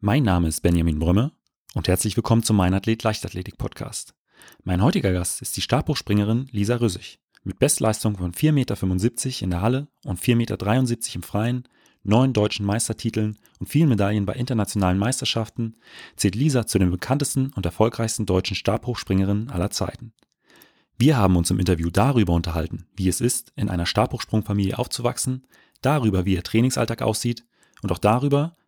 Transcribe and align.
Mein 0.00 0.22
Name 0.22 0.46
ist 0.46 0.60
Benjamin 0.60 1.00
Brömme 1.00 1.32
und 1.74 1.88
herzlich 1.88 2.16
willkommen 2.16 2.44
zum 2.44 2.54
Mein 2.54 2.72
Athlet 2.72 3.02
Leichtathletik 3.02 3.58
Podcast. 3.58 4.14
Mein 4.62 4.80
heutiger 4.80 5.12
Gast 5.12 5.42
ist 5.42 5.56
die 5.56 5.60
Stabhochspringerin 5.60 6.46
Lisa 6.52 6.76
Rüssig. 6.76 7.18
Mit 7.42 7.58
Bestleistung 7.58 8.16
von 8.16 8.30
4,75 8.30 8.52
Meter 8.52 9.42
in 9.42 9.50
der 9.50 9.60
Halle 9.60 9.88
und 10.04 10.20
4,73 10.20 10.36
Meter 10.36 11.14
im 11.16 11.22
Freien, 11.24 11.68
neun 12.04 12.32
deutschen 12.32 12.64
Meistertiteln 12.64 13.38
und 13.58 13.66
vielen 13.66 13.88
Medaillen 13.88 14.24
bei 14.24 14.34
internationalen 14.34 14.98
Meisterschaften 14.98 15.74
zählt 16.14 16.36
Lisa 16.36 16.64
zu 16.64 16.78
den 16.78 16.92
bekanntesten 16.92 17.52
und 17.56 17.66
erfolgreichsten 17.66 18.24
deutschen 18.24 18.54
Stabhochspringerinnen 18.54 19.50
aller 19.50 19.70
Zeiten. 19.70 20.12
Wir 20.96 21.16
haben 21.16 21.34
uns 21.34 21.50
im 21.50 21.58
Interview 21.58 21.90
darüber 21.90 22.34
unterhalten, 22.34 22.86
wie 22.94 23.08
es 23.08 23.20
ist, 23.20 23.52
in 23.56 23.68
einer 23.68 23.84
Stabhochsprungfamilie 23.84 24.78
aufzuwachsen, 24.78 25.48
darüber, 25.82 26.24
wie 26.24 26.34
ihr 26.34 26.44
Trainingsalltag 26.44 27.02
aussieht 27.02 27.44
und 27.82 27.90
auch 27.90 27.98
darüber, 27.98 28.54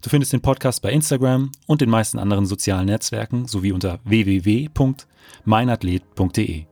Du 0.00 0.10
findest 0.10 0.32
den 0.32 0.40
Podcast 0.40 0.80
bei 0.80 0.92
Instagram 0.92 1.50
und 1.66 1.80
den 1.80 1.90
meisten 1.90 2.20
anderen 2.20 2.46
sozialen 2.46 2.86
Netzwerken 2.86 3.48
sowie 3.48 3.72
unter 3.72 3.98
www.meinathlet.de. 4.04 6.66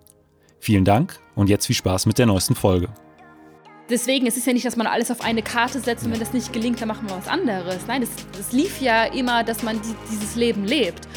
Vielen 0.61 0.85
Dank 0.85 1.19
und 1.35 1.49
jetzt 1.49 1.67
viel 1.67 1.75
Spaß 1.75 2.07
mit 2.07 2.19
der 2.19 2.27
neuesten 2.27 2.55
Folge. 2.55 2.89
Deswegen, 3.91 4.29
es 4.29 4.37
ist 4.37 4.47
ja 4.47 4.53
nicht, 4.53 4.65
dass 4.65 4.77
man 4.77 4.87
alles 4.87 5.11
auf 5.11 5.23
eine 5.23 5.43
Karte 5.43 5.81
setzt 5.81 6.05
und 6.05 6.13
wenn 6.13 6.21
das 6.21 6.33
nicht 6.33 6.53
gelingt, 6.53 6.81
dann 6.81 6.87
machen 6.87 7.09
wir 7.09 7.17
was 7.17 7.27
anderes. 7.27 7.89
Nein, 7.89 8.05
es 8.05 8.53
lief 8.53 8.81
ja 8.81 9.07
immer, 9.07 9.43
dass 9.43 9.65
man 9.65 9.83
die, 9.83 9.97
dieses 10.13 10.37
Leben 10.37 10.65
lebt. 10.65 11.09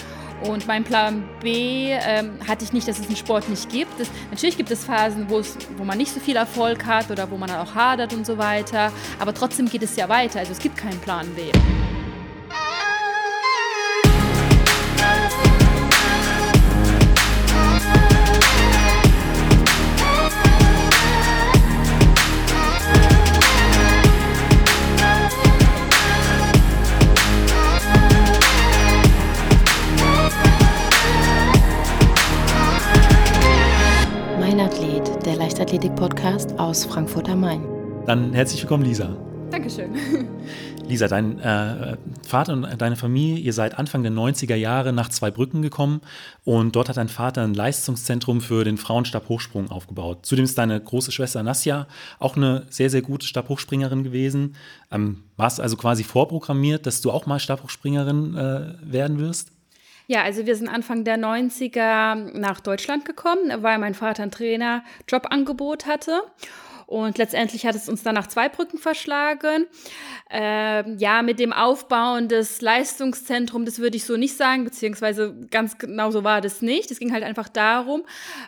Und 0.48 0.66
mein 0.68 0.84
Plan 0.84 1.30
B 1.42 1.92
ähm, 1.92 2.40
hatte 2.48 2.64
ich 2.64 2.74
nicht, 2.74 2.88
dass 2.88 2.98
es 2.98 3.06
einen 3.06 3.18
Sport 3.18 3.48
nicht 3.50 3.70
gibt. 3.70 4.00
Es, 4.00 4.10
natürlich 4.32 4.58
gibt 4.58 4.72
es 4.72 4.86
Phasen, 4.86 5.30
wo 5.30 5.44
man 5.84 5.96
nicht 5.98 6.12
so 6.12 6.20
viel 6.20 6.38
Erfolg 6.38 6.88
hat 6.88 7.12
oder 7.12 7.30
wo 7.30 7.38
man 7.38 7.50
dann 7.50 7.60
auch 7.60 7.76
hadert 7.76 8.14
und 8.14 8.26
so 8.26 8.40
weiter. 8.40 8.92
Aber 9.20 9.32
trotzdem 9.34 9.70
geht 9.70 9.84
es 9.84 9.96
ja 9.96 10.10
weiter. 10.10 10.40
Also 10.40 10.54
es 10.54 10.60
gibt 10.60 10.78
keinen 10.78 11.00
Plan 11.00 11.28
B. 11.36 11.52
Leichtathletik-Podcast 35.70 36.58
aus 36.58 36.84
Frankfurt 36.86 37.30
am 37.30 37.42
Main. 37.42 37.64
Dann 38.08 38.34
herzlich 38.34 38.60
willkommen, 38.64 38.86
Lisa. 38.86 39.16
Dankeschön. 39.52 39.94
Lisa, 40.88 41.08
dein 41.08 41.38
äh, 41.38 41.96
Vater 42.26 42.54
und 42.54 42.82
deine 42.82 42.96
Familie, 42.96 43.38
ihr 43.38 43.54
seid 43.54 43.78
Anfang 43.78 44.02
der 44.02 44.12
90er 44.12 44.56
Jahre 44.56 44.94
nach 44.94 45.10
Zweibrücken 45.10 45.62
gekommen 45.62 46.02
und 46.44 46.76
dort 46.76 46.90
hat 46.90 46.98
dein 46.98 47.08
Vater 47.08 47.44
ein 47.44 47.54
Leistungszentrum 47.54 48.42
für 48.42 48.64
den 48.64 48.78
Frauenstabhochsprung 48.78 49.70
aufgebaut. 49.70 50.26
Zudem 50.26 50.46
ist 50.46 50.58
deine 50.58 50.82
große 50.82 51.12
Schwester 51.12 51.44
Nasja 51.44 51.86
auch 52.18 52.36
eine 52.36 52.66
sehr, 52.72 52.90
sehr 52.90 53.04
gute 53.04 53.28
Stabhochspringerin 53.28 54.04
gewesen. 54.04 54.56
Ähm, 54.90 55.26
warst 55.38 55.62
also 55.62 55.78
quasi 55.78 56.04
vorprogrammiert, 56.04 56.88
dass 56.88 57.02
du 57.02 57.12
auch 57.12 57.28
mal 57.28 57.40
Stabhochspringerin 57.40 58.36
äh, 58.36 58.74
werden 58.82 59.20
wirst? 59.20 59.52
Ja, 60.10 60.24
also 60.24 60.48
wir 60.48 60.56
sind 60.56 60.68
Anfang 60.70 61.04
der 61.04 61.20
90er 61.20 62.36
nach 62.36 62.62
Deutschland 62.62 63.06
gekommen, 63.06 63.62
weil 63.62 63.78
mein 63.78 63.94
Vater 63.94 64.24
ein 64.24 64.32
Trainer 64.32 64.84
Jobangebot 65.08 65.86
hatte. 65.86 66.24
Und 66.90 67.20
letztendlich 67.20 67.68
hat 67.68 67.76
es 67.76 67.88
uns 67.88 68.02
dann 68.02 68.16
nach 68.16 68.26
Zweibrücken 68.26 68.80
verschlagen. 68.80 69.68
Ähm, 70.32 70.98
ja, 70.98 71.22
mit 71.22 71.38
dem 71.38 71.54
Aufbauen 71.54 72.28
des 72.28 72.62
Leistungszentrums, 72.62 73.66
das 73.66 73.78
würde 73.78 73.96
ich 73.96 74.06
so 74.06 74.18
nicht 74.18 74.36
sagen, 74.36 74.64
beziehungsweise 74.64 75.36
ganz 75.52 75.78
genau 75.78 76.10
so 76.10 76.24
war 76.24 76.42
das 76.42 76.64
nicht. 76.64 76.90
Es 76.90 76.98
ging 76.98 77.14
halt 77.14 77.24
einfach 77.24 77.48
darum, 77.48 78.06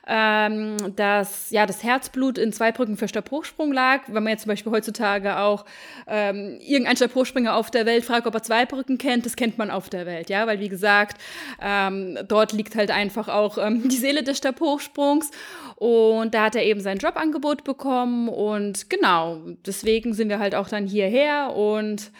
ähm, 0.07 0.75
dass 0.95 1.51
ja 1.51 1.67
das 1.67 1.83
Herzblut 1.83 2.39
in 2.39 2.51
Zweibrücken 2.51 2.97
für 2.97 3.07
Stabhochsprung 3.07 3.71
lag. 3.73 4.01
Wenn 4.07 4.23
man 4.23 4.31
jetzt 4.31 4.41
zum 4.41 4.49
Beispiel 4.49 4.71
heutzutage 4.71 5.37
auch 5.37 5.63
ähm, 6.07 6.57
irgendeinen 6.61 6.97
Stabhochspringer 6.97 7.55
auf 7.55 7.69
der 7.69 7.85
Welt 7.85 8.05
fragt, 8.05 8.25
ob 8.25 8.33
er 8.33 8.41
Zweibrücken 8.41 8.97
kennt, 8.97 9.27
das 9.27 9.35
kennt 9.35 9.59
man 9.59 9.69
auf 9.69 9.87
der 9.87 10.07
Welt, 10.07 10.31
ja, 10.31 10.47
weil 10.47 10.59
wie 10.59 10.69
gesagt, 10.69 11.21
ähm, 11.61 12.17
dort 12.27 12.53
liegt 12.53 12.75
halt 12.75 12.89
einfach 12.89 13.27
auch 13.27 13.59
ähm, 13.59 13.87
die 13.87 13.97
Seele 13.97 14.23
des 14.23 14.39
Stabhochsprungs. 14.39 15.29
Und 15.75 16.33
da 16.33 16.45
hat 16.45 16.55
er 16.55 16.63
eben 16.63 16.79
sein 16.79 16.97
Jobangebot 16.97 17.63
bekommen 17.63 18.30
und 18.31 18.89
genau, 18.89 19.41
deswegen 19.65 20.13
sind 20.13 20.29
wir 20.29 20.39
halt 20.39 20.55
auch 20.55 20.69
dann 20.69 20.87
hierher 20.87 21.53
und 21.55 22.11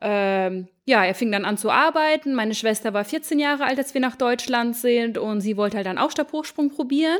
ähm, 0.00 0.68
ja, 0.84 1.04
er 1.04 1.14
fing 1.14 1.32
dann 1.32 1.44
an 1.44 1.58
zu 1.58 1.70
arbeiten. 1.70 2.34
Meine 2.34 2.54
Schwester 2.54 2.94
war 2.94 3.04
14 3.04 3.38
Jahre 3.38 3.64
alt, 3.64 3.78
als 3.78 3.94
wir 3.94 4.00
nach 4.00 4.16
Deutschland 4.16 4.76
sind 4.76 5.18
und 5.18 5.40
sie 5.40 5.56
wollte 5.56 5.76
halt 5.76 5.86
dann 5.86 5.98
auch 5.98 6.10
Stabhochsprung 6.10 6.70
probieren. 6.70 7.18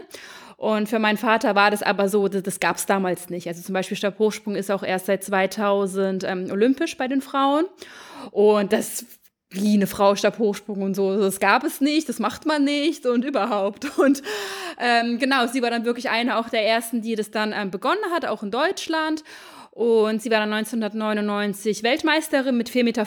Und 0.57 0.89
für 0.89 0.99
meinen 0.99 1.19
Vater 1.19 1.55
war 1.55 1.71
das 1.71 1.83
aber 1.83 2.09
so, 2.09 2.27
das, 2.27 2.43
das 2.43 2.61
gab 2.61 2.77
es 2.77 2.87
damals 2.87 3.31
nicht. 3.31 3.47
Also 3.47 3.63
zum 3.63 3.75
Beispiel 3.75 3.97
Stabhochsprung 3.97 4.57
ist 4.57 4.71
auch 4.71 4.83
erst 4.83 5.07
seit 5.07 5.23
2000 5.23 6.25
ähm, 6.25 6.49
olympisch 6.51 6.97
bei 6.97 7.07
den 7.07 7.21
Frauen. 7.21 7.65
Und 8.33 8.73
das 8.73 9.05
wie 9.51 9.75
eine 9.75 9.87
Frau 9.87 10.15
Stabhochsprung 10.15 10.83
und 10.83 10.95
so. 10.95 11.19
Das 11.19 11.41
gab 11.41 11.65
es 11.65 11.81
nicht, 11.81 12.09
das 12.09 12.19
macht 12.19 12.45
man 12.45 12.65
nicht 12.65 13.07
und 13.07 13.25
überhaupt. 13.25 13.87
Und 13.99 14.23
ähm, 14.79 15.19
genau, 15.19 15.47
sie 15.47 15.63
war 15.63 15.71
dann 15.71 15.85
wirklich 15.85 16.11
eine 16.11 16.37
auch 16.39 16.49
der 16.51 16.65
ersten, 16.67 17.03
die 17.03 17.15
das 17.15 17.31
dann 17.31 17.53
ähm, 17.57 17.71
begonnen 17.71 18.05
hat, 18.13 18.27
auch 18.27 18.43
in 18.43 18.51
Deutschland. 18.51 19.25
Und 19.79 20.21
sie 20.23 20.31
war 20.31 20.41
dann 20.41 20.53
1999 20.53 21.85
Weltmeisterin 21.85 22.57
mit 22.57 22.69
4,50 22.69 22.83
Meter. 22.83 23.07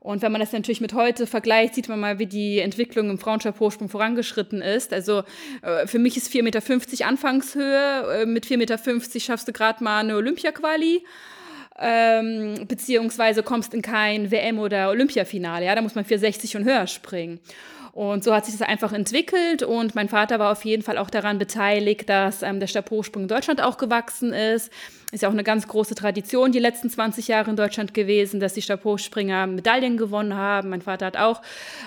Und 0.00 0.22
wenn 0.22 0.32
man 0.32 0.40
das 0.40 0.52
natürlich 0.52 0.80
mit 0.80 0.94
heute 0.94 1.26
vergleicht, 1.26 1.74
sieht 1.74 1.88
man 1.88 2.00
mal, 2.00 2.18
wie 2.18 2.26
die 2.26 2.60
Entwicklung 2.60 3.10
im 3.10 3.18
Frauenstabhochsprung 3.18 3.90
vorangeschritten 3.90 4.62
ist. 4.62 4.94
Also 4.94 5.22
äh, 5.62 5.86
für 5.86 5.98
mich 5.98 6.16
ist 6.16 6.32
4,50 6.32 6.42
Meter 6.42 7.06
Anfangshöhe. 7.06 8.22
Äh, 8.22 8.26
mit 8.26 8.46
4,50 8.46 8.56
Meter 8.56 8.78
schaffst 9.20 9.48
du 9.48 9.52
gerade 9.52 9.84
mal 9.84 10.00
eine 10.00 10.16
Olympia-Quali 10.16 11.04
ähm, 11.80 12.66
beziehungsweise 12.68 13.42
kommst 13.42 13.74
in 13.74 13.82
kein 13.82 14.30
WM- 14.30 14.58
oder 14.58 14.90
Olympiafinale. 14.90 15.64
Ja, 15.66 15.74
da 15.74 15.82
muss 15.82 15.94
man 15.94 16.04
460 16.04 16.56
und 16.56 16.64
höher 16.64 16.86
springen. 16.86 17.40
Und 17.92 18.22
so 18.22 18.34
hat 18.34 18.46
sich 18.46 18.56
das 18.56 18.66
einfach 18.66 18.92
entwickelt 18.92 19.62
und 19.62 19.94
mein 19.94 20.08
Vater 20.08 20.38
war 20.38 20.52
auf 20.52 20.64
jeden 20.64 20.82
Fall 20.82 20.96
auch 20.96 21.10
daran 21.10 21.38
beteiligt, 21.38 22.08
dass 22.08 22.42
ähm, 22.42 22.60
der 22.60 22.68
Stabhochsprung 22.68 23.22
in 23.22 23.28
Deutschland 23.28 23.60
auch 23.60 23.78
gewachsen 23.78 24.32
ist. 24.32 24.70
Ist 25.12 25.22
ja 25.22 25.28
auch 25.28 25.32
eine 25.32 25.42
ganz 25.42 25.66
große 25.66 25.96
Tradition 25.96 26.52
die 26.52 26.60
letzten 26.60 26.88
20 26.88 27.26
Jahre 27.26 27.50
in 27.50 27.56
Deutschland 27.56 27.94
gewesen, 27.94 28.38
dass 28.38 28.54
die 28.54 28.62
Stabhochspringer 28.62 29.48
Medaillen 29.48 29.96
gewonnen 29.96 30.34
haben. 30.36 30.68
Mein 30.68 30.82
Vater 30.82 31.06
hat 31.06 31.16
auch 31.16 31.42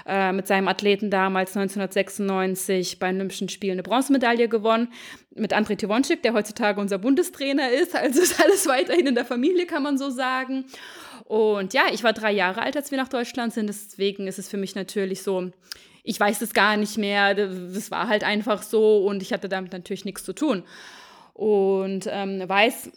äh, 0.05 0.33
mit 0.33 0.45
seinem 0.47 0.67
Athleten 0.67 1.09
damals 1.09 1.55
1996 1.55 2.99
bei 2.99 3.09
Olympischen 3.09 3.47
Spielen 3.47 3.73
eine 3.73 3.83
Bronzemedaille 3.83 4.49
gewonnen. 4.49 4.89
Mit 5.35 5.53
André 5.53 5.77
Tivonczyk, 5.77 6.21
der 6.21 6.33
heutzutage 6.33 6.81
unser 6.81 6.97
Bundestrainer 6.97 7.71
ist. 7.71 7.95
Also 8.03 8.21
ist 8.21 8.43
alles 8.43 8.67
weiterhin 8.67 9.07
in 9.07 9.15
der 9.15 9.23
Familie, 9.23 9.65
kann 9.65 9.83
man 9.83 9.97
so 9.97 10.09
sagen. 10.09 10.65
Und 11.23 11.73
ja, 11.73 11.83
ich 11.93 12.03
war 12.03 12.11
drei 12.11 12.33
Jahre 12.33 12.61
alt, 12.61 12.75
als 12.75 12.91
wir 12.91 12.97
nach 12.97 13.07
Deutschland 13.07 13.53
sind. 13.53 13.67
Deswegen 13.67 14.27
ist 14.27 14.39
es 14.39 14.49
für 14.49 14.57
mich 14.57 14.75
natürlich 14.75 15.23
so, 15.23 15.51
ich 16.03 16.19
weiß 16.19 16.41
es 16.41 16.53
gar 16.53 16.75
nicht 16.75 16.97
mehr. 16.97 17.33
Das 17.33 17.89
war 17.89 18.09
halt 18.09 18.25
einfach 18.25 18.61
so 18.61 19.05
und 19.05 19.21
ich 19.21 19.31
hatte 19.31 19.47
damit 19.47 19.71
natürlich 19.71 20.03
nichts 20.03 20.25
zu 20.25 20.33
tun. 20.33 20.63
Und 21.33 22.07
ähm, 22.11 22.43
weiß 22.45 22.91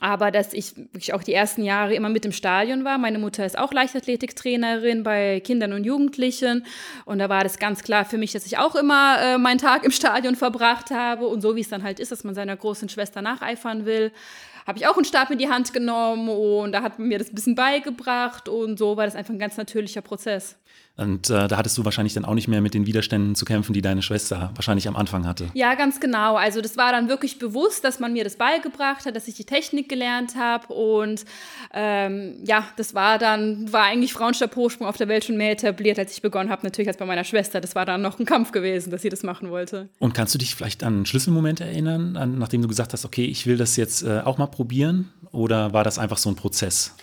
aber 0.00 0.32
dass 0.32 0.52
ich 0.52 0.76
wirklich 0.76 1.14
auch 1.14 1.22
die 1.22 1.32
ersten 1.32 1.62
Jahre 1.62 1.94
immer 1.94 2.08
mit 2.08 2.24
im 2.24 2.32
Stadion 2.32 2.84
war. 2.84 2.98
Meine 2.98 3.20
Mutter 3.20 3.46
ist 3.46 3.56
auch 3.56 3.72
Leichtathletiktrainerin 3.72 5.04
bei 5.04 5.40
Kindern 5.40 5.72
und 5.72 5.84
Jugendlichen. 5.84 6.66
Und 7.04 7.20
da 7.20 7.28
war 7.28 7.44
das 7.44 7.58
ganz 7.58 7.84
klar 7.84 8.04
für 8.04 8.18
mich, 8.18 8.32
dass 8.32 8.44
ich 8.44 8.58
auch 8.58 8.74
immer 8.74 9.18
äh, 9.20 9.38
meinen 9.38 9.58
Tag 9.58 9.84
im 9.84 9.92
Stadion 9.92 10.34
verbracht 10.34 10.90
habe. 10.90 11.28
Und 11.28 11.42
so 11.42 11.54
wie 11.54 11.60
es 11.60 11.68
dann 11.68 11.84
halt 11.84 12.00
ist, 12.00 12.10
dass 12.10 12.24
man 12.24 12.34
seiner 12.34 12.56
großen 12.56 12.88
Schwester 12.88 13.22
nacheifern 13.22 13.86
will, 13.86 14.10
habe 14.66 14.78
ich 14.78 14.86
auch 14.86 14.96
einen 14.96 15.04
Stab 15.04 15.30
in 15.30 15.38
die 15.38 15.48
Hand 15.48 15.72
genommen 15.72 16.28
und 16.28 16.72
da 16.72 16.82
hat 16.82 16.98
man 16.98 17.08
mir 17.08 17.18
das 17.18 17.30
ein 17.30 17.34
bisschen 17.34 17.54
beigebracht. 17.54 18.48
Und 18.48 18.78
so 18.78 18.96
war 18.96 19.04
das 19.04 19.14
einfach 19.14 19.32
ein 19.32 19.38
ganz 19.38 19.56
natürlicher 19.56 20.00
Prozess. 20.00 20.56
Und 20.96 21.28
äh, 21.28 21.48
da 21.48 21.56
hattest 21.56 21.76
du 21.76 21.84
wahrscheinlich 21.84 22.14
dann 22.14 22.24
auch 22.24 22.34
nicht 22.34 22.46
mehr 22.46 22.60
mit 22.60 22.72
den 22.72 22.86
Widerständen 22.86 23.34
zu 23.34 23.44
kämpfen, 23.44 23.72
die 23.72 23.82
deine 23.82 24.00
Schwester 24.00 24.52
wahrscheinlich 24.54 24.86
am 24.86 24.94
Anfang 24.94 25.26
hatte. 25.26 25.48
Ja, 25.54 25.74
ganz 25.74 25.98
genau. 25.98 26.36
Also 26.36 26.60
das 26.60 26.76
war 26.76 26.92
dann 26.92 27.08
wirklich 27.08 27.40
bewusst, 27.40 27.82
dass 27.82 27.98
man 27.98 28.12
mir 28.12 28.22
das 28.22 28.36
beigebracht 28.36 29.04
hat, 29.04 29.16
dass 29.16 29.26
ich 29.26 29.34
die 29.34 29.44
Technik 29.44 29.88
gelernt 29.88 30.36
habe. 30.36 30.72
Und 30.72 31.24
ähm, 31.72 32.36
ja, 32.44 32.68
das 32.76 32.94
war 32.94 33.18
dann, 33.18 33.72
war 33.72 33.84
eigentlich 33.84 34.12
Frauenstabhochsprung 34.12 34.86
auf 34.86 34.96
der 34.96 35.08
Welt 35.08 35.24
schon 35.24 35.36
mehr 35.36 35.50
etabliert, 35.50 35.98
als 35.98 36.12
ich 36.12 36.22
begonnen 36.22 36.48
habe, 36.48 36.64
natürlich 36.64 36.88
als 36.88 36.96
bei 36.96 37.06
meiner 37.06 37.24
Schwester. 37.24 37.60
Das 37.60 37.74
war 37.74 37.84
dann 37.84 38.00
noch 38.00 38.20
ein 38.20 38.24
Kampf 38.24 38.52
gewesen, 38.52 38.92
dass 38.92 39.02
sie 39.02 39.08
das 39.08 39.24
machen 39.24 39.50
wollte. 39.50 39.88
Und 39.98 40.14
kannst 40.14 40.32
du 40.32 40.38
dich 40.38 40.54
vielleicht 40.54 40.84
an 40.84 41.06
Schlüsselmomente 41.06 41.64
erinnern, 41.64 42.16
an, 42.16 42.38
nachdem 42.38 42.62
du 42.62 42.68
gesagt 42.68 42.92
hast, 42.92 43.04
okay, 43.04 43.24
ich 43.24 43.46
will 43.46 43.56
das 43.56 43.76
jetzt 43.76 44.04
äh, 44.04 44.20
auch 44.24 44.38
mal 44.38 44.46
probieren? 44.46 45.10
Oder 45.32 45.72
war 45.72 45.82
das 45.82 45.98
einfach 45.98 46.18
so 46.18 46.30
ein 46.30 46.36
Prozess? 46.36 46.94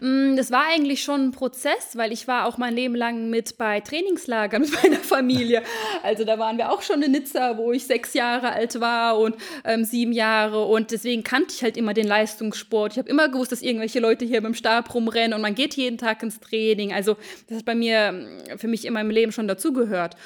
Mm, 0.00 0.36
das 0.36 0.50
war 0.50 0.64
eigentlich 0.66 1.02
schon 1.02 1.26
ein 1.26 1.30
Prozess, 1.30 1.94
weil 1.96 2.12
ich 2.12 2.26
war 2.26 2.46
auch 2.46 2.58
mein 2.58 2.74
Leben 2.74 2.94
lang 2.94 3.30
mit 3.30 3.58
bei 3.58 3.80
Trainingslagern 3.80 4.62
mit 4.62 4.82
meiner 4.82 4.96
Familie. 4.96 5.62
Also 6.02 6.24
da 6.24 6.38
waren 6.38 6.58
wir 6.58 6.72
auch 6.72 6.82
schon 6.82 7.02
in 7.02 7.12
Nizza, 7.12 7.58
wo 7.58 7.72
ich 7.72 7.86
sechs 7.86 8.14
Jahre 8.14 8.52
alt 8.52 8.80
war 8.80 9.18
und 9.18 9.36
ähm, 9.64 9.84
sieben 9.84 10.12
Jahre. 10.12 10.64
Und 10.64 10.90
deswegen 10.90 11.22
kannte 11.22 11.54
ich 11.54 11.62
halt 11.62 11.76
immer 11.76 11.94
den 11.94 12.06
Leistungssport. 12.06 12.92
Ich 12.92 12.98
habe 12.98 13.08
immer 13.08 13.28
gewusst, 13.28 13.52
dass 13.52 13.62
irgendwelche 13.62 14.00
Leute 14.00 14.24
hier 14.24 14.40
mit 14.40 14.48
dem 14.48 14.54
Stab 14.54 14.92
rumrennen 14.94 15.34
und 15.34 15.42
man 15.42 15.54
geht 15.54 15.74
jeden 15.74 15.98
Tag 15.98 16.22
ins 16.22 16.40
Training. 16.40 16.92
Also 16.92 17.16
das 17.48 17.58
hat 17.58 17.64
bei 17.64 17.74
mir 17.74 18.12
mm, 18.12 18.58
für 18.58 18.68
mich 18.68 18.86
in 18.86 18.94
meinem 18.94 19.10
Leben 19.10 19.32
schon 19.32 19.48
dazugehört. 19.48 20.16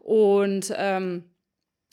Und 0.00 0.72
ähm, 0.76 1.24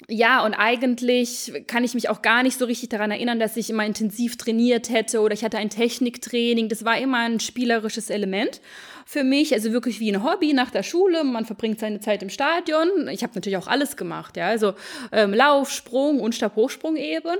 ja, 0.08 0.46
und 0.46 0.54
eigentlich 0.54 1.52
kann 1.66 1.84
ich 1.84 1.96
mich 1.96 2.08
auch 2.08 2.22
gar 2.22 2.44
nicht 2.44 2.60
so 2.60 2.66
richtig 2.66 2.90
daran 2.90 3.10
erinnern, 3.10 3.40
dass 3.40 3.58
ich 3.58 3.72
immer 3.72 3.84
intensiv 3.84 4.38
trainiert 4.38 4.90
hätte 4.90 5.22
oder 5.22 5.34
ich 5.34 5.44
hatte 5.44 5.58
ein 5.58 5.72
Techniktraining. 5.72 6.70
Das 6.70 6.86
war 6.86 7.00
immer 7.00 7.18
ein 7.20 7.40
spielerisches 7.40 8.12
Element 8.12 8.62
für 9.08 9.24
mich, 9.24 9.54
also 9.54 9.72
wirklich 9.72 10.00
wie 10.00 10.12
ein 10.12 10.24
Hobby 10.24 10.54
nach 10.54 10.70
der 10.70 10.84
Schule. 10.84 11.24
Man 11.24 11.46
verbringt 11.46 11.80
seine 11.80 12.00
Zeit 12.00 12.22
im 12.22 12.30
Stadion. 12.30 13.08
Ich 13.10 13.24
habe 13.24 13.34
natürlich 13.34 13.58
auch 13.58 13.68
alles 13.68 13.98
gemacht, 13.98 14.38
ja, 14.38 14.48
also 14.48 14.76
ähm, 15.12 15.34
Lauf, 15.34 15.72
Sprung 15.72 16.20
und 16.20 16.36
Stabhochsprung 16.36 16.96
eben. 16.96 17.36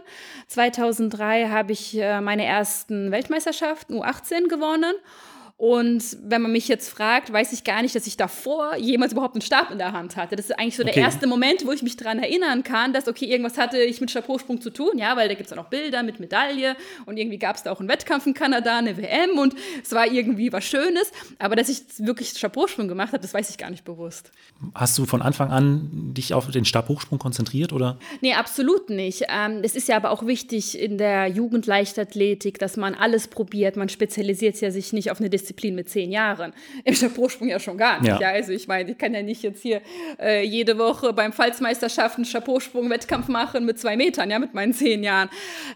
2003 0.48 1.50
habe 1.50 1.74
ich 1.74 1.96
äh, 1.96 2.22
meine 2.22 2.44
ersten 2.44 3.12
Weltmeisterschaften 3.12 3.94
U18 3.94 4.48
gewonnen 4.48 4.96
und 5.60 6.04
wenn 6.22 6.44
man 6.44 6.52
mich 6.52 6.68
jetzt 6.68 6.88
fragt, 6.88 7.34
weiß 7.34 7.52
ich 7.52 7.64
gar 7.64 7.82
nicht, 7.82 7.96
dass 7.96 8.06
ich 8.06 8.16
davor 8.16 8.76
jemals 8.78 9.14
überhaupt 9.14 9.34
einen 9.34 9.42
Stab 9.42 9.72
in 9.72 9.80
der 9.80 9.92
Hand 9.92 10.16
hatte. 10.16 10.36
Das 10.36 10.46
ist 10.46 10.60
eigentlich 10.60 10.78
so 10.78 10.84
der 10.84 10.94
okay. 10.94 11.00
erste 11.00 11.26
Moment, 11.26 11.66
wo 11.66 11.72
ich 11.72 11.82
mich 11.82 11.98
daran 11.98 12.20
erinnern 12.20 12.62
kann, 12.62 12.94
dass, 12.94 13.08
okay, 13.08 13.26
irgendwas 13.26 13.58
hatte 13.58 13.80
ich 13.80 14.00
mit 14.00 14.12
Stabhochsprung 14.12 14.62
zu 14.62 14.70
tun, 14.70 15.00
ja, 15.00 15.18
weil 15.18 15.28
da 15.28 15.34
gibt 15.34 15.46
es 15.46 15.50
dann 15.50 15.58
auch 15.58 15.70
Bilder 15.70 16.04
mit 16.04 16.20
Medaille 16.20 16.76
und 17.08 17.18
irgendwie 17.18 17.40
gab 17.40 17.56
es 17.56 17.64
da 17.64 17.72
auch 17.72 17.80
einen 17.80 17.90
Wettkampf 17.90 18.28
in 18.28 18.36
Kanada, 18.36 18.78
eine 18.78 18.98
WM 18.98 19.40
und 19.40 19.56
es 19.82 19.92
war 19.94 20.06
irgendwie 20.06 20.54
was 20.54 20.64
Schönes. 20.64 21.12
Aber 21.40 21.56
dass 21.56 21.70
ich 21.70 21.82
wirklich 21.98 22.30
Stabhochsprung 22.30 22.88
gemacht 22.88 23.14
habe, 23.14 23.22
das 23.24 23.34
weiß 23.34 23.50
ich 23.50 23.58
gar 23.58 23.72
nicht 23.72 23.84
bewusst. 23.84 24.32
Hast 24.76 24.96
du 25.00 25.08
von 25.08 25.24
Anfang 25.24 25.50
an 25.50 26.14
dich 26.14 26.36
auf 26.36 26.52
den 26.52 26.66
Stabhochsprung 26.66 27.18
konzentriert, 27.18 27.74
oder? 27.74 27.98
Nee, 28.22 28.36
absolut 28.36 28.92
nicht. 28.92 29.24
Ähm, 29.28 29.62
es 29.64 29.76
ist 29.76 29.88
ja 29.88 29.96
aber 29.96 30.12
auch 30.12 30.28
wichtig 30.28 30.80
in 30.80 31.00
der 31.00 31.26
Jugendleichtathletik, 31.26 32.60
dass 32.60 32.78
man 32.78 32.94
alles 32.94 33.28
probiert. 33.28 33.76
Man 33.76 33.90
spezialisiert 33.90 34.62
ja 34.62 34.70
sich 34.70 34.94
nicht 34.94 35.10
auf 35.10 35.20
eine 35.20 35.32
Disziplin 35.32 35.47
Disziplin 35.48 35.76
mit 35.76 35.90
zehn 35.90 36.12
Jahren. 36.12 36.54
Im 36.84 36.94
Stabhochsprung 36.94 37.48
ja 37.48 37.60
schon 37.60 37.78
gar 37.78 38.02
nicht. 38.02 38.10
Ja. 38.10 38.20
ja. 38.20 38.30
also 38.30 38.52
ich 38.52 38.68
meine, 38.68 38.92
ich 38.92 38.98
kann 38.98 39.14
ja 39.14 39.24
nicht 39.24 39.44
jetzt 39.44 39.62
hier 39.62 39.82
äh, 40.20 40.44
jede 40.44 40.78
Woche 40.78 41.14
beim 41.14 41.32
Pfalzmeisterschaften 41.32 42.26
Stabhochsprung-Wettkampf 42.26 43.28
machen 43.28 43.66
mit 43.66 43.80
zwei 43.80 43.96
Metern, 43.96 44.30
ja, 44.30 44.40
mit 44.40 44.54
meinen 44.54 44.74
zehn 44.74 45.04
Jahren. 45.04 45.30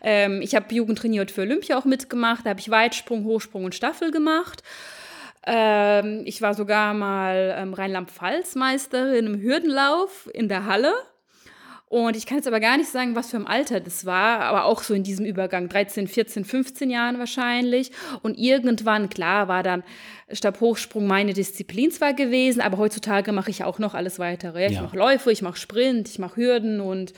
Ähm, 0.03 0.41
ich 0.41 0.55
habe 0.55 0.73
Jugend 0.73 0.99
trainiert 0.99 1.31
für 1.31 1.41
Olympia 1.41 1.77
auch 1.77 1.85
mitgemacht. 1.85 2.45
Da 2.45 2.51
habe 2.51 2.59
ich 2.59 2.69
Weitsprung, 2.69 3.23
Hochsprung 3.25 3.65
und 3.65 3.75
Staffel 3.75 4.11
gemacht. 4.11 4.63
Ähm, 5.45 6.21
ich 6.25 6.41
war 6.41 6.53
sogar 6.53 6.93
mal 6.93 7.55
ähm, 7.57 7.73
Rheinland-Pfalz-Meisterin 7.73 9.25
im 9.25 9.41
Hürdenlauf 9.41 10.29
in 10.33 10.49
der 10.49 10.65
Halle. 10.65 10.93
Und 11.91 12.15
ich 12.15 12.25
kann 12.25 12.37
jetzt 12.37 12.47
aber 12.47 12.61
gar 12.61 12.77
nicht 12.77 12.89
sagen, 12.89 13.17
was 13.17 13.31
für 13.31 13.35
ein 13.35 13.45
Alter 13.45 13.81
das 13.81 14.05
war, 14.05 14.39
aber 14.39 14.63
auch 14.63 14.81
so 14.81 14.93
in 14.93 15.03
diesem 15.03 15.25
Übergang, 15.25 15.67
13, 15.67 16.07
14, 16.07 16.45
15 16.45 16.89
Jahren 16.89 17.19
wahrscheinlich. 17.19 17.91
Und 18.21 18.39
irgendwann, 18.39 19.09
klar, 19.09 19.49
war 19.49 19.61
dann 19.61 19.83
Stabhochsprung 20.31 21.05
meine 21.05 21.33
Disziplin 21.33 21.91
zwar 21.91 22.13
gewesen, 22.13 22.61
aber 22.61 22.77
heutzutage 22.77 23.33
mache 23.33 23.51
ich 23.51 23.65
auch 23.65 23.77
noch 23.77 23.93
alles 23.93 24.19
weitere. 24.19 24.67
Ich 24.67 24.75
ja. 24.75 24.83
mache 24.83 24.95
Läufe, 24.95 25.33
ich 25.33 25.41
mache 25.41 25.57
Sprint, 25.57 26.07
ich 26.07 26.17
mache 26.17 26.37
Hürden 26.37 26.79
und 26.79 27.11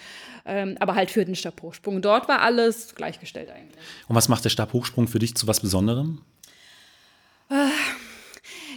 ähm, 0.44 0.76
aber 0.80 0.96
halt 0.96 1.16
Hürden, 1.16 1.36
Stabhochsprung. 1.36 2.02
Dort 2.02 2.28
war 2.28 2.42
alles 2.42 2.96
gleichgestellt 2.96 3.52
eigentlich. 3.52 3.80
Und 4.08 4.16
was 4.16 4.28
macht 4.28 4.44
der 4.44 4.50
Stabhochsprung 4.50 5.08
für 5.08 5.20
dich 5.20 5.36
zu 5.36 5.46
was 5.46 5.60
Besonderem? 5.60 6.22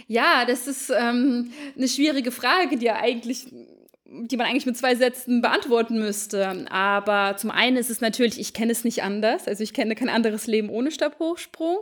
Ja, 0.07 0.45
das 0.45 0.67
ist 0.67 0.91
ähm, 0.91 1.49
eine 1.75 1.87
schwierige 1.87 2.31
Frage, 2.31 2.77
die 2.77 2.85
ja 2.85 2.97
eigentlich 2.97 3.47
die 4.09 4.37
man 4.37 4.47
eigentlich 4.47 4.65
mit 4.65 4.77
zwei 4.77 4.95
Sätzen 4.95 5.41
beantworten 5.41 5.99
müsste. 5.99 6.65
Aber 6.71 7.35
zum 7.37 7.51
einen 7.51 7.75
ist 7.77 7.89
es 7.89 7.99
natürlich, 7.99 8.39
ich 8.39 8.53
kenne 8.53 8.71
es 8.71 8.83
nicht 8.83 9.03
anders. 9.03 9.47
Also 9.47 9.63
ich 9.63 9.73
kenne 9.73 9.95
kein 9.95 10.09
anderes 10.09 10.47
Leben 10.47 10.69
ohne 10.69 10.91
Stabhochsprung. 10.91 11.79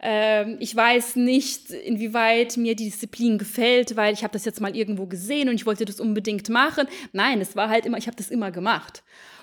Ähm, 0.00 0.56
ich 0.60 0.76
weiß 0.76 1.16
nicht, 1.16 1.70
inwieweit 1.70 2.56
mir 2.56 2.76
die 2.76 2.84
Disziplin 2.84 3.38
gefällt, 3.38 3.96
weil 3.96 4.12
ich 4.12 4.22
habe 4.22 4.32
das 4.32 4.44
jetzt 4.44 4.60
mal 4.60 4.76
irgendwo 4.76 5.06
gesehen 5.06 5.48
und 5.48 5.54
ich 5.54 5.66
wollte 5.66 5.84
das 5.84 6.00
unbedingt 6.00 6.48
machen. 6.50 6.86
Nein, 7.12 7.40
es 7.40 7.56
war 7.56 7.70
halt 7.70 7.86
immer, 7.86 7.96
ich 7.96 8.06
habe 8.06 8.16
das 8.16 8.30
immer 8.30 8.50
gemacht. 8.50 9.02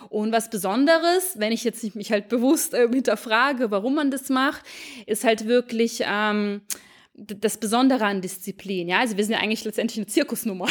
Und 0.10 0.32
was 0.32 0.50
Besonderes, 0.50 1.36
wenn 1.38 1.52
ich 1.52 1.64
jetzt 1.64 1.96
mich 1.96 2.12
halt 2.12 2.30
bewusst 2.30 2.74
äh, 2.74 2.88
hinterfrage, 2.88 3.72
warum 3.72 3.96
man 3.96 4.12
das 4.12 4.30
macht, 4.30 4.62
ist 5.08 5.24
halt 5.24 5.48
wirklich... 5.48 6.04
Ähm, 6.06 6.62
das 7.14 7.58
Besondere 7.58 8.06
an 8.06 8.22
Disziplin. 8.22 8.88
Ja, 8.88 9.00
also 9.00 9.18
wir 9.18 9.26
sind 9.26 9.34
ja 9.34 9.42
eigentlich 9.42 9.66
letztendlich 9.66 9.98
eine 9.98 10.08
Zirkusnummer. 10.08 10.68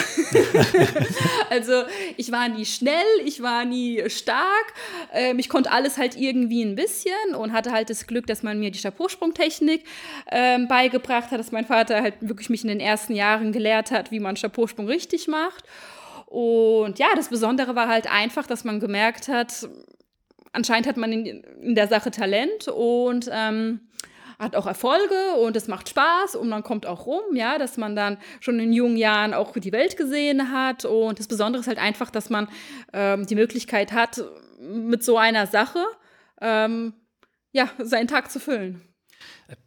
also 1.50 1.82
ich 2.16 2.32
war 2.32 2.48
nie 2.48 2.64
schnell, 2.64 3.04
ich 3.24 3.42
war 3.42 3.64
nie 3.66 4.08
stark, 4.08 4.72
ähm, 5.12 5.38
ich 5.38 5.50
konnte 5.50 5.70
alles 5.70 5.98
halt 5.98 6.16
irgendwie 6.16 6.62
ein 6.62 6.76
bisschen 6.76 7.34
und 7.36 7.52
hatte 7.52 7.72
halt 7.72 7.90
das 7.90 8.06
Glück, 8.06 8.26
dass 8.26 8.42
man 8.42 8.58
mir 8.58 8.70
die 8.70 8.78
Stabhochsprungtechnik 8.78 9.84
ähm, 10.30 10.66
beigebracht 10.66 11.30
hat, 11.30 11.38
dass 11.38 11.52
mein 11.52 11.66
Vater 11.66 12.02
halt 12.02 12.14
wirklich 12.20 12.48
mich 12.48 12.62
in 12.62 12.68
den 12.68 12.80
ersten 12.80 13.14
Jahren 13.14 13.52
gelehrt 13.52 13.90
hat, 13.90 14.10
wie 14.10 14.20
man 14.20 14.36
Stabhochsprung 14.36 14.86
richtig 14.86 15.28
macht. 15.28 15.64
Und 16.26 16.98
ja, 16.98 17.08
das 17.16 17.28
Besondere 17.28 17.74
war 17.74 17.88
halt 17.88 18.10
einfach, 18.10 18.46
dass 18.46 18.64
man 18.64 18.80
gemerkt 18.80 19.28
hat, 19.28 19.68
anscheinend 20.52 20.86
hat 20.86 20.96
man 20.96 21.12
in, 21.12 21.26
in 21.26 21.74
der 21.74 21.88
Sache 21.88 22.10
Talent 22.10 22.68
und 22.68 23.28
ähm, 23.32 23.80
hat 24.40 24.56
auch 24.56 24.66
Erfolge 24.66 25.34
und 25.38 25.54
es 25.54 25.68
macht 25.68 25.90
Spaß 25.90 26.34
und 26.34 26.48
man 26.48 26.62
kommt 26.62 26.86
auch 26.86 27.06
rum, 27.06 27.36
ja, 27.36 27.58
dass 27.58 27.76
man 27.76 27.94
dann 27.94 28.16
schon 28.40 28.58
in 28.58 28.72
jungen 28.72 28.96
Jahren 28.96 29.34
auch 29.34 29.52
die 29.52 29.70
Welt 29.70 29.98
gesehen 29.98 30.50
hat. 30.50 30.86
Und 30.86 31.18
das 31.18 31.28
Besondere 31.28 31.60
ist 31.60 31.68
halt 31.68 31.78
einfach, 31.78 32.10
dass 32.10 32.30
man 32.30 32.48
ähm, 32.92 33.26
die 33.26 33.34
Möglichkeit 33.34 33.92
hat, 33.92 34.24
mit 34.58 35.04
so 35.04 35.18
einer 35.18 35.46
Sache 35.46 35.84
ähm, 36.40 36.94
ja, 37.52 37.68
seinen 37.78 38.08
Tag 38.08 38.30
zu 38.30 38.40
füllen. 38.40 38.80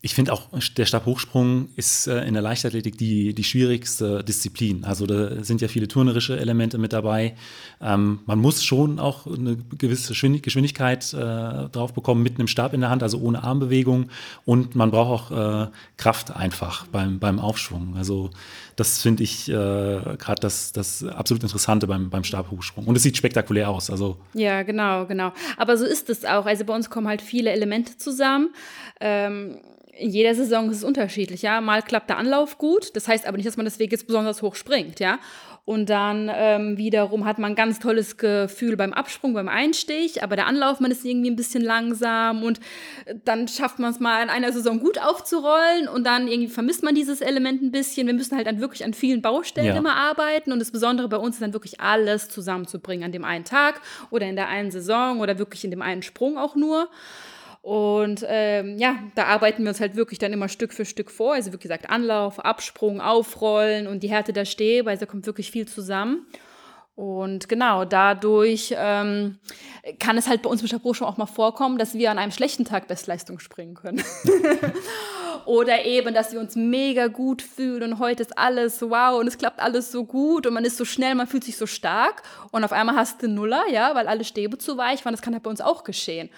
Ich 0.02 0.14
finde 0.16 0.34
auch, 0.34 0.50
der 0.78 0.86
Stabhochsprung 0.86 1.70
ist 1.76 2.08
äh, 2.08 2.26
in 2.26 2.34
der 2.34 2.44
Leichtathletik 2.44 2.98
die, 2.98 3.34
die 3.34 3.44
schwierigste 3.44 4.24
Disziplin. 4.24 4.84
Also 4.84 5.06
da 5.06 5.44
sind 5.44 5.62
ja 5.62 5.68
viele 5.68 5.88
turnerische 5.88 6.40
Elemente 6.40 6.78
mit 6.78 6.94
dabei. 6.94 7.36
Ähm, 7.82 8.20
man 8.26 8.40
muss 8.40 8.64
schon 8.64 9.00
auch 9.00 9.26
eine 9.28 9.58
gewisse 9.78 10.14
Geschwindigkeit 10.14 11.14
äh, 11.14 11.18
drauf 11.70 11.94
bekommen 11.94 12.24
mit 12.24 12.40
einem 12.40 12.48
Stab 12.48 12.74
in 12.74 12.82
der 12.82 12.90
Hand, 12.90 13.04
also 13.04 13.20
ohne 13.20 13.44
Armbewegung. 13.44 14.10
Und 14.46 14.76
man 14.76 14.92
braucht 14.92 15.32
auch 15.32 15.66
äh, 15.66 15.68
Kraft 15.98 16.36
einfach 16.36 16.88
beim, 16.88 17.20
beim 17.20 17.40
Aufschwung. 17.40 17.96
Also 17.98 18.30
das 18.76 19.02
finde 19.02 19.24
ich 19.24 19.50
äh, 19.50 19.54
gerade 19.54 20.40
das, 20.42 20.72
das 20.72 21.04
absolut 21.04 21.44
Interessante 21.44 21.88
beim, 21.88 22.10
beim 22.10 22.24
Stabhochsprung. 22.24 22.86
Und 22.86 22.96
es 22.96 23.04
sieht 23.04 23.18
spektakulär 23.18 23.70
aus. 23.70 23.90
Also. 23.90 24.18
Ja, 24.34 24.64
genau, 24.64 25.06
genau. 25.06 25.32
Aber 25.58 25.78
so 25.78 25.86
ist 25.86 26.10
es 26.10 26.26
auch. 26.26 26.46
Also 26.46 26.66
bei 26.66 26.74
uns 26.74 26.90
kommen 26.90 27.08
halt 27.08 27.22
viele 27.22 27.52
Elemente 27.52 27.98
zusammen. 27.98 28.54
Ähm, 29.00 29.58
in 29.98 30.10
jeder 30.10 30.34
Saison 30.34 30.70
ist 30.70 30.78
es 30.78 30.84
unterschiedlich, 30.84 31.42
ja. 31.42 31.62
Mal 31.62 31.82
klappt 31.82 32.10
der 32.10 32.18
Anlauf 32.18 32.58
gut, 32.58 32.96
das 32.96 33.08
heißt 33.08 33.28
aber 33.28 33.38
nicht, 33.38 33.48
dass 33.48 33.58
man 33.58 33.66
deswegen 33.66 33.92
jetzt 33.92 34.08
besonders 34.08 34.42
hoch 34.42 34.56
springt, 34.56 35.00
ja. 35.00 35.20
Und 35.66 35.90
dann 35.90 36.30
ähm, 36.34 36.78
wiederum 36.78 37.24
hat 37.24 37.40
man 37.40 37.54
ein 37.54 37.56
ganz 37.56 37.80
tolles 37.80 38.18
Gefühl 38.18 38.76
beim 38.76 38.92
Absprung, 38.92 39.34
beim 39.34 39.48
Einstich, 39.48 40.22
aber 40.22 40.36
der 40.36 40.48
Anlauf, 40.48 40.82
man 40.82 40.92
ist 40.92 41.06
irgendwie 41.06 41.32
ein 41.32 41.38
bisschen 41.38 41.64
langsam 41.64 42.44
und 42.44 42.60
dann 43.24 43.48
schafft 43.48 43.80
man 43.80 43.92
es 43.92 44.02
mal 44.02 44.22
in 44.22 44.30
einer 44.30 44.52
Saison 44.52 44.82
gut 44.82 45.00
aufzurollen 45.00 45.88
und 45.88 46.06
dann 46.06 46.28
irgendwie 46.28 46.52
vermisst 46.52 46.84
man 46.84 46.96
dieses 46.96 47.22
Element 47.22 47.62
ein 47.62 47.72
bisschen. 47.72 48.08
Wir 48.08 48.14
müssen 48.14 48.36
halt 48.36 48.46
dann 48.46 48.60
wirklich 48.60 48.84
an 48.84 48.94
vielen 48.94 49.22
Baustellen 49.22 49.68
ja. 49.68 49.78
immer 49.78 49.96
arbeiten 49.96 50.52
und 50.52 50.60
das 50.60 50.72
Besondere 50.72 51.08
bei 51.08 51.18
uns 51.18 51.36
ist 51.36 51.42
dann 51.42 51.54
wirklich 51.54 51.80
alles 51.80 52.28
zusammenzubringen 52.28 53.06
an 53.06 53.14
dem 53.14 53.24
einen 53.24 53.46
Tag 53.46 53.80
oder 54.10 54.28
in 54.28 54.36
der 54.36 54.50
einen 54.50 54.70
Saison 54.70 55.22
oder 55.22 55.40
wirklich 55.40 55.64
in 55.64 55.72
dem 55.72 55.82
einen 55.82 56.02
Sprung 56.02 56.38
auch 56.38 56.56
nur. 56.56 56.90
Und 57.64 58.26
ähm, 58.28 58.78
ja, 58.78 59.00
da 59.16 59.24
arbeiten 59.24 59.64
wir 59.64 59.70
uns 59.70 59.80
halt 59.80 59.96
wirklich 59.96 60.20
dann 60.20 60.34
immer 60.34 60.50
Stück 60.50 60.74
für 60.74 60.84
Stück 60.84 61.10
vor. 61.10 61.34
Also 61.34 61.54
wie 61.54 61.58
gesagt, 61.58 61.90
Anlauf, 61.90 62.44
Absprung, 62.44 63.00
Aufrollen 63.00 63.88
und 63.88 64.04
die 64.04 64.10
Härte 64.10 64.34
der 64.34 64.44
Stäbe. 64.44 64.90
Also 64.90 65.06
kommt 65.06 65.26
wirklich 65.26 65.50
viel 65.50 65.66
zusammen. 65.66 66.28
Und 66.96 67.48
genau, 67.48 67.86
dadurch 67.86 68.76
ähm, 68.78 69.40
kann 69.98 70.18
es 70.18 70.28
halt 70.28 70.42
bei 70.42 70.50
uns 70.50 70.62
mit 70.62 70.70
Stabhoch 70.70 70.94
schon 70.94 71.08
auch 71.08 71.16
mal 71.16 71.26
vorkommen, 71.26 71.78
dass 71.78 71.94
wir 71.94 72.12
an 72.12 72.20
einem 72.20 72.34
schlechten 72.34 72.66
Tag 72.66 72.90
Bestleistung 72.90 73.40
springen 73.40 73.76
können. 73.76 74.04
Oder 75.46 75.86
eben, 75.86 76.14
dass 76.14 76.34
wir 76.34 76.42
uns 76.42 76.56
mega 76.56 77.08
gut 77.08 77.42
fühlen 77.42 77.94
und 77.94 78.00
heute 78.00 78.24
ist 78.24 78.38
alles 78.38 78.82
wow 78.82 79.20
und 79.20 79.28
es 79.28 79.38
klappt 79.38 79.60
alles 79.60 79.92
so 79.92 80.06
gut 80.06 80.46
und 80.46 80.54
man 80.54 80.64
ist 80.64 80.78
so 80.78 80.86
schnell, 80.86 81.16
man 81.16 81.28
fühlt 81.28 81.44
sich 81.44 81.58
so 81.58 81.66
stark 81.66 82.24
und 82.52 82.64
auf 82.64 82.72
einmal 82.72 82.96
hast 82.96 83.22
du 83.22 83.28
Nuller, 83.28 83.64
ja, 83.70 83.96
weil 83.96 84.08
alle 84.08 84.24
Stäbe 84.24 84.58
zu 84.58 84.78
weich 84.78 85.04
waren. 85.04 85.14
Das 85.14 85.22
kann 85.22 85.34
halt 85.34 85.44
bei 85.44 85.50
uns 85.50 85.62
auch 85.62 85.84
geschehen. 85.84 86.30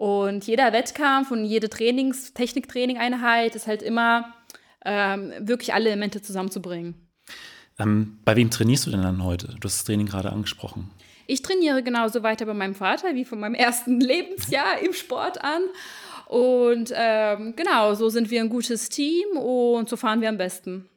Und 0.00 0.46
jeder 0.46 0.72
Wettkampf 0.72 1.30
und 1.30 1.44
jede 1.44 1.68
Trainings-, 1.68 2.32
Techniktraining-Einheit 2.32 3.54
ist 3.54 3.66
halt 3.66 3.82
immer 3.82 4.32
ähm, 4.82 5.30
wirklich 5.40 5.74
alle 5.74 5.90
Elemente 5.90 6.22
zusammenzubringen. 6.22 6.94
Ähm, 7.78 8.18
bei 8.24 8.34
wem 8.34 8.50
trainierst 8.50 8.86
du 8.86 8.90
denn 8.92 9.02
dann 9.02 9.22
heute? 9.22 9.48
Du 9.48 9.66
hast 9.66 9.80
das 9.80 9.84
Training 9.84 10.06
gerade 10.06 10.32
angesprochen. 10.32 10.90
Ich 11.26 11.42
trainiere 11.42 11.82
genauso 11.82 12.22
weiter 12.22 12.46
bei 12.46 12.54
meinem 12.54 12.74
Vater 12.74 13.14
wie 13.14 13.26
von 13.26 13.40
meinem 13.40 13.52
ersten 13.52 14.00
Lebensjahr 14.00 14.80
im 14.82 14.94
Sport 14.94 15.44
an. 15.44 15.60
Und 16.28 16.94
ähm, 16.96 17.52
genau, 17.54 17.92
so 17.92 18.08
sind 18.08 18.30
wir 18.30 18.40
ein 18.40 18.48
gutes 18.48 18.88
Team 18.88 19.36
und 19.36 19.90
so 19.90 19.98
fahren 19.98 20.22
wir 20.22 20.30
am 20.30 20.38
besten. 20.38 20.88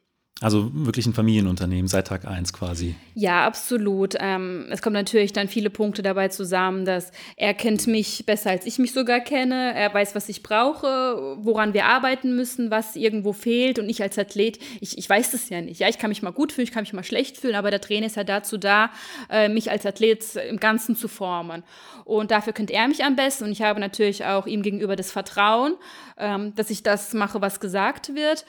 Also 0.44 0.70
wirklich 0.74 1.06
ein 1.06 1.14
Familienunternehmen 1.14 1.88
seit 1.88 2.08
Tag 2.08 2.28
1 2.28 2.52
quasi. 2.52 2.96
Ja, 3.16 3.46
absolut. 3.46 4.16
Ähm, 4.20 4.66
es 4.72 4.82
kommen 4.82 4.94
natürlich 4.94 5.32
dann 5.32 5.48
viele 5.48 5.70
Punkte 5.70 6.04
dabei 6.04 6.28
zusammen, 6.28 6.84
dass 6.84 7.14
er 7.38 7.54
kennt 7.54 7.88
mich 7.88 8.26
besser 8.26 8.50
als 8.50 8.66
ich 8.66 8.78
mich 8.78 8.92
sogar 8.92 9.22
kenne. 9.22 9.74
Er 9.74 9.94
weiß, 9.94 10.16
was 10.16 10.28
ich 10.28 10.44
brauche, 10.44 11.38
woran 11.38 11.74
wir 11.74 11.86
arbeiten 11.86 12.36
müssen, 12.36 12.72
was 12.72 12.98
irgendwo 12.98 13.32
fehlt. 13.32 13.80
Und 13.80 13.88
ich 13.88 14.02
als 14.02 14.20
Athlet, 14.20 14.60
ich, 14.82 14.98
ich 14.98 15.10
weiß 15.10 15.32
das 15.32 15.48
ja 15.48 15.62
nicht. 15.62 15.80
Ja, 15.80 15.88
ich 15.88 15.98
kann 15.98 16.10
mich 16.10 16.22
mal 16.22 16.32
gut 16.32 16.52
fühlen, 16.52 16.68
ich 16.68 16.74
kann 16.74 16.84
mich 16.84 16.92
mal 16.92 17.06
schlecht 17.06 17.38
fühlen, 17.38 17.56
aber 17.56 17.72
der 17.72 17.80
Trainer 17.80 18.08
ist 18.08 18.18
ja 18.18 18.26
dazu 18.26 18.58
da, 18.58 18.90
äh, 19.30 19.48
mich 19.48 19.72
als 19.72 19.86
Athlet 19.86 20.36
im 20.50 20.60
Ganzen 20.60 20.98
zu 20.98 21.08
formen. 21.08 21.64
Und 22.04 22.32
dafür 22.32 22.52
kennt 22.52 22.70
er 22.70 22.90
mich 22.90 23.06
am 23.06 23.16
besten. 23.16 23.46
Und 23.46 23.54
ich 23.54 23.62
habe 23.62 23.80
natürlich 23.80 24.26
auch 24.26 24.46
ihm 24.46 24.62
gegenüber 24.62 24.98
das 24.98 25.10
Vertrauen, 25.10 25.76
ähm, 26.18 26.54
dass 26.56 26.70
ich 26.70 26.84
das 26.84 27.14
mache, 27.14 27.40
was 27.40 27.62
gesagt 27.62 28.14
wird 28.14 28.44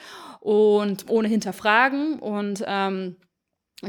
und 0.45 1.09
ohne 1.09 1.27
hinterfragen. 1.27 2.19
Und 2.19 2.63
ähm, 2.67 3.15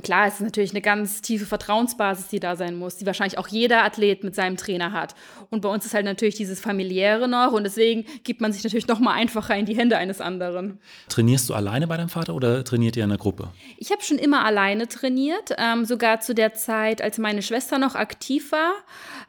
Klar, 0.03 0.27
es 0.27 0.35
ist 0.35 0.41
natürlich 0.41 0.73
eine 0.73 0.81
ganz 0.81 1.23
tiefe 1.23 1.47
Vertrauensbasis, 1.47 2.27
die 2.27 2.41
da 2.41 2.57
sein 2.57 2.77
muss, 2.77 2.97
die 2.97 3.07
wahrscheinlich 3.07 3.39
auch 3.39 3.47
jeder 3.47 3.85
Athlet 3.85 4.25
mit 4.25 4.35
seinem 4.35 4.57
Trainer 4.57 4.91
hat. 4.91 5.15
Und 5.49 5.61
bei 5.61 5.69
uns 5.69 5.87
ist 5.87 5.95
halt 5.95 6.05
natürlich 6.05 6.35
dieses 6.35 6.59
familiäre 6.59 7.29
noch 7.29 7.53
und 7.53 7.63
deswegen 7.63 8.05
gibt 8.25 8.41
man 8.41 8.53
sich 8.53 8.65
natürlich 8.65 8.89
noch 8.89 8.99
mal 8.99 9.13
einfacher 9.13 9.57
in 9.57 9.65
die 9.65 9.77
Hände 9.77 9.97
eines 9.97 10.21
anderen. 10.21 10.81
Trainierst 11.09 11.49
du 11.49 11.55
alleine 11.55 11.87
bei 11.87 11.97
deinem 11.97 12.09
Vater 12.09 12.35
oder 12.35 12.65
trainiert 12.65 12.97
ihr 12.97 13.05
in 13.05 13.11
einer 13.11 13.19
Gruppe? 13.19 13.51
Ich 13.79 13.93
habe 13.93 14.03
schon 14.03 14.19
immer 14.19 14.45
alleine 14.45 14.89
trainiert, 14.89 15.55
ähm, 15.57 15.85
sogar 15.85 16.19
zu 16.19 16.35
der 16.35 16.53
Zeit, 16.55 17.01
als 17.01 17.19
meine 17.19 17.41
Schwester 17.41 17.79
noch 17.79 17.95
aktiv 17.95 18.51
war. 18.51 18.73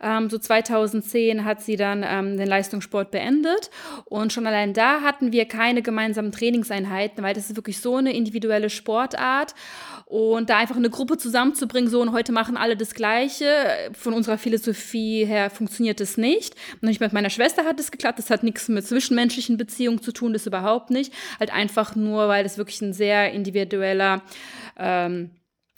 Ähm, 0.01 0.27
so 0.27 0.39
2010 0.39 1.45
hat 1.45 1.61
sie 1.61 1.75
dann 1.75 2.03
ähm, 2.03 2.35
den 2.35 2.47
Leistungssport 2.47 3.11
beendet 3.11 3.69
und 4.05 4.33
schon 4.33 4.47
allein 4.47 4.73
da 4.73 5.01
hatten 5.01 5.31
wir 5.31 5.45
keine 5.45 5.83
gemeinsamen 5.83 6.31
Trainingseinheiten, 6.31 7.23
weil 7.23 7.35
das 7.35 7.51
ist 7.51 7.55
wirklich 7.55 7.79
so 7.79 7.97
eine 7.97 8.15
individuelle 8.15 8.71
Sportart 8.71 9.53
und 10.07 10.49
da 10.49 10.57
einfach 10.57 10.77
eine 10.77 10.89
Gruppe 10.89 11.17
zusammenzubringen, 11.17 11.89
so 11.89 11.99
und 12.01 12.13
heute 12.13 12.31
machen 12.31 12.55
alle 12.55 12.77
das 12.77 12.93
Gleiche, 12.93 13.91
von 13.91 14.13
unserer 14.13 14.37
Philosophie 14.37 15.25
her 15.25 15.49
funktioniert 15.49 15.99
das 15.99 16.15
nicht. 16.15 16.55
Und 16.75 16.83
nicht 16.83 17.01
mit 17.01 17.11
meiner 17.11 17.29
Schwester 17.29 17.65
hat 17.65 17.77
es 17.77 17.91
geklappt, 17.91 18.17
das 18.17 18.29
hat 18.29 18.41
nichts 18.41 18.69
mit 18.69 18.87
zwischenmenschlichen 18.87 19.57
Beziehungen 19.57 20.01
zu 20.01 20.13
tun, 20.13 20.31
das 20.31 20.47
überhaupt 20.47 20.91
nicht. 20.91 21.11
Halt 21.41 21.53
einfach 21.53 21.97
nur, 21.97 22.29
weil 22.29 22.43
das 22.43 22.57
wirklich 22.57 22.81
ein 22.81 22.93
sehr 22.93 23.33
individueller 23.33 24.21
ähm, 24.77 25.31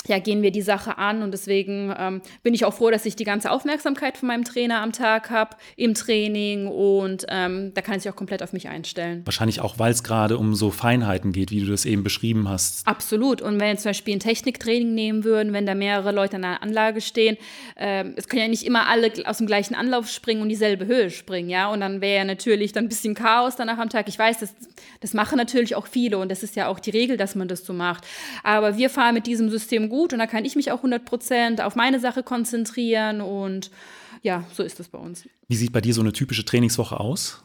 ja, 0.07 0.17
gehen 0.19 0.41
wir 0.41 0.51
die 0.51 0.61
Sache 0.61 0.97
an 0.97 1.21
und 1.21 1.31
deswegen 1.31 1.93
ähm, 1.97 2.21
bin 2.41 2.53
ich 2.53 2.65
auch 2.65 2.73
froh, 2.73 2.89
dass 2.89 3.05
ich 3.05 3.15
die 3.15 3.25
ganze 3.25 3.51
Aufmerksamkeit 3.51 4.17
von 4.17 4.27
meinem 4.27 4.45
Trainer 4.45 4.81
am 4.81 4.91
Tag 4.91 5.29
habe 5.29 5.57
im 5.75 5.93
Training 5.93 6.67
und 6.67 7.25
ähm, 7.29 7.73
da 7.73 7.81
kann 7.81 7.99
sich 7.99 8.09
auch 8.09 8.15
komplett 8.15 8.41
auf 8.41 8.53
mich 8.53 8.69
einstellen. 8.69 9.21
Wahrscheinlich 9.25 9.59
auch, 9.59 9.77
weil 9.77 9.91
es 9.91 10.03
gerade 10.03 10.37
um 10.37 10.55
so 10.55 10.71
Feinheiten 10.71 11.31
geht, 11.31 11.51
wie 11.51 11.59
du 11.59 11.67
das 11.67 11.85
eben 11.85 12.03
beschrieben 12.03 12.47
hast. 12.47 12.87
Absolut. 12.87 13.41
Und 13.41 13.59
wenn 13.59 13.67
wir 13.67 13.77
zum 13.77 13.89
Beispiel 13.89 14.15
ein 14.15 14.19
Techniktraining 14.19 14.93
nehmen 14.93 15.23
würden, 15.23 15.51
wenn 15.53 15.65
da 15.65 15.75
mehrere 15.75 16.11
Leute 16.11 16.37
an 16.37 16.43
der 16.43 16.63
Anlage 16.63 17.01
stehen, 17.01 17.37
ähm, 17.77 18.13
es 18.15 18.27
können 18.27 18.43
ja 18.43 18.47
nicht 18.47 18.63
immer 18.63 18.87
alle 18.87 19.11
aus 19.25 19.39
dem 19.39 19.47
gleichen 19.47 19.75
Anlauf 19.75 20.09
springen 20.09 20.41
und 20.41 20.49
dieselbe 20.49 20.87
Höhe 20.87 21.09
springen, 21.09 21.49
ja. 21.49 21.69
Und 21.71 21.81
dann 21.81 21.99
wäre 21.99 22.19
ja 22.19 22.23
natürlich 22.23 22.71
dann 22.71 22.85
ein 22.85 22.89
bisschen 22.89 23.15
Chaos 23.15 23.57
danach 23.57 23.77
am 23.77 23.89
Tag. 23.89 24.07
Ich 24.07 24.17
weiß, 24.17 24.39
das, 24.39 24.55
das 25.01 25.13
machen 25.13 25.37
natürlich 25.37 25.75
auch 25.75 25.87
viele 25.87 26.17
und 26.17 26.29
das 26.29 26.41
ist 26.41 26.55
ja 26.55 26.67
auch 26.67 26.79
die 26.79 26.91
Regel, 26.91 27.17
dass 27.17 27.35
man 27.35 27.47
das 27.47 27.65
so 27.65 27.73
macht. 27.73 28.05
Aber 28.43 28.77
wir 28.77 28.89
fahren 28.89 29.13
mit 29.13 29.27
diesem 29.27 29.49
System 29.49 29.88
gut 29.89 30.13
und 30.13 30.19
da 30.19 30.27
kann 30.27 30.45
ich 30.45 30.55
mich 30.55 30.71
auch 30.71 30.77
100 30.77 31.03
Prozent 31.03 31.61
auf 31.61 31.75
meine 31.75 31.99
Sache 31.99 32.23
konzentrieren 32.23 33.21
und 33.21 33.71
ja, 34.21 34.45
so 34.53 34.63
ist 34.63 34.79
es 34.79 34.89
bei 34.89 34.97
uns. 34.97 35.27
Wie 35.47 35.55
sieht 35.55 35.71
bei 35.71 35.81
dir 35.81 35.93
so 35.93 36.01
eine 36.01 36.13
typische 36.13 36.45
Trainingswoche 36.45 36.99
aus? 36.99 37.43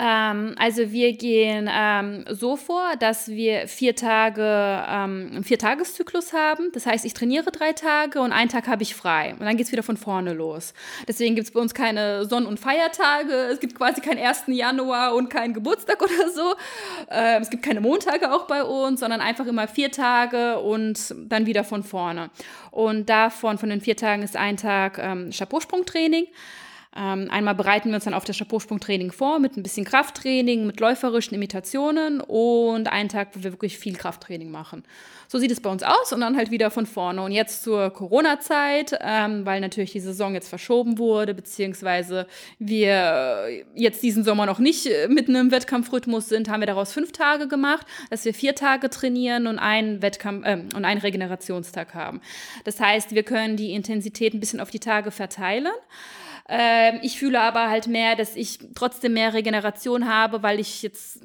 Ähm, 0.00 0.54
also 0.58 0.92
wir 0.92 1.12
gehen 1.14 1.68
ähm, 1.70 2.24
so 2.30 2.56
vor, 2.56 2.94
dass 3.00 3.28
wir 3.28 3.66
vier 3.66 3.96
Tage, 3.96 4.42
ähm, 4.42 5.30
einen 5.32 5.44
Viertageszyklus 5.44 6.32
haben. 6.32 6.70
Das 6.72 6.86
heißt, 6.86 7.04
ich 7.04 7.14
trainiere 7.14 7.50
drei 7.50 7.72
Tage 7.72 8.20
und 8.20 8.30
einen 8.30 8.48
Tag 8.48 8.68
habe 8.68 8.84
ich 8.84 8.94
frei. 8.94 9.32
Und 9.32 9.44
dann 9.44 9.56
geht 9.56 9.66
es 9.66 9.72
wieder 9.72 9.82
von 9.82 9.96
vorne 9.96 10.34
los. 10.34 10.72
Deswegen 11.08 11.34
gibt 11.34 11.48
es 11.48 11.52
bei 11.52 11.58
uns 11.58 11.74
keine 11.74 12.26
Sonn- 12.26 12.46
und 12.46 12.60
Feiertage. 12.60 13.32
Es 13.50 13.58
gibt 13.58 13.74
quasi 13.74 14.00
keinen 14.00 14.24
1. 14.24 14.44
Januar 14.46 15.16
und 15.16 15.30
keinen 15.30 15.52
Geburtstag 15.52 16.00
oder 16.00 16.30
so. 16.30 16.54
Ähm, 17.10 17.42
es 17.42 17.50
gibt 17.50 17.64
keine 17.64 17.80
Montage 17.80 18.32
auch 18.32 18.46
bei 18.46 18.62
uns, 18.62 19.00
sondern 19.00 19.20
einfach 19.20 19.46
immer 19.46 19.66
vier 19.66 19.90
Tage 19.90 20.60
und 20.60 21.12
dann 21.26 21.46
wieder 21.46 21.64
von 21.64 21.82
vorne. 21.82 22.30
Und 22.70 23.10
davon, 23.10 23.58
von 23.58 23.68
den 23.68 23.80
vier 23.80 23.96
Tagen, 23.96 24.22
ist 24.22 24.36
ein 24.36 24.56
Tag 24.56 24.98
ähm, 24.98 25.30
Chapeausprungtraining. 25.36 26.26
Ähm, 26.98 27.28
einmal 27.30 27.54
bereiten 27.54 27.90
wir 27.90 27.94
uns 27.94 28.04
dann 28.04 28.14
auf 28.14 28.24
das 28.24 28.38
Chapeausprungtraining 28.38 29.12
vor 29.12 29.38
mit 29.38 29.56
ein 29.56 29.62
bisschen 29.62 29.84
Krafttraining, 29.84 30.66
mit 30.66 30.80
läuferischen 30.80 31.34
Imitationen 31.34 32.20
und 32.20 32.88
einen 32.88 33.08
Tag, 33.08 33.28
wo 33.34 33.44
wir 33.44 33.52
wirklich 33.52 33.78
viel 33.78 33.94
Krafttraining 33.94 34.50
machen. 34.50 34.82
So 35.28 35.38
sieht 35.38 35.52
es 35.52 35.60
bei 35.60 35.70
uns 35.70 35.82
aus 35.82 36.12
und 36.12 36.22
dann 36.22 36.36
halt 36.36 36.50
wieder 36.50 36.70
von 36.70 36.86
vorne. 36.86 37.22
Und 37.22 37.30
jetzt 37.30 37.62
zur 37.62 37.90
Corona-Zeit, 37.90 38.98
ähm, 39.00 39.46
weil 39.46 39.60
natürlich 39.60 39.92
die 39.92 40.00
Saison 40.00 40.34
jetzt 40.34 40.48
verschoben 40.48 40.98
wurde, 40.98 41.34
beziehungsweise 41.34 42.26
wir 42.58 43.46
jetzt 43.74 44.02
diesen 44.02 44.24
Sommer 44.24 44.46
noch 44.46 44.58
nicht 44.58 44.88
mitten 45.08 45.36
im 45.36 45.52
Wettkampfrhythmus 45.52 46.28
sind, 46.28 46.48
haben 46.48 46.60
wir 46.60 46.66
daraus 46.66 46.92
fünf 46.92 47.12
Tage 47.12 47.46
gemacht, 47.46 47.86
dass 48.10 48.24
wir 48.24 48.34
vier 48.34 48.56
Tage 48.56 48.90
trainieren 48.90 49.46
und 49.46 49.60
einen 49.60 50.02
Wettkampf 50.02 50.44
äh, 50.44 50.64
und 50.74 50.84
einen 50.84 51.00
Regenerationstag 51.00 51.94
haben. 51.94 52.20
Das 52.64 52.80
heißt, 52.80 53.14
wir 53.14 53.22
können 53.22 53.56
die 53.56 53.72
Intensität 53.72 54.34
ein 54.34 54.40
bisschen 54.40 54.60
auf 54.60 54.70
die 54.70 54.80
Tage 54.80 55.12
verteilen. 55.12 55.68
Ähm, 56.48 57.00
ich 57.02 57.18
fühle 57.18 57.40
aber 57.40 57.68
halt 57.68 57.86
mehr, 57.86 58.16
dass 58.16 58.34
ich 58.34 58.58
trotzdem 58.74 59.12
mehr 59.12 59.34
Regeneration 59.34 60.08
habe, 60.08 60.42
weil 60.42 60.58
ich 60.58 60.82
jetzt 60.82 61.20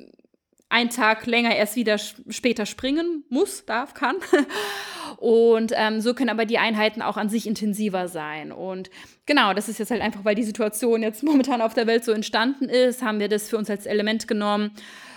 einen 0.74 0.90
Tag 0.90 1.28
länger 1.28 1.56
erst 1.56 1.76
wieder 1.76 1.98
später 1.98 2.66
springen 2.66 3.24
muss, 3.30 3.64
darf, 3.66 3.94
kann. 3.94 4.16
Und 5.18 5.72
ähm, 5.76 6.02
so 6.02 6.16
können 6.16 6.32
aber 6.32 6.46
die 6.46 6.58
Einheiten 6.58 7.04
auch 7.04 7.16
an 7.16 7.30
sich 7.30 7.46
intensiver 7.46 8.08
sein. 8.08 8.52
Und 8.52 8.90
genau, 9.28 9.54
das 9.54 9.70
ist 9.70 9.78
jetzt 9.78 9.92
halt 9.92 10.02
einfach, 10.02 10.26
weil 10.26 10.34
die 10.34 10.44
Situation 10.44 11.04
jetzt 11.04 11.24
momentan 11.24 11.62
auf 11.62 11.76
der 11.76 11.86
Welt 11.86 12.04
so 12.04 12.12
entstanden 12.12 12.70
ist, 12.70 13.04
haben 13.04 13.20
wir 13.20 13.30
das 13.30 13.50
für 13.50 13.58
uns 13.58 13.70
als 13.70 13.86
Element 13.86 14.28
genommen, 14.28 14.72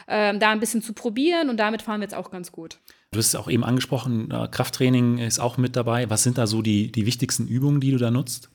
ähm, 0.08 0.38
da 0.38 0.50
ein 0.50 0.60
bisschen 0.60 0.82
zu 0.82 0.92
probieren 0.92 1.48
und 1.48 1.56
damit 1.56 1.82
fahren 1.82 2.00
wir 2.00 2.04
jetzt 2.04 2.14
auch 2.14 2.30
ganz 2.30 2.52
gut. 2.52 2.78
Du 3.12 3.18
hast 3.18 3.28
es 3.28 3.34
auch 3.34 3.48
eben 3.48 3.64
angesprochen, 3.64 4.30
äh, 4.30 4.48
Krafttraining 4.48 5.18
ist 5.18 5.38
auch 5.38 5.56
mit 5.56 5.74
dabei. 5.74 6.10
Was 6.10 6.22
sind 6.22 6.36
da 6.36 6.46
so 6.46 6.60
die, 6.60 6.92
die 6.92 7.06
wichtigsten 7.06 7.48
Übungen, 7.48 7.80
die 7.80 7.92
du 7.92 7.96
da 7.96 8.10
nutzt? 8.10 8.50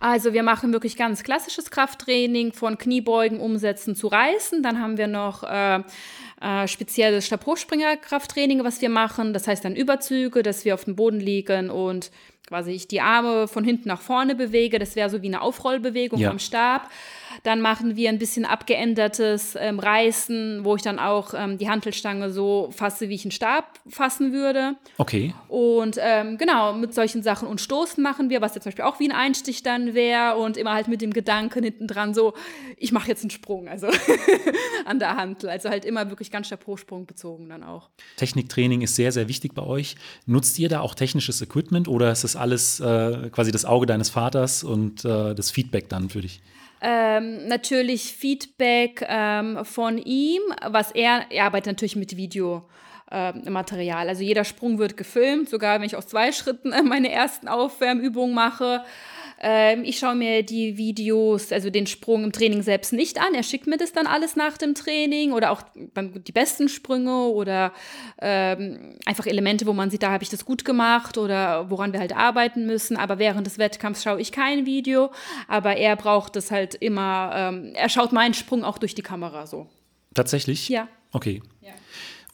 Also 0.00 0.32
wir 0.32 0.42
machen 0.42 0.72
wirklich 0.72 0.96
ganz 0.96 1.22
klassisches 1.22 1.70
Krafttraining 1.70 2.52
von 2.52 2.78
Kniebeugen 2.78 3.40
umsetzen 3.40 3.96
zu 3.96 4.06
Reißen. 4.06 4.62
Dann 4.62 4.80
haben 4.80 4.96
wir 4.96 5.08
noch 5.08 5.42
äh, 5.42 5.82
äh, 6.40 6.68
spezielles 6.68 7.26
Stabhochspringer-Krafttraining, 7.26 8.62
was 8.62 8.80
wir 8.80 8.90
machen. 8.90 9.32
Das 9.32 9.48
heißt 9.48 9.64
dann 9.64 9.74
Überzüge, 9.74 10.42
dass 10.42 10.64
wir 10.64 10.74
auf 10.74 10.84
dem 10.84 10.96
Boden 10.96 11.20
liegen 11.20 11.70
und 11.70 12.10
quasi 12.46 12.72
ich 12.72 12.88
die 12.88 13.00
Arme 13.00 13.48
von 13.48 13.64
hinten 13.64 13.88
nach 13.88 14.00
vorne 14.00 14.34
bewege. 14.34 14.78
Das 14.78 14.96
wäre 14.96 15.10
so 15.10 15.20
wie 15.22 15.26
eine 15.26 15.42
Aufrollbewegung 15.42 16.20
ja. 16.20 16.30
am 16.30 16.38
Stab. 16.38 16.88
Dann 17.42 17.60
machen 17.60 17.96
wir 17.96 18.08
ein 18.08 18.18
bisschen 18.18 18.44
abgeändertes 18.44 19.56
ähm, 19.58 19.78
Reißen, 19.78 20.64
wo 20.64 20.76
ich 20.76 20.82
dann 20.82 20.98
auch 20.98 21.34
ähm, 21.34 21.58
die 21.58 21.68
Hantelstange 21.68 22.30
so 22.30 22.70
fasse, 22.74 23.08
wie 23.08 23.14
ich 23.14 23.24
einen 23.24 23.30
Stab 23.30 23.78
fassen 23.88 24.32
würde. 24.32 24.76
Okay. 24.98 25.34
Und 25.48 25.98
ähm, 26.00 26.38
genau, 26.38 26.72
mit 26.72 26.94
solchen 26.94 27.22
Sachen 27.22 27.48
und 27.48 27.60
Stoßen 27.60 28.02
machen 28.02 28.30
wir, 28.30 28.40
was 28.40 28.54
jetzt 28.54 28.64
zum 28.64 28.70
Beispiel 28.70 28.84
auch 28.84 29.00
wie 29.00 29.08
ein 29.08 29.16
Einstich 29.16 29.62
dann 29.62 29.94
wäre 29.94 30.36
und 30.36 30.56
immer 30.56 30.74
halt 30.74 30.88
mit 30.88 31.00
dem 31.00 31.12
Gedanken 31.12 31.62
hinten 31.62 31.86
dran 31.86 32.14
so, 32.14 32.34
ich 32.76 32.92
mache 32.92 33.08
jetzt 33.08 33.22
einen 33.22 33.30
Sprung, 33.30 33.68
also 33.68 33.88
an 34.84 34.98
der 34.98 35.16
Hantel. 35.16 35.50
Also 35.50 35.68
halt 35.68 35.84
immer 35.84 36.08
wirklich 36.10 36.30
ganz 36.30 36.46
stark 36.46 36.60
pro 36.60 36.76
Sprung 36.76 37.06
bezogen 37.06 37.48
dann 37.48 37.62
auch. 37.62 37.88
Techniktraining 38.16 38.82
ist 38.82 38.96
sehr, 38.96 39.12
sehr 39.12 39.28
wichtig 39.28 39.54
bei 39.54 39.62
euch. 39.62 39.96
Nutzt 40.26 40.58
ihr 40.58 40.68
da 40.68 40.80
auch 40.80 40.94
technisches 40.94 41.40
Equipment 41.40 41.88
oder 41.88 42.10
ist 42.12 42.24
das 42.24 42.36
alles 42.36 42.80
äh, 42.80 43.30
quasi 43.30 43.52
das 43.52 43.64
Auge 43.64 43.86
deines 43.86 44.10
Vaters 44.10 44.64
und 44.64 45.04
äh, 45.04 45.34
das 45.34 45.50
Feedback 45.50 45.88
dann 45.88 46.08
für 46.08 46.20
dich? 46.20 46.40
Ähm, 46.80 47.48
natürlich 47.48 48.12
Feedback 48.12 49.04
ähm, 49.08 49.64
von 49.64 49.98
ihm, 49.98 50.42
was 50.66 50.92
er, 50.92 51.26
er 51.30 51.46
arbeitet 51.46 51.66
natürlich 51.66 51.96
mit 51.96 52.16
Video. 52.16 52.68
Material. 53.10 54.06
Also 54.10 54.22
jeder 54.22 54.44
Sprung 54.44 54.78
wird 54.78 54.98
gefilmt, 54.98 55.48
sogar 55.48 55.80
wenn 55.80 55.86
ich 55.86 55.96
aus 55.96 56.08
zwei 56.08 56.30
Schritten 56.30 56.74
meine 56.86 57.10
ersten 57.10 57.48
Aufwärmübungen 57.48 58.34
mache. 58.34 58.84
Ähm, 59.40 59.84
ich 59.84 59.98
schaue 59.98 60.14
mir 60.14 60.42
die 60.42 60.76
Videos, 60.76 61.52
also 61.52 61.70
den 61.70 61.86
Sprung 61.86 62.24
im 62.24 62.32
Training 62.32 62.62
selbst 62.62 62.92
nicht 62.92 63.20
an. 63.20 63.34
Er 63.34 63.42
schickt 63.42 63.66
mir 63.66 63.76
das 63.76 63.92
dann 63.92 64.06
alles 64.06 64.36
nach 64.36 64.58
dem 64.58 64.74
Training 64.74 65.32
oder 65.32 65.52
auch 65.52 65.62
dann 65.94 66.24
die 66.24 66.32
besten 66.32 66.68
Sprünge 66.68 67.28
oder 67.28 67.72
ähm, 68.20 68.96
einfach 69.06 69.26
Elemente, 69.26 69.66
wo 69.66 69.72
man 69.72 69.90
sieht, 69.90 70.02
da 70.02 70.10
habe 70.10 70.24
ich 70.24 70.30
das 70.30 70.44
gut 70.44 70.64
gemacht 70.64 71.18
oder 71.18 71.70
woran 71.70 71.92
wir 71.92 72.00
halt 72.00 72.16
arbeiten 72.16 72.66
müssen. 72.66 72.96
Aber 72.96 73.18
während 73.18 73.46
des 73.46 73.58
Wettkampfs 73.58 74.02
schaue 74.02 74.20
ich 74.20 74.32
kein 74.32 74.66
Video. 74.66 75.10
Aber 75.46 75.76
er 75.76 75.94
braucht 75.96 76.34
das 76.34 76.50
halt 76.50 76.74
immer, 76.74 77.32
ähm, 77.34 77.72
er 77.74 77.88
schaut 77.88 78.12
meinen 78.12 78.34
Sprung 78.34 78.64
auch 78.64 78.78
durch 78.78 78.94
die 78.94 79.02
Kamera 79.02 79.46
so. 79.46 79.68
Tatsächlich? 80.14 80.68
Ja. 80.68 80.88
Okay. 81.12 81.42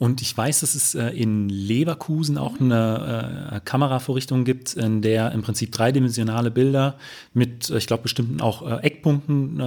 Und 0.05 0.21
ich 0.21 0.37
weiß, 0.37 0.61
dass 0.61 0.75
es 0.75 0.95
äh, 0.95 1.09
in 1.17 1.49
Leverkusen 1.49 2.37
auch 2.37 2.61
eine 2.61 3.55
äh, 3.55 3.61
Kameravorrichtung 3.65 4.45
gibt, 4.45 4.75
in 4.75 5.01
der 5.01 5.33
im 5.33 5.41
Prinzip 5.41 5.73
dreidimensionale 5.73 6.51
Bilder 6.51 6.99
mit, 7.33 7.71
äh, 7.71 7.79
ich 7.79 7.87
glaube, 7.87 8.03
bestimmten 8.03 8.43
auch 8.43 8.83
Eckpunkten 8.83 9.63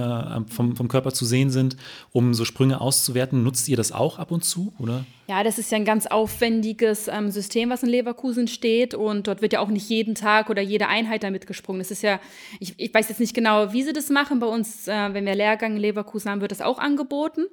vom, 0.48 0.76
vom 0.76 0.86
Körper 0.86 1.12
zu 1.12 1.24
sehen 1.24 1.50
sind, 1.50 1.76
um 2.12 2.34
so 2.34 2.44
Sprünge 2.44 2.80
auszuwerten. 2.80 3.42
Nutzt 3.42 3.68
ihr 3.68 3.76
das 3.76 3.90
auch 3.90 4.20
ab 4.20 4.30
und 4.30 4.44
zu, 4.44 4.72
oder? 4.78 5.04
Ja, 5.28 5.44
das 5.44 5.58
ist 5.58 5.70
ja 5.70 5.76
ein 5.76 5.84
ganz 5.84 6.06
aufwendiges 6.06 7.06
ähm, 7.06 7.30
System, 7.30 7.68
was 7.68 7.82
in 7.82 7.90
Leverkusen 7.90 8.48
steht. 8.48 8.94
Und 8.94 9.26
dort 9.26 9.42
wird 9.42 9.52
ja 9.52 9.60
auch 9.60 9.68
nicht 9.68 9.86
jeden 9.90 10.14
Tag 10.14 10.48
oder 10.48 10.62
jede 10.62 10.88
Einheit 10.88 11.22
damit 11.22 11.46
gesprungen. 11.46 11.80
Das 11.80 11.90
ist 11.90 12.02
ja, 12.02 12.18
ich, 12.60 12.72
ich 12.78 12.94
weiß 12.94 13.10
jetzt 13.10 13.20
nicht 13.20 13.34
genau, 13.34 13.74
wie 13.74 13.82
sie 13.82 13.92
das 13.92 14.08
machen. 14.08 14.40
Bei 14.40 14.46
uns, 14.46 14.88
äh, 14.88 15.12
wenn 15.12 15.26
wir 15.26 15.34
Lehrgang 15.34 15.76
in 15.76 15.82
Leverkusen 15.82 16.30
haben, 16.30 16.40
wird 16.40 16.50
das 16.50 16.62
auch 16.62 16.78
angeboten, 16.78 17.44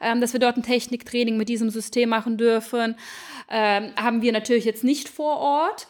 ähm, 0.00 0.20
dass 0.20 0.32
wir 0.32 0.40
dort 0.40 0.56
ein 0.56 0.64
Techniktraining 0.64 1.36
mit 1.36 1.48
diesem 1.48 1.70
System 1.70 2.08
machen 2.08 2.36
dürfen. 2.36 2.96
Ähm, 3.48 3.92
haben 3.94 4.22
wir 4.22 4.32
natürlich 4.32 4.64
jetzt 4.64 4.82
nicht 4.82 5.08
vor 5.08 5.36
Ort. 5.36 5.86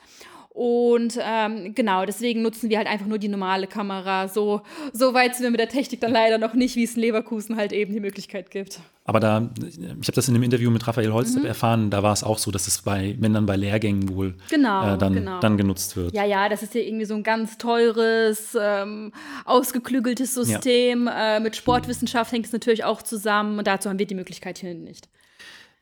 Und 0.53 1.17
ähm, 1.23 1.77
genau, 1.77 2.05
deswegen 2.05 2.43
nutzen 2.43 2.71
wir 2.71 2.79
halt 2.79 2.89
einfach 2.89 3.07
nur 3.07 3.19
die 3.19 3.29
normale 3.29 3.69
Kamera. 3.69 4.27
So, 4.27 4.63
so 4.93 5.15
weit 5.15 5.37
sind 5.37 5.45
wir 5.45 5.51
mit 5.51 5.61
der 5.61 5.69
Technik 5.69 6.01
dann 6.01 6.11
leider 6.11 6.39
noch 6.39 6.55
nicht, 6.55 6.75
wie 6.75 6.83
es 6.83 6.97
in 6.97 7.03
Leverkusen 7.03 7.57
halt 7.57 7.73
eben 7.73 7.93
die 7.93 8.01
Möglichkeit 8.01 8.51
gibt. 8.51 8.81
Aber 9.05 9.21
da, 9.21 9.49
ich 9.65 9.79
habe 9.79 10.13
das 10.13 10.29
in 10.29 10.35
einem 10.35 10.43
Interview 10.43 10.71
mit 10.71 10.87
Raphael 10.87 11.13
Holzdepp 11.13 11.45
mhm. 11.45 11.49
erfahren, 11.49 11.91
da 11.91 12.03
war 12.03 12.13
es 12.13 12.25
auch 12.25 12.39
so, 12.39 12.51
dass 12.51 12.67
es 12.67 12.83
bei, 12.83 13.17
wenn 13.21 13.33
dann 13.33 13.47
bei 13.47 13.57
Lehrgängen 13.57 14.09
wohl 14.09 14.35
genau, 14.51 14.95
äh, 14.95 14.99
dann, 14.99 15.15
genau. 15.15 15.39
dann 15.39 15.57
genutzt 15.57 15.97
wird. 15.97 16.15
Ja, 16.15 16.25
ja, 16.25 16.49
das 16.49 16.65
ist 16.65 16.75
ja 16.75 16.81
irgendwie 16.81 17.07
so 17.07 17.15
ein 17.15 17.23
ganz 17.23 17.57
teures, 17.57 18.57
ähm, 18.61 19.13
ausgeklügeltes 19.45 20.35
System. 20.35 21.07
Ja. 21.07 21.37
Äh, 21.37 21.41
mit 21.41 21.55
Sportwissenschaft 21.55 22.33
hängt 22.33 22.47
es 22.47 22.53
natürlich 22.53 22.83
auch 22.83 23.03
zusammen 23.03 23.57
und 23.59 23.69
dazu 23.69 23.89
haben 23.89 24.01
wir 24.01 24.07
die 24.07 24.17
Möglichkeit 24.17 24.59
hier 24.59 24.75
nicht. 24.75 25.09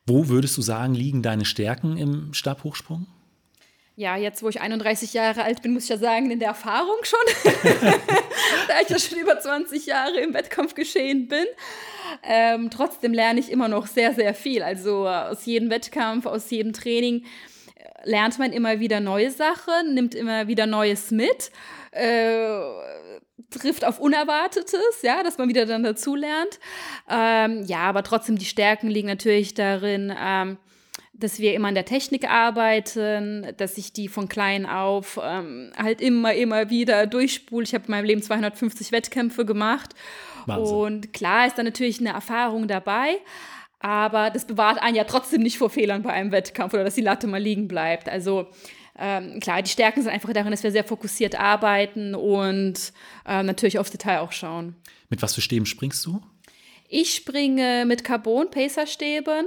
Wo 0.06 0.28
würdest 0.28 0.56
du 0.56 0.62
sagen, 0.62 0.94
liegen 0.94 1.22
deine 1.22 1.46
Stärken 1.46 1.96
im 1.96 2.32
Stabhochsprung? 2.32 3.06
Ja, 3.98 4.16
jetzt, 4.16 4.44
wo 4.44 4.48
ich 4.48 4.60
31 4.60 5.12
Jahre 5.12 5.42
alt 5.42 5.60
bin, 5.60 5.72
muss 5.72 5.82
ich 5.82 5.88
ja 5.88 5.96
sagen, 5.96 6.30
in 6.30 6.38
der 6.38 6.50
Erfahrung 6.50 6.98
schon, 7.02 7.18
da 8.68 8.80
ich 8.80 8.88
ja 8.88 8.96
schon 8.96 9.18
über 9.18 9.40
20 9.40 9.86
Jahre 9.86 10.20
im 10.20 10.34
Wettkampf 10.34 10.74
geschehen 10.74 11.26
bin. 11.26 11.44
Ähm, 12.22 12.70
trotzdem 12.70 13.12
lerne 13.12 13.40
ich 13.40 13.50
immer 13.50 13.66
noch 13.66 13.88
sehr, 13.88 14.14
sehr 14.14 14.34
viel. 14.34 14.62
Also 14.62 15.08
aus 15.08 15.44
jedem 15.46 15.68
Wettkampf, 15.68 16.26
aus 16.26 16.48
jedem 16.48 16.72
Training 16.72 17.24
äh, 17.74 18.08
lernt 18.08 18.38
man 18.38 18.52
immer 18.52 18.78
wieder 18.78 19.00
neue 19.00 19.32
Sachen, 19.32 19.94
nimmt 19.94 20.14
immer 20.14 20.46
wieder 20.46 20.66
Neues 20.66 21.10
mit, 21.10 21.50
äh, 21.90 22.60
trifft 23.50 23.84
auf 23.84 23.98
Unerwartetes, 23.98 25.02
ja, 25.02 25.24
dass 25.24 25.38
man 25.38 25.48
wieder 25.48 25.66
dann 25.66 25.82
dazu 25.82 26.14
lernt. 26.14 26.60
Ähm, 27.10 27.64
ja, 27.64 27.80
aber 27.80 28.04
trotzdem 28.04 28.38
die 28.38 28.44
Stärken 28.44 28.90
liegen 28.90 29.08
natürlich 29.08 29.54
darin, 29.54 30.14
ähm, 30.16 30.56
dass 31.18 31.40
wir 31.40 31.54
immer 31.54 31.68
an 31.68 31.74
der 31.74 31.84
Technik 31.84 32.30
arbeiten, 32.30 33.46
dass 33.56 33.76
ich 33.76 33.92
die 33.92 34.08
von 34.08 34.28
klein 34.28 34.66
auf 34.66 35.18
ähm, 35.22 35.72
halt 35.76 36.00
immer, 36.00 36.32
immer 36.34 36.70
wieder 36.70 37.06
durchspule. 37.06 37.64
Ich 37.64 37.74
habe 37.74 37.84
in 37.86 37.90
meinem 37.90 38.04
Leben 38.04 38.22
250 38.22 38.92
Wettkämpfe 38.92 39.44
gemacht. 39.44 39.94
Wahnsinn. 40.46 40.76
Und 40.76 41.12
klar 41.12 41.46
ist 41.46 41.58
da 41.58 41.62
natürlich 41.62 41.98
eine 42.00 42.10
Erfahrung 42.10 42.68
dabei, 42.68 43.18
aber 43.80 44.30
das 44.30 44.46
bewahrt 44.46 44.80
einen 44.80 44.96
ja 44.96 45.04
trotzdem 45.04 45.42
nicht 45.42 45.58
vor 45.58 45.70
Fehlern 45.70 46.02
bei 46.02 46.12
einem 46.12 46.30
Wettkampf 46.30 46.72
oder 46.72 46.84
dass 46.84 46.94
die 46.94 47.00
Latte 47.00 47.26
mal 47.26 47.42
liegen 47.42 47.68
bleibt. 47.68 48.08
Also 48.08 48.46
ähm, 48.96 49.40
klar, 49.40 49.62
die 49.62 49.70
Stärken 49.70 50.02
sind 50.02 50.12
einfach 50.12 50.32
darin, 50.32 50.52
dass 50.52 50.62
wir 50.62 50.72
sehr 50.72 50.84
fokussiert 50.84 51.38
arbeiten 51.38 52.14
und 52.14 52.92
äh, 53.26 53.42
natürlich 53.42 53.78
aufs 53.78 53.90
Detail 53.90 54.20
auch 54.20 54.32
schauen. 54.32 54.76
Mit 55.08 55.20
was 55.22 55.34
für 55.34 55.40
Stäben 55.40 55.66
springst 55.66 56.04
du? 56.06 56.20
Ich 56.88 57.14
springe 57.14 57.84
mit 57.86 58.02
Carbon-Pacer-Stäben. 58.02 59.46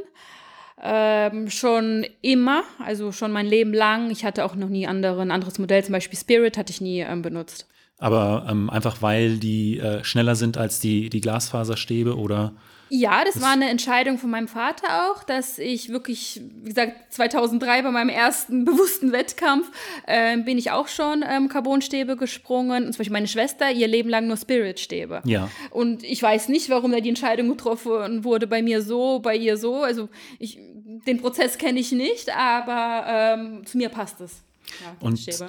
Ähm, 0.84 1.50
schon 1.50 2.08
immer, 2.22 2.64
also 2.80 3.12
schon 3.12 3.32
mein 3.32 3.46
Leben 3.46 3.74
lang. 3.74 4.10
Ich 4.10 4.26
hatte 4.26 4.44
auch 4.46 4.56
noch 4.56 4.70
nie 4.70 4.88
andere, 4.88 5.22
ein 5.22 5.32
anderes 5.32 5.60
Modell, 5.60 5.84
zum 5.84 5.94
Beispiel 5.94 6.18
Spirit, 6.18 6.58
hatte 6.58 6.72
ich 6.72 6.82
nie 6.82 7.02
ähm, 7.02 7.22
benutzt. 7.22 7.68
Aber 8.02 8.48
ähm, 8.50 8.72
einfach 8.72 9.04
weil 9.04 9.38
die 9.38 9.78
äh, 9.78 10.04
schneller 10.04 10.36
sind 10.36 10.58
als 10.58 10.80
die, 10.80 11.10
die 11.10 11.22
Glasfaserstäbe 11.22 12.18
oder? 12.18 12.52
Ja, 12.90 13.24
das, 13.24 13.40
war 13.40 13.52
eine 13.52 13.70
Entscheidung 13.70 14.18
von 14.18 14.32
meinem 14.32 14.48
Vater 14.48 15.12
auch, 15.12 15.24
dass 15.24 15.60
ich 15.60 15.90
wirklich, 15.90 16.42
wie 16.64 16.70
gesagt, 16.70 17.14
2003 17.14 17.84
bei 17.84 17.92
meinem 17.92 18.10
ersten 18.10 18.66
bewussten 18.66 19.12
Wettkampf 19.12 19.70
äh, 20.08 20.36
bin 20.40 20.58
ich 20.58 20.72
auch 20.72 20.88
schon 20.88 21.24
ähm, 21.26 21.48
Carbonstäbe 21.48 22.18
gesprungen. 22.18 22.88
Und 22.88 22.94
zum 22.94 22.98
Beispiel 22.98 23.14
meine 23.14 23.28
Schwester, 23.28 23.72
ihr 23.72 23.88
Leben 23.88 24.10
lang 24.10 24.26
nur 24.26 24.36
Spiritstäbe. 24.36 25.22
Ja. 25.24 25.50
Und 25.70 26.04
ich 26.04 26.24
weiß 26.24 26.50
nicht, 26.50 26.72
warum 26.72 26.92
da 26.92 27.00
die 27.02 27.10
Entscheidung 27.10 27.50
getroffen 27.50 28.24
wurde, 28.24 28.48
bei 28.48 28.64
mir 28.64 28.82
so, 28.82 29.20
bei 29.20 29.36
ihr 29.36 29.58
so. 29.58 29.84
Also 29.84 30.10
ich, 30.40 30.58
den 31.06 31.22
Prozess 31.22 31.60
kenne 31.60 31.80
ich 31.80 31.92
nicht, 31.92 32.36
aber 32.36 33.06
ähm, 33.08 33.64
zu 33.64 33.78
mir 33.78 33.90
passt 33.90 34.20
es. 34.22 34.42
Ja, 34.82 34.96
und 35.00 35.20
Stäbe 35.20 35.48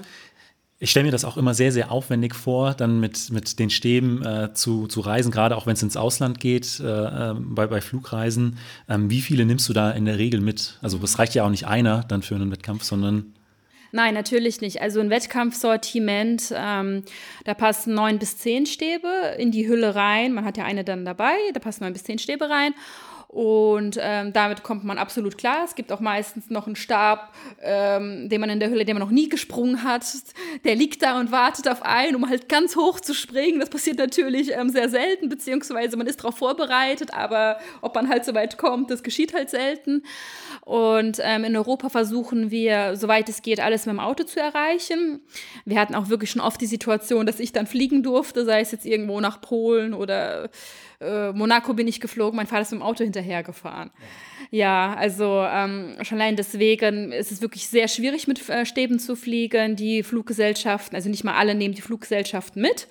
ich 0.83 0.91
stelle 0.91 1.05
mir 1.05 1.13
das 1.13 1.25
auch 1.25 1.37
immer 1.37 1.55
sehr, 1.55 1.71
sehr 1.71 1.93
aufwendig 1.93 2.35
vor, 2.35 2.75
dann 2.75 2.99
mit, 2.99 3.31
mit 3.31 3.61
den 3.61 3.71
Stäben 3.71 4.21
äh, 4.27 4.53
zu, 4.53 4.89
zu 4.89 5.01
reisen, 5.01 5.31
gerade 5.31 5.57
auch 5.57 5.65
wenn 5.65 5.75
es 5.75 5.83
ins 5.83 5.97
Ausland 5.97 6.41
geht, 6.41 6.81
äh, 6.81 6.85
ähm, 6.85 7.55
bei, 7.55 7.69
bei 7.69 7.81
Flugreisen. 7.81 8.59
Ähm, 8.89 9.09
wie 9.09 9.21
viele 9.21 9.45
nimmst 9.45 9.69
du 9.69 9.73
da 9.73 9.93
in 9.93 10.07
der 10.07 10.19
Regel 10.19 10.41
mit? 10.41 10.79
Also 10.83 10.99
es 11.01 11.21
reicht 11.21 11.37
ja 11.37 11.45
auch 11.45 11.51
nicht 11.51 11.69
einer 11.69 12.03
dann 12.09 12.23
für 12.23 12.35
einen 12.35 12.51
Wettkampf, 12.51 12.83
sondern 12.83 13.33
Nein, 13.93 14.15
natürlich 14.15 14.61
nicht. 14.61 14.81
Also 14.81 15.01
ein 15.01 15.11
Wettkampfsortiment, 15.11 16.53
ähm, 16.57 17.05
da 17.45 17.55
passen 17.55 17.95
neun 17.95 18.19
bis 18.19 18.39
zehn 18.39 18.67
Stäbe 18.67 19.37
in 19.39 19.53
die 19.53 19.69
Hülle 19.69 19.95
rein. 19.95 20.33
Man 20.33 20.45
hat 20.45 20.57
ja 20.57 20.65
eine 20.65 20.83
dann 20.83 21.05
dabei, 21.05 21.35
da 21.53 21.61
passen 21.61 21.85
neun 21.85 21.93
bis 21.93 22.03
zehn 22.03 22.19
Stäbe 22.19 22.51
rein. 22.51 22.75
Und 23.33 23.97
ähm, 23.99 24.35
damit 24.35 24.63
kommt 24.63 24.85
man 24.85 24.99
absolut 24.99 25.39
klar. 25.39 25.65
Es 25.65 25.75
gibt 25.75 25.91
auch 25.91 26.01
meistens 26.01 26.51
noch 26.51 26.67
einen 26.67 26.77
Stab, 26.77 27.33
ähm, 27.63 28.29
den 28.29 28.43
man 28.43 28.51
in 28.51 28.61
der 28.61 28.69
Hülle, 28.69 28.85
den 28.85 28.95
man 28.95 29.03
noch 29.03 29.11
nie 29.11 29.31
gesprungen 29.31 29.85
hat. 29.85 30.05
Der 30.65 30.75
liegt 30.75 31.03
da 31.03 31.19
und 31.19 31.33
wartet 31.33 31.67
auf 31.67 31.83
einen, 31.83 32.15
um 32.15 32.29
halt 32.29 32.51
ganz 32.51 32.77
hoch 32.77 33.01
zu 33.01 33.15
springen. 33.15 33.59
Das 33.59 33.71
passiert 33.71 33.97
natürlich 33.97 34.53
ähm, 34.53 34.69
sehr 34.69 34.91
selten, 34.91 35.31
beziehungsweise 35.31 35.97
man 35.97 36.07
ist 36.07 36.21
darauf 36.21 36.37
vorbereitet, 36.37 37.15
aber 37.15 37.57
ob 37.81 37.95
man 37.95 38.11
halt 38.11 38.27
so 38.27 38.35
weit 38.35 38.59
kommt, 38.59 38.91
das 38.91 39.03
geschieht 39.03 39.33
halt 39.33 39.49
selten. 39.49 40.03
Und 40.61 41.19
ähm, 41.23 41.45
in 41.45 41.57
Europa 41.57 41.89
versuchen 41.89 42.51
wir, 42.51 42.97
soweit 42.97 43.31
es 43.31 43.41
geht, 43.41 43.61
alles 43.61 43.87
mit 43.87 43.95
dem 43.95 44.01
Auto 44.01 44.25
zu 44.25 44.41
erreichen. 44.41 45.23
Wir 45.65 45.81
hatten 45.81 45.95
auch 45.95 46.11
wirklich 46.11 46.31
schon 46.31 46.43
oft 46.43 46.61
die 46.61 46.67
Situation, 46.67 47.25
dass 47.25 47.41
ich 47.41 47.53
dann 47.53 47.67
fliegen 47.67 48.03
durfte, 48.03 48.45
sei 48.45 48.61
es 48.61 48.73
jetzt 48.73 48.85
irgendwo 48.85 49.21
nach 49.21 49.41
Polen 49.41 49.95
oder 49.95 50.51
äh, 51.03 51.33
Monaco 51.33 51.75
bin 51.75 51.89
ich 51.89 52.01
geflogen, 52.01 52.37
mein 52.37 52.47
Vater 52.47 52.63
ist 52.63 52.73
mit 52.73 52.81
dem 52.81 52.87
Auto 52.87 53.05
hinterhergefahren. 53.05 53.91
Ja, 54.51 54.95
also 54.95 55.45
ähm, 55.49 55.97
schon 56.03 56.21
allein 56.21 56.37
deswegen 56.37 57.13
ist 57.13 57.33
es 57.33 57.41
wirklich 57.41 57.69
sehr 57.69 57.89
schwierig, 57.89 58.29
mit 58.29 58.49
äh, 58.49 58.67
Stäben 58.67 58.99
zu 58.99 59.17
fliegen. 59.17 59.77
Die 59.77 60.03
Fluggesellschaften, 60.03 60.95
also 60.95 61.09
nicht 61.09 61.25
mal 61.25 61.35
alle 61.35 61.55
nehmen 61.55 61.75
die 61.75 61.83
Fluggesellschaften 61.83 62.61
mit. 62.61 62.87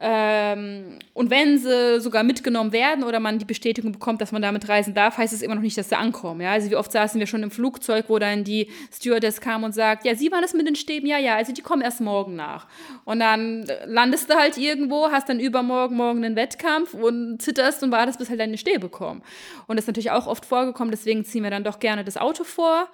Ähm, 0.00 0.98
und 1.14 1.30
wenn 1.30 1.58
sie 1.58 2.00
sogar 2.00 2.22
mitgenommen 2.22 2.72
werden 2.72 3.04
oder 3.04 3.20
man 3.20 3.38
die 3.38 3.44
Bestätigung 3.44 3.92
bekommt, 3.92 4.20
dass 4.20 4.32
man 4.32 4.42
damit 4.42 4.68
reisen 4.68 4.94
darf, 4.94 5.18
heißt 5.18 5.32
es 5.32 5.42
immer 5.42 5.54
noch 5.54 5.62
nicht, 5.62 5.76
dass 5.76 5.88
sie 5.88 5.96
ankommen. 5.96 6.40
Ja? 6.40 6.52
Also 6.52 6.70
wie 6.70 6.76
oft 6.76 6.90
saßen 6.90 7.18
wir 7.20 7.26
schon 7.26 7.42
im 7.42 7.50
Flugzeug, 7.50 8.06
wo 8.08 8.18
dann 8.18 8.44
die 8.44 8.68
Stewardess 8.92 9.40
kam 9.40 9.64
und 9.64 9.72
sagt, 9.72 10.04
ja, 10.04 10.14
Sie 10.14 10.30
waren 10.32 10.42
das 10.42 10.54
mit 10.54 10.66
den 10.66 10.76
Stäben? 10.76 11.06
Ja, 11.06 11.18
ja, 11.18 11.36
also 11.36 11.52
die 11.52 11.62
kommen 11.62 11.82
erst 11.82 12.00
morgen 12.00 12.36
nach. 12.36 12.66
Und 13.04 13.20
dann 13.20 13.66
landest 13.86 14.30
du 14.30 14.34
halt 14.34 14.58
irgendwo, 14.58 15.10
hast 15.10 15.28
dann 15.28 15.40
übermorgen 15.40 15.96
morgen 15.96 16.24
einen 16.24 16.36
Wettkampf 16.36 16.94
und 16.94 17.40
zitterst 17.40 17.82
und 17.82 17.92
wartest, 17.92 18.18
bis 18.18 18.28
halt 18.28 18.40
deine 18.40 18.58
Stäbe 18.58 18.88
kommen. 18.88 19.22
Und 19.66 19.76
das 19.76 19.84
ist 19.84 19.88
natürlich 19.88 20.10
auch 20.10 20.26
oft 20.26 20.44
vorgekommen, 20.44 20.90
deswegen 20.90 21.24
ziehen 21.24 21.42
wir 21.42 21.50
dann 21.50 21.64
doch 21.64 21.78
gerne 21.78 22.04
das 22.04 22.16
Auto 22.16 22.44
vor. 22.44 22.88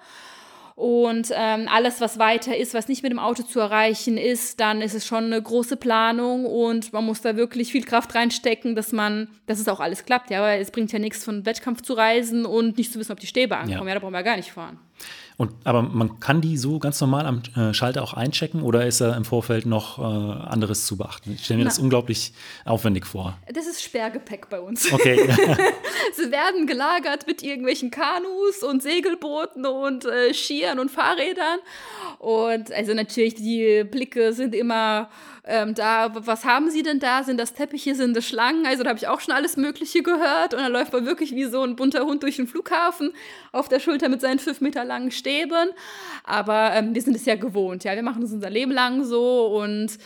Und 0.79 1.33
ähm, 1.35 1.67
alles, 1.69 1.99
was 1.99 2.19
weiter 2.19 2.55
ist, 2.55 2.73
was 2.73 2.87
nicht 2.87 3.03
mit 3.03 3.11
dem 3.11 3.19
Auto 3.19 3.43
zu 3.43 3.59
erreichen 3.59 4.17
ist, 4.17 4.61
dann 4.61 4.81
ist 4.81 4.93
es 4.93 5.05
schon 5.05 5.25
eine 5.25 5.41
große 5.41 5.75
Planung 5.75 6.45
und 6.45 6.93
man 6.93 7.05
muss 7.05 7.19
da 7.19 7.35
wirklich 7.35 7.73
viel 7.73 7.83
Kraft 7.83 8.15
reinstecken, 8.15 8.77
dass 8.77 8.93
man, 8.93 9.27
dass 9.45 9.59
es 9.59 9.67
auch 9.67 9.81
alles 9.81 10.05
klappt. 10.05 10.29
Ja, 10.31 10.41
weil 10.41 10.61
es 10.61 10.71
bringt 10.71 10.93
ja 10.93 10.99
nichts, 10.99 11.25
von 11.25 11.45
Wettkampf 11.45 11.81
zu 11.81 11.95
reisen 11.95 12.45
und 12.45 12.77
nicht 12.77 12.93
zu 12.93 12.99
wissen, 12.99 13.11
ob 13.11 13.19
die 13.19 13.27
Stäbe 13.27 13.57
ankommen. 13.57 13.79
Ja, 13.79 13.87
ja 13.87 13.93
da 13.95 13.99
brauchen 13.99 14.13
wir 14.13 14.23
gar 14.23 14.37
nicht 14.37 14.53
fahren. 14.53 14.79
Und, 15.39 15.53
aber 15.63 15.81
man 15.83 16.19
kann 16.19 16.41
die 16.41 16.57
so 16.57 16.79
ganz 16.79 16.99
normal 16.99 17.25
am 17.25 17.41
äh, 17.55 17.73
Schalter 17.73 18.03
auch 18.03 18.13
einchecken 18.13 18.61
oder 18.61 18.85
ist 18.85 18.99
da 18.99 19.15
im 19.15 19.23
Vorfeld 19.23 19.65
noch 19.65 19.97
äh, 19.97 20.01
anderes 20.01 20.85
zu 20.85 20.97
beachten? 20.97 21.31
Ich 21.35 21.45
stelle 21.45 21.59
mir 21.59 21.63
Na, 21.63 21.69
das 21.69 21.79
unglaublich 21.79 22.33
aufwendig 22.65 23.05
vor. 23.05 23.37
Das 23.47 23.65
ist 23.65 23.81
Sperrgepäck 23.81 24.49
bei 24.49 24.59
uns. 24.59 24.91
Okay. 24.91 25.15
Sie 26.13 26.29
werden 26.29 26.67
gelagert 26.67 27.25
mit 27.25 27.41
irgendwelchen 27.41 27.89
Kanus 27.89 28.63
und 28.69 28.83
Segelbooten 28.83 29.65
und 29.65 30.03
äh, 30.03 30.33
Skiern 30.33 30.77
und 30.77 30.91
Fahrrädern. 30.91 31.59
Und 32.17 32.73
also 32.73 32.93
natürlich, 32.93 33.35
die 33.35 33.85
Blicke 33.85 34.33
sind 34.33 34.53
immer 34.53 35.09
ähm, 35.45 35.73
da, 35.73 36.11
was 36.13 36.45
haben 36.45 36.69
Sie 36.69 36.83
denn 36.83 36.99
da? 36.99 37.23
Sind 37.23 37.39
das 37.39 37.53
Teppiche, 37.53 37.95
sind 37.95 38.15
das 38.15 38.25
Schlangen? 38.25 38.65
Also 38.65 38.83
da 38.83 38.89
habe 38.89 38.99
ich 38.99 39.07
auch 39.07 39.19
schon 39.19 39.33
alles 39.33 39.57
Mögliche 39.57 40.03
gehört. 40.03 40.53
Und 40.53 40.61
dann 40.61 40.71
läuft 40.71 40.93
man 40.93 41.05
wirklich 41.05 41.33
wie 41.33 41.45
so 41.45 41.63
ein 41.63 41.75
bunter 41.75 42.05
Hund 42.05 42.23
durch 42.23 42.35
den 42.35 42.47
Flughafen 42.47 43.13
auf 43.51 43.69
der 43.69 43.79
Schulter 43.79 44.09
mit 44.09 44.21
seinen 44.21 44.39
fünf 44.39 44.61
Meter 44.61 44.83
langen 44.83 45.11
Stäben. 45.11 45.69
Aber 46.23 46.73
ähm, 46.73 46.93
wir 46.93 47.01
sind 47.01 47.15
es 47.15 47.25
ja 47.25 47.35
gewohnt. 47.35 47.83
Ja, 47.83 47.95
wir 47.95 48.03
machen 48.03 48.23
es 48.23 48.31
unser 48.31 48.49
Leben 48.49 48.71
lang 48.71 49.03
so 49.03 49.47
und 49.61 49.97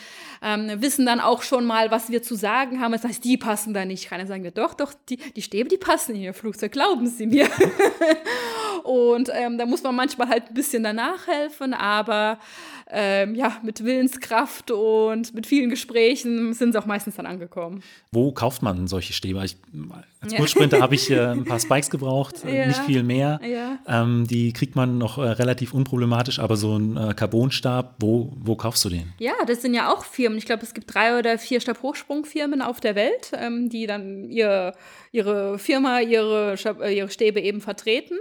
ähm, 0.42 0.82
wissen 0.82 1.06
dann 1.06 1.20
auch 1.20 1.42
schon 1.42 1.66
mal, 1.66 1.90
was 1.90 2.10
wir 2.10 2.22
zu 2.22 2.36
sagen 2.36 2.82
haben. 2.82 2.92
Das 2.92 3.04
heißt, 3.04 3.24
die 3.24 3.38
passen 3.38 3.74
da 3.74 3.86
nicht 3.86 4.12
rein. 4.12 4.20
Dann 4.20 4.28
sagen 4.28 4.44
wir, 4.44 4.52
doch, 4.52 4.74
doch, 4.74 4.94
die, 5.10 5.18
die 5.18 5.42
Stäbe, 5.42 5.70
die 5.70 5.78
passen 5.78 6.16
in 6.16 6.22
Ihr 6.22 6.34
Flugzeug, 6.34 6.72
glauben 6.72 7.08
Sie 7.08 7.26
mir. 7.26 7.48
und 8.84 9.30
ähm, 9.34 9.58
da 9.58 9.66
muss 9.66 9.84
man 9.84 9.96
manchmal 9.96 10.30
halt 10.30 10.50
ein 10.50 10.54
bisschen 10.54 10.84
danach 10.84 11.28
helfen, 11.28 11.74
aber 11.74 12.40
ähm, 12.90 13.36
ja, 13.36 13.58
mit 13.64 13.84
Willenskraft 13.84 14.72
und 14.72 15.34
mit 15.34 15.48
vielen 15.48 15.70
Gesprächen 15.70 16.54
sind 16.54 16.74
sie 16.74 16.80
auch 16.80 16.86
meistens 16.86 17.16
dann 17.16 17.26
angekommen. 17.26 17.82
Wo 18.12 18.32
kauft 18.32 18.62
man 18.62 18.88
solche 18.88 19.14
Stäbe? 19.14 19.44
Ich, 19.44 19.58
als 20.24 20.36
Kurzsprinter 20.36 20.82
habe 20.82 20.96
ich 20.96 21.10
äh, 21.12 21.20
ein 21.32 21.46
paar 21.46 21.60
Spikes 21.60 21.90
gebraucht, 21.90 22.44
äh, 22.46 22.60
ja. 22.60 22.68
nicht 22.68 22.80
viel 22.82 23.04
mehr. 23.04 23.40
Ja. 23.48 23.80
Ähm, 23.88 24.26
die 24.28 24.54
kriegt 24.54 24.76
man 24.76 24.98
noch 24.98 25.18
äh, 25.18 25.22
relativ 25.22 25.74
unproblematisch, 25.74 26.40
aber 26.40 26.56
so 26.56 26.78
ein 26.78 26.98
äh, 26.98 27.14
Carbonstab, 27.14 27.96
wo, 28.00 28.34
wo 28.36 28.56
kaufst 28.56 28.84
du 28.86 28.90
den? 28.90 29.14
Ja, 29.20 29.34
das 29.46 29.62
sind 29.62 29.74
ja 29.74 29.92
auch 29.92 30.06
Firmen. 30.06 30.38
Ich 30.38 30.46
glaube, 30.46 30.64
es 30.64 30.74
gibt 30.74 30.94
drei 30.94 31.18
oder 31.18 31.38
vier 31.38 31.62
Stabhochsprungfirmen 31.62 32.62
auf 32.62 32.80
der 32.80 32.96
Welt, 32.96 33.32
ähm, 33.34 33.70
die 33.70 33.88
dann 33.88 34.30
ihr, 34.30 34.74
ihre 35.12 35.60
Firma, 35.60 36.00
ihre, 36.00 36.56
äh, 36.82 36.98
ihre 36.98 37.10
Stäbe 37.10 37.42
eben 37.42 37.62
vertreten. 37.62 38.18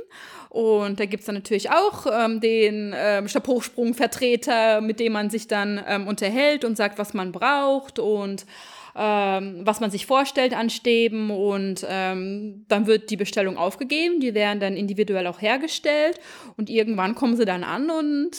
Und 0.52 1.00
da 1.00 1.06
gibt 1.06 1.20
es 1.20 1.26
dann 1.26 1.36
natürlich 1.36 1.70
auch 1.70 2.06
ähm, 2.12 2.40
den 2.40 2.94
ähm, 2.94 3.26
Stabhochsprung-Vertreter, 3.26 4.82
mit 4.82 5.00
dem 5.00 5.14
man 5.14 5.30
sich 5.30 5.48
dann 5.48 5.82
ähm, 5.88 6.06
unterhält 6.06 6.66
und 6.66 6.76
sagt, 6.76 6.98
was 6.98 7.14
man 7.14 7.32
braucht 7.32 7.98
und 7.98 8.44
ähm, 8.94 9.62
was 9.64 9.80
man 9.80 9.90
sich 9.90 10.06
vorstellt 10.06 10.54
an 10.54 10.70
Stäben 10.70 11.30
und 11.30 11.86
ähm, 11.88 12.64
dann 12.68 12.86
wird 12.86 13.10
die 13.10 13.16
Bestellung 13.16 13.56
aufgegeben, 13.56 14.20
die 14.20 14.34
werden 14.34 14.60
dann 14.60 14.76
individuell 14.76 15.26
auch 15.26 15.40
hergestellt 15.40 16.20
und 16.56 16.68
irgendwann 16.68 17.14
kommen 17.14 17.36
sie 17.36 17.44
dann 17.44 17.64
an 17.64 17.90
und 17.90 18.30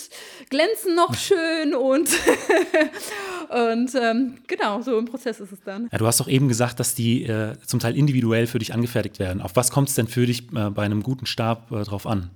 glänzen 0.50 0.96
noch 0.96 1.16
schön 1.16 1.74
und, 1.74 2.10
und 3.50 3.96
ähm, 3.96 4.38
genau, 4.48 4.82
so 4.82 4.98
im 4.98 5.06
Prozess 5.06 5.40
ist 5.40 5.52
es 5.52 5.62
dann. 5.62 5.90
Ja, 5.92 5.98
du 5.98 6.06
hast 6.06 6.20
doch 6.20 6.28
eben 6.28 6.48
gesagt, 6.48 6.80
dass 6.80 6.96
die 6.96 7.24
äh, 7.24 7.54
zum 7.66 7.80
Teil 7.80 7.98
individuell 7.98 8.48
für 8.48 8.60
dich 8.60 8.74
angefertigt 8.74 9.20
werden. 9.20 9.42
Auf 9.42 9.56
was 9.56 9.72
kommt 9.72 9.90
es 9.90 9.96
denn 9.96 10.08
für 10.08 10.26
dich 10.26 10.44
äh, 10.56 10.70
bei 10.70 10.84
einem 10.84 11.02
guten 11.02 11.26
Stab 11.26 11.72
äh, 11.72 11.84
drauf 11.84 12.06
an? 12.06 12.30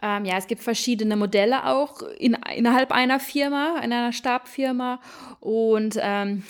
Ähm, 0.00 0.24
ja, 0.24 0.36
es 0.36 0.46
gibt 0.46 0.62
verschiedene 0.62 1.16
Modelle 1.16 1.66
auch 1.66 2.02
in, 2.18 2.36
innerhalb 2.54 2.92
einer 2.92 3.18
Firma, 3.18 3.76
einer 3.80 4.12
Stabfirma. 4.12 5.00
Und 5.40 5.98
ähm, 6.00 6.44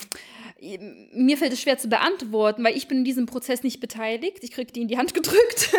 mir 1.12 1.36
fällt 1.36 1.52
es 1.52 1.60
schwer 1.60 1.78
zu 1.78 1.88
beantworten, 1.88 2.64
weil 2.64 2.76
ich 2.76 2.88
bin 2.88 2.98
in 2.98 3.04
diesem 3.04 3.26
Prozess 3.26 3.62
nicht 3.62 3.78
beteiligt. 3.78 4.38
Ich 4.42 4.50
kriege 4.50 4.72
die 4.72 4.82
in 4.82 4.88
die 4.88 4.98
Hand 4.98 5.14
gedrückt. 5.14 5.72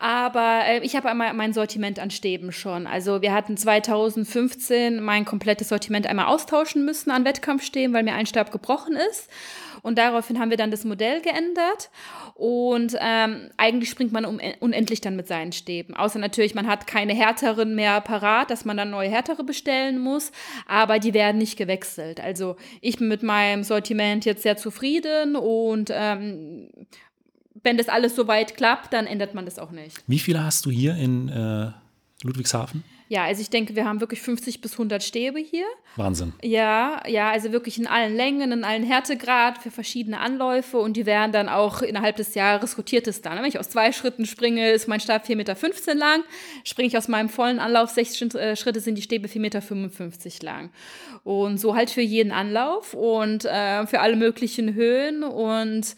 Aber 0.00 0.62
äh, 0.66 0.80
ich 0.80 0.96
habe 0.96 1.10
einmal 1.10 1.34
mein 1.34 1.52
Sortiment 1.52 1.98
an 1.98 2.10
Stäben 2.10 2.50
schon. 2.50 2.86
Also 2.86 3.20
wir 3.20 3.32
hatten 3.32 3.56
2015 3.56 5.02
mein 5.02 5.24
komplettes 5.24 5.68
Sortiment 5.68 6.06
einmal 6.06 6.26
austauschen 6.26 6.84
müssen 6.84 7.10
an 7.10 7.24
Wettkampfstäben, 7.24 7.94
weil 7.94 8.04
mir 8.04 8.14
ein 8.14 8.26
Stab 8.26 8.52
gebrochen 8.52 8.96
ist. 9.10 9.28
Und 9.84 9.98
daraufhin 9.98 10.38
haben 10.38 10.48
wir 10.48 10.56
dann 10.56 10.70
das 10.70 10.84
Modell 10.84 11.20
geändert. 11.20 11.90
Und 12.34 12.96
ähm, 13.00 13.50
eigentlich 13.58 13.90
springt 13.90 14.12
man 14.12 14.24
um, 14.24 14.40
unendlich 14.60 15.02
dann 15.02 15.14
mit 15.14 15.28
seinen 15.28 15.52
Stäben. 15.52 15.94
Außer 15.94 16.18
natürlich, 16.18 16.54
man 16.54 16.66
hat 16.66 16.86
keine 16.86 17.12
härteren 17.14 17.74
mehr 17.74 18.00
parat, 18.00 18.50
dass 18.50 18.64
man 18.64 18.78
dann 18.78 18.88
neue 18.88 19.10
härtere 19.10 19.44
bestellen 19.44 19.98
muss. 19.98 20.32
Aber 20.66 20.98
die 20.98 21.12
werden 21.12 21.36
nicht 21.36 21.58
gewechselt. 21.58 22.18
Also 22.18 22.56
ich 22.80 22.96
bin 22.96 23.08
mit 23.08 23.22
meinem 23.22 23.62
Sortiment 23.62 24.24
jetzt 24.24 24.42
sehr 24.42 24.56
zufrieden 24.56 25.36
und 25.36 25.90
ähm, 25.92 26.70
wenn 27.62 27.76
das 27.76 27.90
alles 27.90 28.16
soweit 28.16 28.56
klappt, 28.56 28.94
dann 28.94 29.06
ändert 29.06 29.34
man 29.34 29.44
das 29.44 29.58
auch 29.58 29.70
nicht. 29.70 30.02
Wie 30.06 30.18
viele 30.18 30.42
hast 30.42 30.64
du 30.64 30.70
hier 30.70 30.96
in 30.96 31.28
äh, 31.28 31.72
Ludwigshafen? 32.22 32.84
Ja, 33.14 33.26
also 33.26 33.42
ich 33.42 33.48
denke, 33.48 33.76
wir 33.76 33.84
haben 33.84 34.00
wirklich 34.00 34.20
50 34.22 34.60
bis 34.60 34.72
100 34.72 35.00
Stäbe 35.00 35.38
hier. 35.38 35.66
Wahnsinn. 35.94 36.32
Ja, 36.42 37.00
ja, 37.06 37.30
also 37.30 37.52
wirklich 37.52 37.78
in 37.78 37.86
allen 37.86 38.16
Längen, 38.16 38.50
in 38.50 38.64
allen 38.64 38.82
Härtegrad 38.82 39.58
für 39.58 39.70
verschiedene 39.70 40.18
Anläufe 40.18 40.78
und 40.78 40.96
die 40.96 41.06
werden 41.06 41.30
dann 41.30 41.48
auch 41.48 41.80
innerhalb 41.82 42.16
des 42.16 42.34
Jahres 42.34 42.76
rotiert 42.76 43.06
es 43.06 43.22
dann. 43.22 43.38
Wenn 43.38 43.44
ich 43.44 43.60
aus 43.60 43.68
zwei 43.68 43.92
Schritten 43.92 44.26
springe, 44.26 44.72
ist 44.72 44.88
mein 44.88 44.98
Stab 44.98 45.26
4,15 45.26 45.36
Meter 45.36 45.94
lang. 45.94 46.24
Springe 46.64 46.88
ich 46.88 46.98
aus 46.98 47.06
meinem 47.06 47.28
vollen 47.28 47.60
Anlauf 47.60 47.90
sechs 47.90 48.20
äh, 48.20 48.56
Schritte, 48.56 48.80
sind 48.80 48.96
die 48.96 49.02
Stäbe 49.02 49.28
4,55 49.28 49.38
Meter 49.38 49.62
lang. 50.44 50.70
Und 51.22 51.58
so 51.58 51.76
halt 51.76 51.90
für 51.90 52.02
jeden 52.02 52.32
Anlauf 52.32 52.94
und 52.94 53.44
äh, 53.44 53.86
für 53.86 54.00
alle 54.00 54.16
möglichen 54.16 54.74
Höhen. 54.74 55.22
Und 55.22 55.94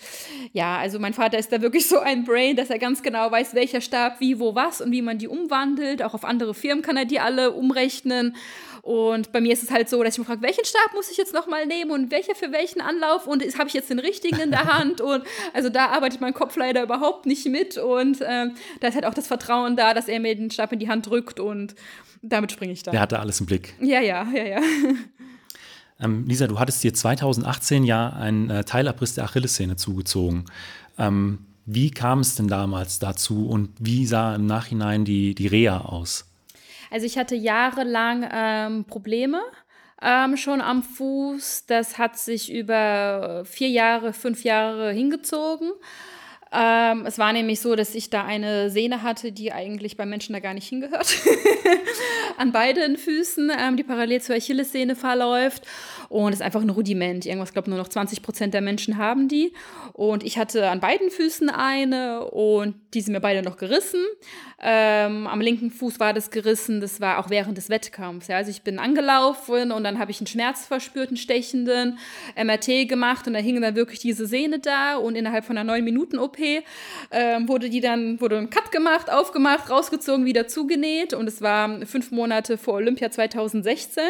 ja, 0.53 0.77
also 0.77 0.99
mein 0.99 1.15
Vater 1.15 1.39
ist 1.39 1.51
da 1.51 1.63
wirklich 1.63 1.89
so 1.89 1.99
ein 1.99 2.25
Brain, 2.25 2.57
dass 2.57 2.69
er 2.69 2.79
ganz 2.79 3.03
genau 3.03 3.31
weiß, 3.31 3.55
welcher 3.55 3.81
Stab 3.81 4.21
wie, 4.21 4.39
wo, 4.39 4.55
was 4.55 4.83
und 4.83 4.93
wie 4.93 5.01
man 5.01 5.17
die 5.17 5.29
umwandelt. 5.29 6.03
Auch 6.03 6.13
auf 6.13 6.25
andere 6.25 6.53
Firmen 6.53 6.83
kann 6.83 6.99
er 6.99 7.06
die 7.07 7.21
alle 7.21 7.53
umrechnen. 7.53 8.37
Und 8.83 9.33
bei 9.33 9.41
mir 9.41 9.53
ist 9.53 9.65
es 9.65 9.73
halt 9.73 9.89
so, 9.89 10.01
dass 10.05 10.15
ich 10.15 10.19
mich 10.19 10.29
frage, 10.29 10.43
welchen 10.43 10.65
Stab 10.65 10.95
muss 10.95 11.11
ich 11.11 11.17
jetzt 11.17 11.35
nochmal 11.35 11.67
nehmen 11.67 11.91
und 11.91 12.13
welcher 12.13 12.37
für 12.37 12.53
welchen 12.53 12.81
Anlauf 12.81 13.27
und 13.27 13.43
habe 13.59 13.67
ich 13.67 13.75
jetzt 13.75 13.91
den 13.91 13.99
richtigen 13.99 14.39
in 14.39 14.51
der 14.53 14.65
Hand? 14.79 15.01
Und 15.01 15.25
also 15.53 15.69
da 15.71 15.87
arbeitet 15.87 16.21
mein 16.21 16.35
Kopf 16.35 16.55
leider 16.55 16.85
überhaupt 16.85 17.27
nicht 17.27 17.47
mit. 17.47 17.79
Und 17.79 18.19
ähm, 18.25 18.53
da 18.81 18.89
ist 18.89 18.95
halt 18.95 19.05
auch 19.05 19.15
das 19.15 19.27
Vertrauen 19.27 19.75
da, 19.77 19.93
dass 19.93 20.07
er 20.07 20.21
mir 20.21 20.37
den 20.37 20.53
Stab 20.53 20.73
in 20.73 20.79
die 20.79 20.89
Hand 20.89 21.11
drückt 21.11 21.41
und 21.41 21.75
damit 22.23 22.53
springe 22.53 22.73
ich 22.73 22.85
dann. 22.85 22.93
Der 22.93 23.01
hatte 23.01 23.19
alles 23.19 23.41
im 23.41 23.47
Blick. 23.47 23.75
Ja, 23.81 24.01
ja, 24.01 24.27
ja, 24.33 24.45
ja. 24.45 24.61
Ähm, 25.99 26.27
Lisa, 26.27 26.47
du 26.47 26.59
hattest 26.59 26.85
dir 26.85 26.93
2018 26.93 27.83
ja 27.83 28.11
einen 28.11 28.51
äh, 28.51 28.65
Teilabriss 28.65 29.15
der 29.15 29.25
Achillessehne 29.25 29.77
zugezogen. 29.77 30.45
Ähm, 30.99 31.39
wie 31.65 31.91
kam 31.91 32.21
es 32.21 32.35
denn 32.35 32.49
damals 32.49 32.99
dazu 32.99 33.49
und 33.49 33.71
wie 33.81 34.07
sah 34.07 34.35
im 34.35 34.47
Nachhinein 34.47 35.05
die, 35.05 35.35
die 35.35 35.47
Reha 35.47 35.81
aus? 35.81 36.27
Also 36.91 37.07
ich 37.07 37.19
hatte 37.19 37.35
jahrelang 37.35 38.29
ähm, 38.33 38.85
Probleme 38.85 39.41
ähm, 40.03 40.37
schon 40.37 40.61
am 40.61 40.83
Fuß. 40.83 41.65
Das 41.67 41.99
hat 41.99 42.19
sich 42.19 42.53
über 42.53 43.45
vier 43.45 43.69
Jahre, 43.69 44.13
fünf 44.13 44.45
Jahre 44.45 44.93
hingezogen. 44.93 45.73
Ähm, 46.53 47.05
es 47.07 47.19
war 47.19 47.33
nämlich 47.33 47.61
so, 47.61 47.75
dass 47.75 47.95
ich 47.95 48.09
da 48.09 48.25
eine 48.25 48.71
Sehne 48.71 49.03
hatte, 49.03 49.33
die 49.33 49.53
eigentlich 49.53 49.97
beim 49.97 50.09
Menschen 50.09 50.33
da 50.33 50.39
gar 50.39 50.55
nicht 50.55 50.69
hingehört. 50.69 51.17
An 52.37 52.53
beiden 52.53 52.97
Füßen, 52.97 53.51
ähm, 53.59 53.77
die 53.77 53.83
parallel 53.83 54.21
zur 54.23 54.37
Achillessehne 54.37 54.95
verläuft. 54.95 55.67
Und 56.09 56.33
es 56.33 56.41
ist 56.41 56.45
einfach 56.45 56.63
ein 56.63 56.71
Rudiment. 56.71 57.27
Irgendwas, 57.27 57.53
glaube 57.53 57.71
nur 57.71 57.79
noch 57.79 57.89
20 57.89 58.23
Prozent 58.23 58.55
der 58.55 58.61
Menschen 58.61 58.99
haben 58.99 59.29
die. 59.29 59.53
Und 59.93 60.25
ich 60.25 60.39
hatte 60.39 60.69
an 60.69 60.81
beiden 60.81 61.11
Füßen 61.11 61.49
eine 61.49 62.25
und 62.31 62.75
die 62.95 63.01
sind 63.01 63.13
mir 63.13 63.21
beide 63.21 63.43
noch 63.43 63.57
gerissen. 63.57 64.01
Ähm, 64.59 65.27
am 65.27 65.43
linken 65.43 65.71
Fuß 65.71 66.01
war 66.01 66.15
das 66.15 66.31
gerissen, 66.31 66.81
das 66.81 67.01
war 67.01 67.19
auch 67.19 67.29
während 67.29 67.59
des 67.59 67.69
Wettkampfs. 67.69 68.29
Ja. 68.29 68.37
Also 68.37 68.51
ich 68.51 68.63
bin 68.63 68.79
angelaufen 68.79 69.71
und 69.71 69.85
dann 69.85 69.99
habe 69.99 70.11
ich 70.11 70.19
einen 70.19 70.27
Schmerz 70.27 70.65
verspürt, 70.65 71.09
einen 71.09 71.19
stechenden 71.19 71.99
MRT 72.43 72.89
gemacht 72.89 73.27
und 73.27 73.35
da 73.35 73.39
hing 73.39 73.61
dann 73.61 73.77
wirklich 73.77 74.01
diese 74.01 74.27
Sehne 74.27 74.59
da 74.59 74.97
und 74.97 75.15
innerhalb 75.15 75.45
von 75.45 75.59
einer 75.59 75.71
neun 75.71 75.85
Minuten 75.85 76.19
OP 76.19 76.39
ähm, 77.11 77.49
wurde 77.49 77.69
die 77.69 77.81
dann, 77.81 78.21
wurde 78.21 78.39
ein 78.39 78.49
Cut 78.49 78.73
gemacht, 78.73 79.11
aufgemacht, 79.11 79.69
rausgezogen, 79.69 80.25
wieder 80.25 80.49
zugenäht 80.49 81.13
und 81.13 81.29
es 81.29 81.43
war 81.43 81.85
fünf 81.87 82.11
Monate 82.11 82.57
vor 82.57 82.75
Olympia 82.75 83.11
2016 83.11 84.05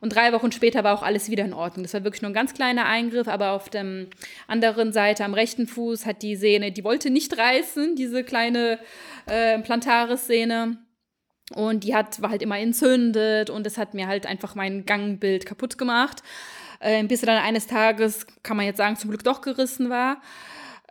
und 0.00 0.14
drei 0.14 0.32
Wochen 0.32 0.52
später 0.52 0.84
war 0.84 0.94
auch 0.94 1.02
alles 1.02 1.30
wieder 1.30 1.35
in 1.44 1.52
Ordnung. 1.52 1.82
Das 1.84 1.94
war 1.94 2.04
wirklich 2.04 2.22
nur 2.22 2.30
ein 2.30 2.34
ganz 2.34 2.54
kleiner 2.54 2.86
Eingriff, 2.86 3.28
aber 3.28 3.52
auf 3.52 3.68
der 3.68 4.06
anderen 4.46 4.92
Seite 4.92 5.24
am 5.24 5.34
rechten 5.34 5.66
Fuß 5.66 6.06
hat 6.06 6.22
die 6.22 6.36
Sehne, 6.36 6.72
die 6.72 6.84
wollte 6.84 7.10
nicht 7.10 7.36
reißen, 7.36 7.96
diese 7.96 8.24
kleine 8.24 8.78
äh, 9.26 9.58
Plantaris-Szene. 9.58 10.78
Und 11.54 11.84
die 11.84 11.94
hat, 11.94 12.20
war 12.20 12.30
halt 12.30 12.42
immer 12.42 12.58
entzündet 12.58 13.50
und 13.50 13.64
das 13.64 13.78
hat 13.78 13.94
mir 13.94 14.08
halt 14.08 14.26
einfach 14.26 14.56
mein 14.56 14.84
Gangbild 14.84 15.46
kaputt 15.46 15.78
gemacht. 15.78 16.22
Äh, 16.80 17.04
bis 17.04 17.20
dann 17.20 17.38
eines 17.38 17.66
Tages, 17.66 18.26
kann 18.42 18.56
man 18.56 18.66
jetzt 18.66 18.78
sagen, 18.78 18.96
zum 18.96 19.10
Glück 19.10 19.22
doch 19.22 19.40
gerissen 19.40 19.88
war. 19.88 20.20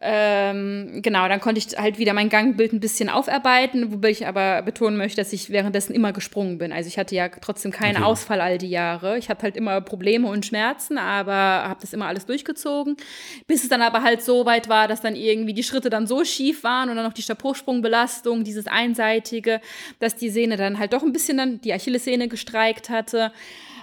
Ähm, 0.02 1.00
genau, 1.02 1.28
dann 1.30 1.40
konnte 1.40 1.60
ich 1.60 1.78
halt 1.78 1.98
wieder 1.98 2.14
mein 2.14 2.28
Gangbild 2.28 2.74
ein 2.74 2.82
bisschen 2.82 3.10
aufarbeiten, 3.10 3.94
wobei 3.94 4.10
ich 4.10 4.28
aber 4.28 4.62
betonen 4.62 4.98
möchte, 4.98 5.22
dass 5.22 5.32
ich 5.32 5.50
währenddessen 5.50 5.96
immer 5.96 6.12
gesprungen 6.12 6.58
bin. 6.58 6.74
Also 6.74 6.90
ich 6.90 6.98
hatte 6.98 7.16
ja 7.16 7.30
trotzdem 7.30 7.72
keinen 7.72 7.98
okay. 7.98 8.06
Ausfall 8.06 8.42
all 8.42 8.58
die 8.58 8.70
Jahre. 8.70 9.18
Ich 9.18 9.30
hatte 9.30 9.44
halt 9.44 9.56
immer 9.56 9.80
Probleme 9.80 10.28
und 10.28 10.46
Schmerzen, 10.46 10.98
aber 10.98 11.34
habe 11.34 11.80
das 11.80 11.94
immer 11.94 12.08
alles 12.08 12.26
durchgezogen. 12.26 12.98
Bis 13.48 13.64
es 13.64 13.70
dann 13.70 13.82
aber 13.82 14.04
halt 14.04 14.22
so 14.22 14.46
weit 14.46 14.68
war, 14.68 14.90
dass 14.90 15.00
dann 15.00 15.16
irgendwie 15.16 15.54
die 15.54 15.64
Schritte 15.64 15.90
dann 15.90 16.08
so 16.08 16.26
schief 16.26 16.64
waren 16.66 16.90
und 16.90 16.98
dann 16.98 17.06
noch 17.06 17.14
die 17.14 17.22
Stabhochsprungbelastung, 17.22 18.44
dieses 18.44 18.68
einseitige, 18.68 19.62
dass 20.00 20.18
die 20.18 20.30
Sehne 20.30 20.58
dann 20.58 20.78
halt 20.78 20.92
doch 20.92 21.04
ein 21.04 21.14
bisschen 21.14 21.38
dann 21.38 21.62
die 21.62 21.74
Achillessehne 21.74 22.28
gestreikt 22.28 22.90
hatte 22.90 23.32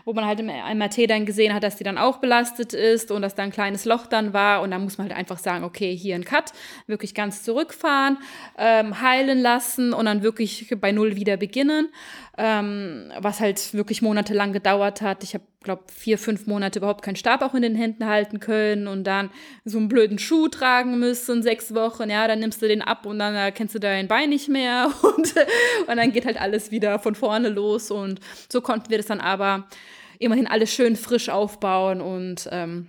wo 0.05 0.12
man 0.12 0.27
halt 0.27 0.41
im 0.41 0.47
MRT 0.47 1.11
dann 1.11 1.27
gesehen 1.27 1.55
hat, 1.55 1.62
dass 1.62 1.77
die 1.77 1.85
dann 1.85 1.99
auch 1.99 2.19
belastet 2.19 2.73
ist 2.73 3.11
und 3.11 3.23
dass 3.23 3.35
da 3.35 3.43
ein 3.43 3.51
kleines 3.51 3.85
Loch 3.85 4.07
dann 4.07 4.33
war. 4.33 4.62
Und 4.62 4.71
dann 4.71 4.83
muss 4.83 4.99
man 4.99 5.09
halt 5.09 5.17
einfach 5.17 5.38
sagen, 5.38 5.65
okay, 5.65 5.95
hier 5.97 6.15
ein 6.15 6.25
Cut, 6.25 6.53
wirklich 6.87 7.15
ganz 7.15 7.43
zurückfahren, 7.43 8.19
ähm, 8.59 9.01
heilen 9.01 9.41
lassen 9.41 9.93
und 9.93 10.07
dann 10.07 10.23
wirklich 10.23 10.75
bei 10.81 10.93
Null 10.93 11.17
wieder 11.17 11.37
beginnen. 11.37 11.88
Ähm, 12.38 13.12
was 13.18 13.40
halt 13.40 13.75
wirklich 13.75 14.01
monatelang 14.01 14.55
gedauert 14.55 15.03
hat. 15.03 15.23
Ich 15.23 15.35
habe, 15.35 15.45
glaube 15.62 15.83
vier, 15.92 16.16
fünf 16.16 16.47
Monate 16.47 16.79
überhaupt 16.79 17.03
keinen 17.03 17.16
Stab 17.16 17.42
auch 17.42 17.53
in 17.53 17.61
den 17.61 17.75
Händen 17.75 18.07
halten 18.07 18.40
können 18.40 18.88
und 18.88 19.05
dann 19.05 19.31
so 19.66 19.77
einen 19.77 19.88
blöden 19.88 20.18
Schuh 20.18 20.49
tragen 20.49 20.99
müssen, 20.99 21.42
sechs 21.42 21.75
Wochen. 21.75 22.09
Ja, 22.09 22.27
dann 22.27 22.38
nimmst 22.40 22.62
du 22.62 22.68
den 22.68 22.81
ab 22.81 23.05
und 23.05 23.18
dann 23.18 23.35
erkennst 23.35 23.75
du 23.75 23.79
dein 23.79 24.09
Bein 24.09 24.31
nicht 24.31 24.49
mehr 24.49 24.90
und, 25.03 25.35
und 25.87 25.97
dann 25.97 26.12
geht 26.12 26.25
halt 26.25 26.40
alles 26.40 26.71
wieder 26.71 26.99
von 26.99 27.14
vorne 27.14 27.51
los. 27.51 27.90
Und 27.90 28.21
so 28.51 28.62
konnten 28.62 28.88
wir 28.88 28.97
das 28.97 29.07
dann 29.07 29.21
aber 29.21 29.68
immerhin 30.18 30.47
alles 30.47 30.73
schön 30.73 30.97
frisch 30.97 31.29
aufbauen 31.29 32.01
und 32.01 32.49
ähm, 32.51 32.88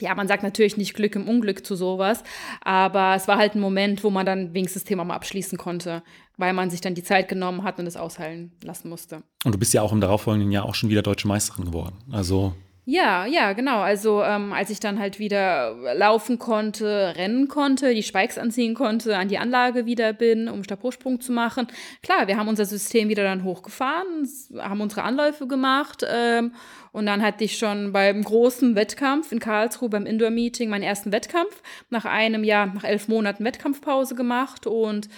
ja, 0.00 0.14
man 0.14 0.28
sagt 0.28 0.42
natürlich 0.42 0.76
nicht 0.76 0.94
Glück 0.94 1.16
im 1.16 1.28
Unglück 1.28 1.66
zu 1.66 1.74
sowas, 1.74 2.22
aber 2.60 3.14
es 3.16 3.26
war 3.26 3.38
halt 3.38 3.54
ein 3.54 3.60
Moment, 3.60 4.04
wo 4.04 4.10
man 4.10 4.26
dann 4.26 4.54
wenigstens 4.54 4.82
das 4.82 4.88
Thema 4.88 5.04
mal 5.04 5.16
abschließen 5.16 5.58
konnte, 5.58 6.02
weil 6.38 6.54
man 6.54 6.70
sich 6.70 6.80
dann 6.80 6.94
die 6.94 7.02
Zeit 7.02 7.28
genommen 7.28 7.64
hat 7.64 7.78
und 7.78 7.86
es 7.86 7.96
ausheilen 7.96 8.52
lassen 8.62 8.88
musste. 8.88 9.22
Und 9.44 9.54
du 9.54 9.58
bist 9.58 9.74
ja 9.74 9.82
auch 9.82 9.92
im 9.92 10.00
darauffolgenden 10.00 10.50
Jahr 10.50 10.64
auch 10.64 10.74
schon 10.74 10.88
wieder 10.88 11.02
deutsche 11.02 11.28
Meisterin 11.28 11.66
geworden. 11.66 11.96
Also 12.10 12.54
ja, 12.90 13.26
ja, 13.26 13.52
genau. 13.52 13.80
Also 13.80 14.22
ähm, 14.22 14.54
als 14.54 14.70
ich 14.70 14.80
dann 14.80 14.98
halt 14.98 15.18
wieder 15.18 15.76
laufen 15.94 16.38
konnte, 16.38 17.12
rennen 17.16 17.46
konnte, 17.46 17.92
die 17.92 18.02
Spikes 18.02 18.38
anziehen 18.38 18.72
konnte, 18.72 19.14
an 19.18 19.28
die 19.28 19.36
Anlage 19.36 19.84
wieder 19.84 20.14
bin, 20.14 20.48
um 20.48 20.64
Stabhochsprung 20.64 21.20
zu 21.20 21.32
machen. 21.32 21.66
Klar, 22.02 22.28
wir 22.28 22.38
haben 22.38 22.48
unser 22.48 22.64
System 22.64 23.10
wieder 23.10 23.24
dann 23.24 23.44
hochgefahren, 23.44 24.26
haben 24.56 24.80
unsere 24.80 25.02
Anläufe 25.02 25.46
gemacht 25.46 26.02
ähm, 26.10 26.54
und 26.92 27.04
dann 27.04 27.20
hatte 27.20 27.44
ich 27.44 27.58
schon 27.58 27.92
beim 27.92 28.24
großen 28.24 28.74
Wettkampf 28.74 29.32
in 29.32 29.38
Karlsruhe 29.38 29.90
beim 29.90 30.06
Indoor-Meeting 30.06 30.70
meinen 30.70 30.82
ersten 30.82 31.12
Wettkampf 31.12 31.62
nach 31.90 32.06
einem 32.06 32.42
Jahr, 32.42 32.68
nach 32.68 32.84
elf 32.84 33.06
Monaten 33.06 33.44
Wettkampfpause 33.44 34.14
gemacht 34.14 34.66
und 34.66 35.10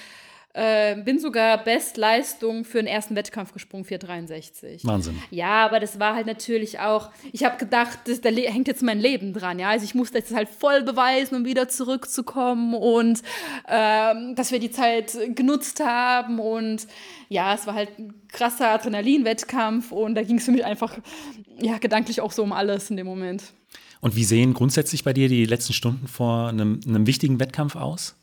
äh, 0.52 0.96
bin 1.02 1.18
sogar 1.18 1.62
Bestleistung 1.62 2.64
für 2.64 2.78
den 2.78 2.88
ersten 2.88 3.14
Wettkampf 3.14 3.52
gesprungen, 3.52 3.84
463. 3.84 4.84
Wahnsinn. 4.84 5.16
Ja, 5.30 5.64
aber 5.64 5.78
das 5.78 6.00
war 6.00 6.14
halt 6.14 6.26
natürlich 6.26 6.80
auch, 6.80 7.10
ich 7.32 7.44
habe 7.44 7.56
gedacht, 7.56 8.00
das, 8.06 8.20
da 8.20 8.30
hängt 8.30 8.66
jetzt 8.66 8.82
mein 8.82 8.98
Leben 8.98 9.32
dran, 9.32 9.60
ja. 9.60 9.70
Also 9.70 9.84
ich 9.84 9.94
musste 9.94 10.20
das 10.20 10.34
halt 10.34 10.48
voll 10.48 10.82
beweisen, 10.82 11.36
um 11.36 11.44
wieder 11.44 11.68
zurückzukommen 11.68 12.74
und 12.74 13.22
ähm, 13.68 14.34
dass 14.34 14.50
wir 14.50 14.58
die 14.58 14.72
Zeit 14.72 15.16
genutzt 15.36 15.80
haben 15.80 16.40
und 16.40 16.86
ja, 17.28 17.54
es 17.54 17.66
war 17.68 17.74
halt 17.74 17.96
ein 17.98 18.14
krasser 18.28 18.70
Adrenalin-Wettkampf 18.70 19.92
und 19.92 20.16
da 20.16 20.22
ging 20.22 20.38
es 20.38 20.44
für 20.44 20.52
mich 20.52 20.64
einfach, 20.64 20.98
ja, 21.60 21.78
gedanklich 21.78 22.20
auch 22.20 22.32
so 22.32 22.42
um 22.42 22.52
alles 22.52 22.90
in 22.90 22.96
dem 22.96 23.06
Moment. 23.06 23.44
Und 24.00 24.16
wie 24.16 24.24
sehen 24.24 24.54
grundsätzlich 24.54 25.04
bei 25.04 25.12
dir 25.12 25.28
die 25.28 25.44
letzten 25.44 25.74
Stunden 25.74 26.08
vor 26.08 26.48
einem, 26.48 26.80
einem 26.86 27.06
wichtigen 27.06 27.38
Wettkampf 27.38 27.76
aus? 27.76 28.16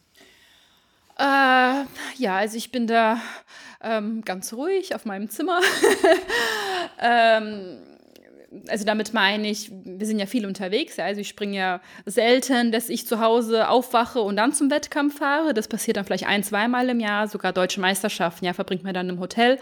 Äh, 1.19 1.83
ja, 2.17 2.37
also 2.37 2.57
ich 2.57 2.71
bin 2.71 2.87
da 2.87 3.19
ähm, 3.81 4.21
ganz 4.23 4.53
ruhig 4.53 4.93
auf 4.95 5.05
meinem 5.05 5.29
Zimmer. 5.29 5.59
ähm, 6.99 7.77
also 8.69 8.85
damit 8.85 9.13
meine 9.13 9.49
ich, 9.49 9.71
wir 9.71 10.05
sind 10.05 10.19
ja 10.19 10.25
viel 10.25 10.45
unterwegs. 10.45 10.97
Ja, 10.97 11.05
also 11.05 11.21
ich 11.21 11.27
springe 11.27 11.57
ja 11.57 11.81
selten, 12.05 12.71
dass 12.71 12.89
ich 12.89 13.07
zu 13.07 13.19
Hause 13.19 13.67
aufwache 13.69 14.21
und 14.21 14.37
dann 14.37 14.53
zum 14.53 14.69
Wettkampf 14.69 15.17
fahre. 15.17 15.53
Das 15.53 15.67
passiert 15.67 15.97
dann 15.97 16.05
vielleicht 16.05 16.27
ein, 16.27 16.43
zweimal 16.43 16.89
im 16.89 16.99
Jahr. 16.99 17.27
Sogar 17.27 17.51
deutsche 17.51 17.81
Meisterschaften, 17.81 18.45
ja, 18.45 18.53
verbringt 18.53 18.83
man 18.83 18.93
dann 18.93 19.09
im 19.09 19.19
Hotel. 19.19 19.59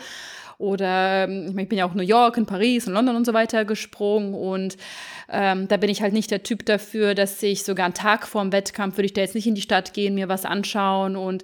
Oder 0.58 1.26
ähm, 1.26 1.48
ich, 1.48 1.54
mein, 1.54 1.64
ich 1.64 1.70
bin 1.70 1.78
ja 1.78 1.86
auch 1.86 1.94
New 1.94 2.04
York, 2.04 2.38
in 2.38 2.46
Paris, 2.46 2.88
in 2.88 2.94
London 2.94 3.16
und 3.16 3.26
so 3.26 3.34
weiter 3.34 3.66
gesprungen. 3.66 4.34
Und 4.34 4.78
ähm, 5.30 5.68
da 5.68 5.78
bin 5.78 5.90
ich 5.90 6.02
halt 6.02 6.14
nicht 6.14 6.32
der 6.32 6.44
Typ 6.44 6.66
dafür, 6.66 7.16
dass 7.16 7.42
ich 7.44 7.64
sogar 7.64 7.86
einen 7.86 7.94
Tag 7.94 8.28
vor 8.28 8.42
dem 8.42 8.52
Wettkampf 8.52 8.98
würde 8.98 9.06
ich 9.06 9.14
da 9.14 9.22
jetzt 9.22 9.36
nicht 9.36 9.48
in 9.48 9.56
die 9.56 9.62
Stadt 9.62 9.94
gehen, 9.94 10.16
mir 10.16 10.30
was 10.30 10.46
anschauen. 10.46 11.16
Und 11.16 11.44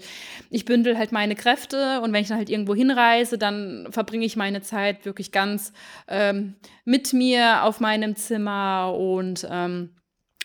ich 0.50 0.66
bündel 0.66 0.98
halt 0.98 1.12
meine 1.12 1.36
Kräfte. 1.36 2.02
Und 2.02 2.14
wenn 2.14 2.22
ich 2.22 2.30
dann 2.30 2.38
halt 2.38 2.50
irgendwo 2.50 2.76
hinreise, 2.76 3.38
dann 3.38 3.88
verbringe 3.92 4.26
ich 4.26 4.36
meine 4.36 4.62
Zeit 4.62 5.06
wirklich 5.06 5.32
ganz 5.32 5.74
ähm, 6.08 6.56
mit 6.86 7.14
mir 7.14 7.64
auf 7.64 7.80
meinem 7.80 8.16
Zimmer 8.16 8.96
und 8.98 9.48
ähm, 9.50 9.96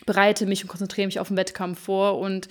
bereite 0.05 0.45
mich 0.45 0.63
und 0.63 0.69
konzentriere 0.69 1.07
mich 1.07 1.19
auf 1.19 1.27
den 1.29 1.37
Wettkampf 1.37 1.79
vor. 1.79 2.19
Und 2.19 2.47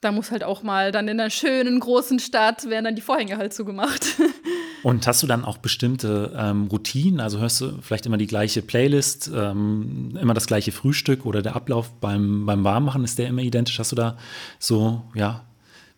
da 0.00 0.12
muss 0.12 0.30
halt 0.30 0.44
auch 0.44 0.62
mal 0.62 0.92
dann 0.92 1.08
in 1.08 1.18
einer 1.18 1.30
schönen 1.30 1.80
großen 1.80 2.18
Stadt 2.18 2.68
werden 2.68 2.84
dann 2.84 2.96
die 2.96 3.02
Vorhänge 3.02 3.36
halt 3.36 3.54
zugemacht. 3.54 4.06
Und 4.84 5.06
hast 5.06 5.22
du 5.22 5.26
dann 5.26 5.46
auch 5.46 5.56
bestimmte 5.56 6.34
ähm, 6.36 6.66
Routinen? 6.70 7.18
Also 7.18 7.38
hörst 7.38 7.62
du 7.62 7.78
vielleicht 7.80 8.04
immer 8.04 8.18
die 8.18 8.26
gleiche 8.26 8.60
Playlist, 8.60 9.30
ähm, 9.34 10.14
immer 10.20 10.34
das 10.34 10.46
gleiche 10.46 10.72
Frühstück 10.72 11.24
oder 11.24 11.40
der 11.40 11.56
Ablauf 11.56 11.90
beim, 12.00 12.44
beim 12.44 12.64
Warmmachen, 12.64 13.02
ist 13.02 13.18
der 13.18 13.28
immer 13.28 13.40
identisch? 13.40 13.78
Hast 13.78 13.92
du 13.92 13.96
da 13.96 14.18
so, 14.58 15.02
ja, 15.14 15.46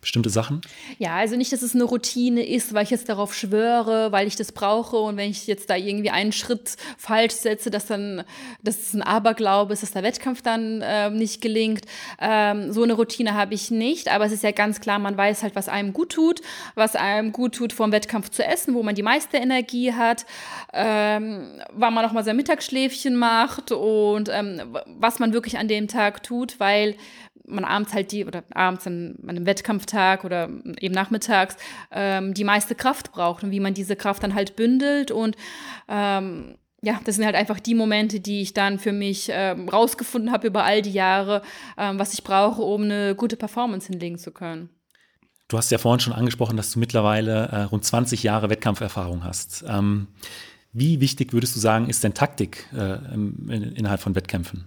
bestimmte 0.07 0.29
Sachen? 0.29 0.61
Ja, 0.99 1.15
also 1.17 1.35
nicht, 1.35 1.51
dass 1.51 1.61
es 1.61 1.75
eine 1.75 1.83
Routine 1.83 2.47
ist, 2.47 2.73
weil 2.73 2.83
ich 2.83 2.91
jetzt 2.91 3.09
darauf 3.09 3.35
schwöre, 3.35 4.13
weil 4.13 4.25
ich 4.25 4.37
das 4.37 4.53
brauche 4.53 4.95
und 4.95 5.17
wenn 5.17 5.29
ich 5.29 5.47
jetzt 5.47 5.69
da 5.69 5.75
irgendwie 5.75 6.09
einen 6.09 6.31
Schritt 6.31 6.77
falsch 6.97 7.33
setze, 7.33 7.69
dass 7.69 7.87
dann, 7.87 8.23
dass 8.63 8.79
es 8.79 8.93
ein 8.93 9.01
Aberglaube 9.01 9.73
ist, 9.73 9.83
dass 9.83 9.91
der 9.91 10.03
Wettkampf 10.03 10.41
dann 10.41 10.81
äh, 10.81 11.09
nicht 11.09 11.41
gelingt. 11.41 11.81
Ähm, 12.19 12.71
so 12.71 12.83
eine 12.83 12.93
Routine 12.93 13.33
habe 13.33 13.53
ich 13.53 13.69
nicht, 13.69 14.07
aber 14.07 14.25
es 14.25 14.31
ist 14.31 14.43
ja 14.43 14.51
ganz 14.51 14.79
klar, 14.79 14.97
man 14.97 15.17
weiß 15.17 15.43
halt, 15.43 15.55
was 15.55 15.67
einem 15.67 15.91
gut 15.91 16.13
tut, 16.13 16.39
was 16.75 16.95
einem 16.95 17.33
gut 17.33 17.55
tut, 17.55 17.73
vor 17.73 17.85
dem 17.87 17.91
Wettkampf 17.91 18.29
zu 18.29 18.45
essen, 18.45 18.75
wo 18.75 18.83
man 18.83 18.95
die 18.95 19.03
meiste 19.03 19.35
Energie 19.35 19.91
hat, 19.91 20.25
ähm, 20.71 21.61
wann 21.73 21.93
man 21.93 22.05
auch 22.05 22.13
mal 22.13 22.23
sein 22.23 22.37
Mittagsschläfchen 22.37 23.17
macht 23.17 23.73
und 23.73 24.29
ähm, 24.31 24.61
was 24.85 25.19
man 25.19 25.33
wirklich 25.33 25.57
an 25.57 25.67
dem 25.67 25.89
Tag 25.89 26.23
tut, 26.23 26.61
weil 26.61 26.95
man 27.47 27.63
abends 27.63 27.93
halt 27.93 28.11
die, 28.11 28.25
oder 28.25 28.43
abends 28.53 28.85
an, 28.85 29.15
einem 29.27 29.45
Wettkampftag 29.45 30.23
oder 30.23 30.49
eben 30.79 30.93
nachmittags, 30.93 31.57
ähm, 31.91 32.33
die 32.33 32.43
meiste 32.43 32.75
Kraft 32.75 33.11
braucht 33.11 33.43
und 33.43 33.51
wie 33.51 33.59
man 33.59 33.73
diese 33.73 33.95
Kraft 33.95 34.23
dann 34.23 34.35
halt 34.35 34.55
bündelt. 34.55 35.11
Und 35.11 35.35
ähm, 35.87 36.57
ja, 36.81 36.99
das 37.03 37.15
sind 37.15 37.25
halt 37.25 37.35
einfach 37.35 37.59
die 37.59 37.73
Momente, 37.73 38.19
die 38.19 38.41
ich 38.41 38.53
dann 38.53 38.77
für 38.79 38.91
mich 38.91 39.29
ähm, 39.31 39.67
rausgefunden 39.69 40.31
habe 40.31 40.47
über 40.47 40.63
all 40.63 40.81
die 40.81 40.91
Jahre, 40.91 41.41
ähm, 41.77 41.97
was 41.97 42.13
ich 42.13 42.23
brauche, 42.23 42.61
um 42.61 42.83
eine 42.83 43.15
gute 43.15 43.37
Performance 43.37 43.87
hinlegen 43.87 44.17
zu 44.17 44.31
können. 44.31 44.69
Du 45.47 45.57
hast 45.57 45.71
ja 45.71 45.77
vorhin 45.77 46.01
schon 46.01 46.13
angesprochen, 46.13 46.57
dass 46.57 46.71
du 46.71 46.79
mittlerweile 46.79 47.47
äh, 47.47 47.61
rund 47.63 47.85
20 47.85 48.21
Jahre 48.21 48.49
Wettkampferfahrung 48.49 49.23
hast. 49.23 49.63
Ähm, 49.67 50.07
wie 50.73 50.99
wichtig 50.99 51.33
würdest 51.33 51.55
du 51.55 51.59
sagen, 51.59 51.89
ist 51.89 52.03
denn 52.03 52.13
Taktik 52.13 52.67
äh, 52.73 52.95
in, 53.13 53.73
innerhalb 53.75 54.01
von 54.01 54.13
Wettkämpfen? 54.13 54.65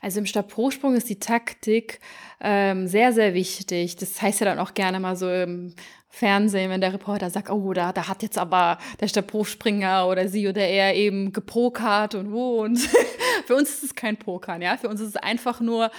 Also 0.00 0.20
im 0.20 0.26
Stabhochsprung 0.26 0.94
ist 0.94 1.08
die 1.08 1.18
Taktik 1.18 2.00
ähm, 2.40 2.86
sehr, 2.86 3.12
sehr 3.12 3.34
wichtig. 3.34 3.96
Das 3.96 4.20
heißt 4.20 4.40
ja 4.40 4.46
dann 4.46 4.58
auch 4.58 4.74
gerne 4.74 5.00
mal 5.00 5.16
so 5.16 5.30
im 5.30 5.74
Fernsehen, 6.16 6.70
wenn 6.70 6.80
der 6.80 6.94
Reporter 6.94 7.28
sagt, 7.28 7.50
oh, 7.50 7.74
da, 7.74 7.92
da 7.92 8.08
hat 8.08 8.22
jetzt 8.22 8.38
aber 8.38 8.78
der 9.00 9.08
Stabhochspringer 9.08 10.06
oder 10.08 10.28
sie 10.28 10.48
oder 10.48 10.62
er 10.62 10.94
eben 10.94 11.30
gepokert 11.32 12.14
und 12.14 12.32
wo. 12.32 12.62
Und 12.62 12.78
für 13.46 13.54
uns 13.54 13.68
ist 13.68 13.84
es 13.84 13.94
kein 13.94 14.16
Pokern, 14.16 14.62
ja. 14.62 14.78
Für 14.78 14.88
uns 14.88 15.00
ist 15.02 15.08
es 15.08 15.16
einfach 15.16 15.60
nur 15.60 15.90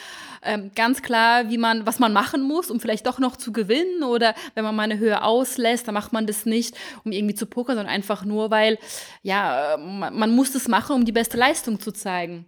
ähm, 0.41 0.71
ganz 0.75 1.03
klar, 1.03 1.49
wie 1.49 1.59
man, 1.59 1.85
was 1.85 1.99
man 1.99 2.13
machen 2.13 2.41
muss, 2.41 2.71
um 2.71 2.79
vielleicht 2.79 3.05
doch 3.05 3.19
noch 3.19 3.35
zu 3.35 3.51
gewinnen. 3.51 4.01
Oder 4.01 4.33
wenn 4.55 4.63
man 4.63 4.75
mal 4.75 4.83
eine 4.83 4.97
Höhe 4.97 5.21
auslässt, 5.21 5.87
dann 5.87 5.93
macht 5.93 6.13
man 6.13 6.25
das 6.25 6.47
nicht, 6.47 6.75
um 7.03 7.11
irgendwie 7.11 7.35
zu 7.35 7.45
pokern, 7.45 7.75
sondern 7.75 7.93
einfach 7.93 8.25
nur, 8.25 8.49
weil, 8.49 8.79
ja, 9.21 9.77
man, 9.77 10.17
man 10.17 10.35
muss 10.35 10.51
das 10.51 10.67
machen, 10.67 10.95
um 10.95 11.05
die 11.05 11.11
beste 11.11 11.37
Leistung 11.37 11.79
zu 11.79 11.91
zeigen. 11.91 12.47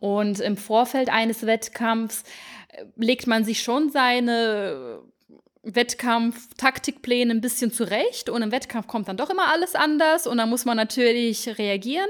Und 0.00 0.40
im 0.40 0.56
Vorfeld 0.56 1.08
eines 1.10 1.46
Wettkampfs 1.46 2.24
äh, 2.68 2.84
legt 2.96 3.26
man 3.26 3.44
sich 3.44 3.62
schon 3.62 3.90
seine 3.90 5.00
Wettkampf-Taktikpläne 5.62 7.32
ein 7.32 7.40
bisschen 7.40 7.72
zurecht 7.72 8.28
und 8.28 8.42
im 8.42 8.50
Wettkampf 8.50 8.88
kommt 8.88 9.08
dann 9.08 9.16
doch 9.16 9.30
immer 9.30 9.52
alles 9.52 9.74
anders 9.74 10.26
und 10.26 10.38
dann 10.38 10.50
muss 10.50 10.64
man 10.64 10.76
natürlich 10.76 11.56
reagieren. 11.58 12.08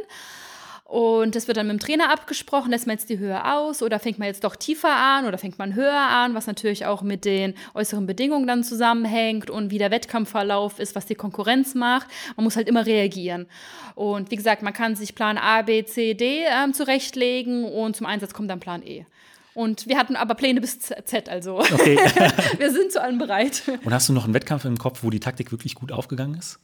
Und 0.92 1.36
das 1.36 1.48
wird 1.48 1.56
dann 1.56 1.68
mit 1.68 1.80
dem 1.80 1.80
Trainer 1.80 2.12
abgesprochen, 2.12 2.70
lässt 2.70 2.86
man 2.86 2.96
jetzt 2.96 3.08
die 3.08 3.18
Höhe 3.18 3.50
aus 3.50 3.82
oder 3.82 3.98
fängt 3.98 4.18
man 4.18 4.28
jetzt 4.28 4.44
doch 4.44 4.56
tiefer 4.56 4.94
an 4.94 5.24
oder 5.24 5.38
fängt 5.38 5.58
man 5.58 5.74
höher 5.74 5.96
an, 5.98 6.34
was 6.34 6.46
natürlich 6.46 6.84
auch 6.84 7.00
mit 7.00 7.24
den 7.24 7.54
äußeren 7.72 8.04
Bedingungen 8.04 8.46
dann 8.46 8.62
zusammenhängt 8.62 9.48
und 9.48 9.70
wie 9.70 9.78
der 9.78 9.90
Wettkampfverlauf 9.90 10.78
ist, 10.78 10.94
was 10.94 11.06
die 11.06 11.14
Konkurrenz 11.14 11.74
macht. 11.74 12.08
Man 12.36 12.44
muss 12.44 12.56
halt 12.56 12.68
immer 12.68 12.84
reagieren. 12.84 13.46
Und 13.94 14.30
wie 14.30 14.36
gesagt, 14.36 14.60
man 14.60 14.74
kann 14.74 14.94
sich 14.94 15.14
Plan 15.14 15.38
A, 15.38 15.62
B, 15.62 15.82
C, 15.82 16.12
D 16.12 16.44
ähm, 16.44 16.74
zurechtlegen 16.74 17.64
und 17.64 17.96
zum 17.96 18.04
Einsatz 18.04 18.34
kommt 18.34 18.50
dann 18.50 18.60
Plan 18.60 18.82
E. 18.82 19.06
Und 19.54 19.88
wir 19.88 19.96
hatten 19.96 20.14
aber 20.14 20.34
Pläne 20.34 20.60
bis 20.60 20.78
Z, 20.78 21.30
also 21.30 21.60
okay. 21.60 21.96
wir 22.58 22.70
sind 22.70 22.92
zu 22.92 23.00
allem 23.00 23.16
bereit. 23.16 23.62
Und 23.82 23.94
hast 23.94 24.10
du 24.10 24.12
noch 24.12 24.26
einen 24.26 24.34
Wettkampf 24.34 24.66
im 24.66 24.76
Kopf, 24.76 25.02
wo 25.02 25.08
die 25.08 25.20
Taktik 25.20 25.52
wirklich 25.52 25.74
gut 25.74 25.90
aufgegangen 25.90 26.38
ist? 26.38 26.58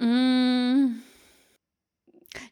Mm. 0.00 0.96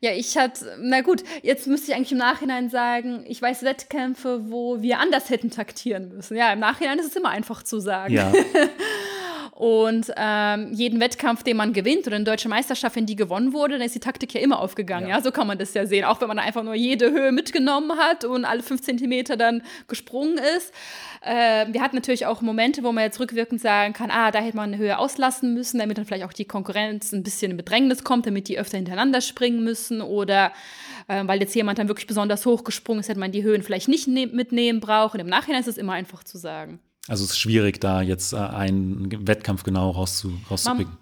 Ja, 0.00 0.12
ich 0.12 0.36
hatte, 0.36 0.78
na 0.80 1.00
gut, 1.00 1.22
jetzt 1.42 1.66
müsste 1.66 1.90
ich 1.90 1.96
eigentlich 1.96 2.12
im 2.12 2.18
Nachhinein 2.18 2.70
sagen, 2.70 3.24
ich 3.26 3.40
weiß 3.40 3.62
Wettkämpfe, 3.62 4.50
wo 4.50 4.82
wir 4.82 4.98
anders 4.98 5.30
hätten 5.30 5.50
taktieren 5.50 6.08
müssen. 6.08 6.36
Ja, 6.36 6.52
im 6.52 6.58
Nachhinein 6.58 6.98
ist 6.98 7.06
es 7.06 7.16
immer 7.16 7.30
einfach 7.30 7.62
zu 7.62 7.80
sagen. 7.80 8.14
Ja. 8.14 8.32
Und 9.60 10.10
ähm, 10.16 10.72
jeden 10.72 11.00
Wettkampf, 11.00 11.42
den 11.42 11.58
man 11.58 11.74
gewinnt 11.74 12.06
oder 12.06 12.16
eine 12.16 12.24
deutsche 12.24 12.48
Meisterschaft, 12.48 12.96
wenn 12.96 13.04
die 13.04 13.14
gewonnen 13.14 13.52
wurde, 13.52 13.74
dann 13.74 13.82
ist 13.82 13.94
die 13.94 14.00
Taktik 14.00 14.32
ja 14.32 14.40
immer 14.40 14.58
aufgegangen. 14.58 15.06
Ja. 15.06 15.16
ja. 15.16 15.22
so 15.22 15.32
kann 15.32 15.46
man 15.46 15.58
das 15.58 15.74
ja 15.74 15.84
sehen. 15.84 16.06
Auch 16.06 16.18
wenn 16.22 16.28
man 16.28 16.38
einfach 16.38 16.62
nur 16.62 16.74
jede 16.74 17.10
Höhe 17.10 17.30
mitgenommen 17.30 17.98
hat 17.98 18.24
und 18.24 18.46
alle 18.46 18.62
fünf 18.62 18.80
Zentimeter 18.80 19.36
dann 19.36 19.62
gesprungen 19.86 20.38
ist. 20.56 20.72
Äh, 21.22 21.66
wir 21.72 21.82
hatten 21.82 21.96
natürlich 21.96 22.24
auch 22.24 22.40
Momente, 22.40 22.82
wo 22.82 22.92
man 22.92 23.04
jetzt 23.04 23.20
rückwirkend 23.20 23.60
sagen 23.60 23.92
kann, 23.92 24.10
ah, 24.10 24.30
da 24.30 24.38
hätte 24.40 24.56
man 24.56 24.72
eine 24.72 24.78
Höhe 24.78 24.98
auslassen 24.98 25.52
müssen, 25.52 25.78
damit 25.78 25.98
dann 25.98 26.06
vielleicht 26.06 26.24
auch 26.24 26.32
die 26.32 26.46
Konkurrenz 26.46 27.12
ein 27.12 27.22
bisschen 27.22 27.50
in 27.50 27.56
Bedrängnis 27.58 28.04
kommt, 28.04 28.26
damit 28.26 28.48
die 28.48 28.58
öfter 28.58 28.78
hintereinander 28.78 29.20
springen 29.20 29.62
müssen 29.62 30.00
oder 30.00 30.52
äh, 31.08 31.22
weil 31.26 31.40
jetzt 31.40 31.54
jemand 31.54 31.78
dann 31.78 31.88
wirklich 31.88 32.06
besonders 32.06 32.46
hoch 32.46 32.64
gesprungen 32.64 33.00
ist, 33.00 33.08
hätte 33.10 33.20
man 33.20 33.32
die 33.32 33.42
Höhen 33.42 33.62
vielleicht 33.62 33.88
nicht 33.88 34.08
ne 34.08 34.26
mitnehmen 34.28 34.80
brauchen. 34.80 35.20
Im 35.20 35.26
Nachhinein 35.26 35.60
ist 35.60 35.68
es 35.68 35.78
immer 35.78 35.92
einfach 35.92 36.24
zu 36.24 36.38
sagen. 36.38 36.80
Also 37.08 37.24
es 37.24 37.30
ist 37.30 37.38
schwierig, 37.38 37.80
da 37.80 38.02
jetzt 38.02 38.32
äh, 38.32 38.36
einen 38.36 39.26
Wettkampf 39.26 39.62
genau 39.62 39.90
rauszu, 39.90 40.32
rauszubringen. 40.50 40.96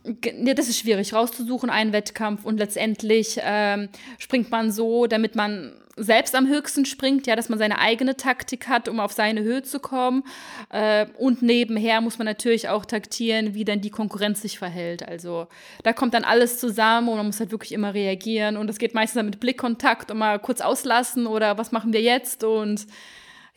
ja, 0.47 0.55
das 0.55 0.69
ist 0.69 0.79
schwierig, 0.79 1.13
rauszusuchen, 1.13 1.71
einen 1.71 1.93
Wettkampf. 1.93 2.45
Und 2.45 2.59
letztendlich 2.59 3.39
ähm, 3.43 3.89
springt 4.19 4.51
man 4.51 4.71
so, 4.71 5.07
damit 5.07 5.35
man 5.35 5.73
selbst 5.99 6.35
am 6.35 6.47
höchsten 6.47 6.85
springt, 6.85 7.27
ja, 7.27 7.37
dass 7.37 7.49
man 7.49 7.59
seine 7.59 7.79
eigene 7.79 8.17
Taktik 8.17 8.69
hat, 8.69 8.89
um 8.89 9.01
auf 9.01 9.13
seine 9.13 9.43
Höhe 9.43 9.63
zu 9.63 9.81
kommen. 9.81 10.23
Äh, 10.71 11.07
und 11.19 11.43
nebenher 11.43 12.01
muss 12.01 12.19
man 12.19 12.27
natürlich 12.27 12.69
auch 12.69 12.85
taktieren, 12.85 13.55
wie 13.55 13.65
dann 13.65 13.81
die 13.81 13.91
Konkurrenz 13.91 14.43
sich 14.43 14.59
verhält. 14.59 15.07
Also 15.07 15.49
da 15.83 15.93
kommt 15.93 16.15
dann 16.15 16.25
alles 16.25 16.59
zusammen 16.59 17.09
und 17.09 17.17
man 17.17 17.27
muss 17.27 17.41
halt 17.41 17.51
wirklich 17.51 17.73
immer 17.73 17.95
reagieren. 17.95 18.57
Und 18.57 18.69
das 18.69 18.79
geht 18.79 18.95
meistens 18.95 19.17
dann 19.17 19.27
mit 19.27 19.41
Blickkontakt 19.41 20.11
und 20.11 20.19
mal 20.19 20.39
kurz 20.39 20.61
auslassen 20.61 21.27
oder 21.27 21.59
was 21.59 21.73
machen 21.73 21.93
wir 21.93 22.03
jetzt 22.03 22.45
und 22.45 22.87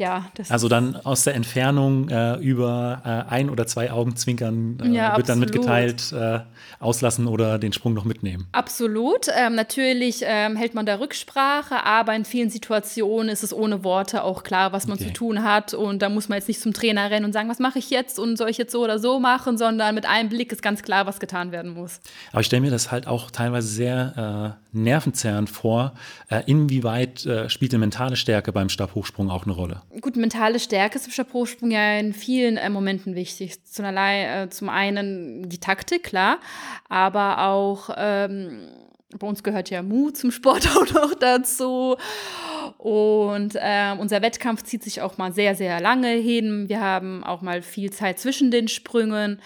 ja, 0.02 0.26
also 0.50 0.68
dann 0.68 0.96
aus 0.96 1.26
der 1.26 1.36
Entfernung 1.36 2.10
äh, 2.10 2.38
über 2.38 3.02
äh, 3.06 3.32
ein 3.32 3.52
oder 3.52 3.68
zwei 3.68 3.92
Augenzwinkern 3.92 4.80
äh, 4.84 4.88
ja, 4.88 5.16
wird 5.16 5.30
dann 5.30 5.38
mitgeteilt, 5.38 6.12
äh, 6.12 6.40
auslassen 6.80 7.28
oder 7.28 7.60
den 7.60 7.72
Sprung 7.72 7.94
noch 7.94 8.04
mitnehmen. 8.04 8.48
Absolut. 8.52 9.28
Ähm, 9.32 9.54
natürlich 9.54 10.24
ähm, 10.26 10.56
hält 10.56 10.74
man 10.74 10.88
da 10.88 10.96
Rücksprache, 10.96 11.86
aber 11.86 12.16
in 12.16 12.26
vielen 12.26 12.50
Situationen 12.50 13.30
ist 13.30 13.44
es 13.44 13.54
ohne 13.54 13.84
Worte 13.84 14.24
auch 14.24 14.42
klar, 14.42 14.74
was 14.74 14.88
man 14.88 14.98
okay. 14.98 15.10
zu 15.10 15.14
tun 15.14 15.44
hat. 15.44 15.76
Und 15.76 16.02
da 16.02 16.10
muss 16.10 16.30
man 16.30 16.40
jetzt 16.40 16.48
nicht 16.48 16.62
zum 16.62 16.74
Trainer 16.74 17.12
rennen 17.12 17.26
und 17.26 17.34
sagen, 17.34 17.48
was 17.48 17.60
mache 17.60 17.78
ich 17.78 17.92
jetzt 17.92 18.18
und 18.18 18.38
soll 18.38 18.50
ich 18.50 18.58
jetzt 18.58 18.72
so 18.72 18.84
oder 18.84 18.98
so 18.98 19.20
machen, 19.20 19.60
sondern 19.60 19.94
mit 19.94 20.08
einem 20.08 20.30
Blick 20.30 20.52
ist 20.52 20.64
ganz 20.64 20.82
klar, 20.82 21.06
was 21.06 21.20
getan 21.20 21.52
werden 21.52 21.76
muss. 21.76 22.02
Aber 22.32 22.42
ich 22.42 22.48
stelle 22.48 22.62
mir 22.62 22.72
das 22.72 22.92
halt 22.92 23.06
auch 23.06 23.30
teilweise 23.30 23.68
sehr 23.68 24.58
äh, 24.74 24.78
nervenzerrend 24.78 25.52
vor. 25.52 25.94
Äh, 26.28 26.42
inwieweit 26.48 27.30
spielt 27.50 27.72
die 27.72 27.78
mentale 27.78 28.16
Stärke 28.16 28.52
beim 28.52 28.70
Stabhochsprung 28.70 29.30
auch 29.30 29.46
eine 29.46 29.54
Rolle? 29.54 29.84
Gut, 30.00 30.16
mentale 30.16 30.60
Stärke 30.60 30.98
ist 30.98 31.06
im 31.06 31.12
Stabhochsprung 31.12 31.72
ja 31.72 31.98
in 31.98 32.14
vielen 32.14 32.58
äh, 32.58 32.70
Momenten 32.70 33.16
wichtig. 33.16 33.66
Zum, 33.66 33.86
äh, 33.86 34.50
zum 34.50 34.70
einen 34.70 35.50
die 35.50 35.60
Taktik, 35.60 36.04
klar, 36.04 36.40
aber 36.88 37.48
auch 37.48 37.90
ähm, 37.98 38.70
bei 39.20 39.28
uns 39.28 39.44
gehört 39.44 39.70
ja 39.70 39.82
Mut 39.82 40.18
zum 40.18 40.32
Sport 40.32 40.70
auch 40.76 40.90
noch 40.94 41.14
dazu. 41.16 41.98
Und 42.78 43.56
äh, 43.56 43.96
unser 43.98 44.22
Wettkampf 44.22 44.64
zieht 44.64 44.84
sich 44.84 45.02
auch 45.02 45.18
mal 45.18 45.34
sehr, 45.34 45.56
sehr 45.56 45.80
lange 45.82 46.10
hin. 46.10 46.70
Wir 46.70 46.82
haben 46.82 47.24
auch 47.24 47.42
mal 47.42 47.62
viel 47.62 47.92
Zeit 47.92 48.20
zwischen 48.20 48.52
den 48.52 48.68
Sprüngen. 48.68 49.42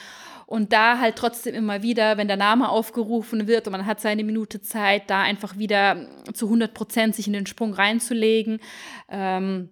Und 0.45 0.73
da 0.73 0.99
halt 0.99 1.15
trotzdem 1.15 1.55
immer 1.55 1.81
wieder, 1.81 2.17
wenn 2.17 2.27
der 2.27 2.37
Name 2.37 2.69
aufgerufen 2.69 3.47
wird 3.47 3.65
und 3.65 3.71
man 3.71 3.87
hat 3.87 3.99
seine 3.99 4.23
Minute 4.23 4.61
Zeit, 4.61 5.09
da 5.09 5.23
einfach 5.23 5.57
wieder 5.57 6.07
zu 6.33 6.45
100 6.45 6.71
Prozent 6.71 7.15
sich 7.15 7.25
in 7.25 7.33
den 7.33 7.47
Sprung 7.47 7.73
reinzulegen. 7.73 8.59
Ähm, 9.09 9.69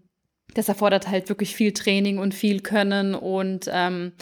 das 0.53 0.69
erfordert 0.69 1.07
halt 1.07 1.29
wirklich 1.29 1.55
viel 1.55 1.73
Training 1.73 2.17
und 2.17 2.33
viel 2.33 2.61
Können 2.61 3.15
und 3.15 3.69
ähm, 3.71 4.13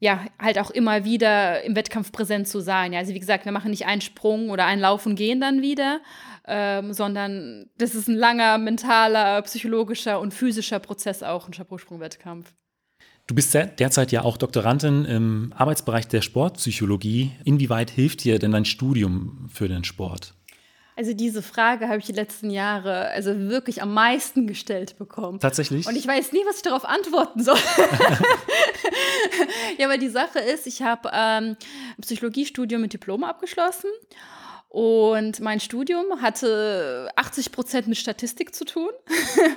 ja, 0.00 0.24
halt 0.40 0.58
auch 0.58 0.70
immer 0.70 1.04
wieder 1.04 1.62
im 1.62 1.76
Wettkampf 1.76 2.10
präsent 2.10 2.48
zu 2.48 2.60
sein. 2.60 2.92
Ja, 2.94 3.00
also 3.00 3.12
wie 3.14 3.20
gesagt, 3.20 3.44
wir 3.44 3.52
machen 3.52 3.70
nicht 3.70 3.86
einen 3.86 4.00
Sprung 4.00 4.48
oder 4.48 4.64
einen 4.64 4.80
Lauf 4.80 5.04
und 5.04 5.14
gehen 5.14 5.40
dann 5.40 5.60
wieder, 5.60 6.00
ähm, 6.46 6.94
sondern 6.94 7.66
das 7.76 7.94
ist 7.94 8.08
ein 8.08 8.14
langer 8.14 8.56
mentaler, 8.56 9.42
psychologischer 9.42 10.18
und 10.18 10.32
physischer 10.32 10.78
Prozess 10.78 11.22
auch, 11.22 11.46
ein 11.46 11.52
Stabhochsprung-Wettkampf. 11.52 12.52
Du 13.26 13.34
bist 13.34 13.54
derzeit 13.54 14.10
ja 14.10 14.22
auch 14.22 14.38
Doktorandin 14.38 15.04
im 15.04 15.52
Arbeitsbereich 15.54 16.08
der 16.08 16.20
Sportpsychologie. 16.20 17.30
Inwieweit 17.44 17.90
hilft 17.90 18.24
dir 18.24 18.40
denn 18.40 18.50
dein 18.50 18.64
Studium 18.64 19.48
für 19.52 19.68
den 19.68 19.84
Sport? 19.84 20.34
Also 21.00 21.14
diese 21.14 21.40
Frage 21.40 21.88
habe 21.88 21.96
ich 21.96 22.04
die 22.04 22.12
letzten 22.12 22.50
Jahre 22.50 23.08
also 23.08 23.34
wirklich 23.48 23.80
am 23.80 23.94
meisten 23.94 24.46
gestellt 24.46 24.98
bekommen. 24.98 25.40
Tatsächlich? 25.40 25.86
Und 25.86 25.96
ich 25.96 26.06
weiß 26.06 26.32
nie, 26.32 26.42
was 26.46 26.56
ich 26.56 26.62
darauf 26.62 26.84
antworten 26.84 27.42
soll. 27.42 27.56
ja, 29.78 29.86
aber 29.86 29.96
die 29.96 30.10
Sache 30.10 30.40
ist, 30.40 30.66
ich 30.66 30.82
habe 30.82 31.08
ähm, 31.10 31.56
ein 31.96 32.02
Psychologiestudium 32.02 32.82
mit 32.82 32.92
Diplom 32.92 33.24
abgeschlossen 33.24 33.88
und 34.70 35.40
mein 35.40 35.58
Studium 35.58 36.22
hatte 36.22 37.10
80 37.16 37.50
Prozent 37.50 37.88
mit 37.88 37.98
Statistik 37.98 38.54
zu 38.54 38.64
tun, 38.64 38.90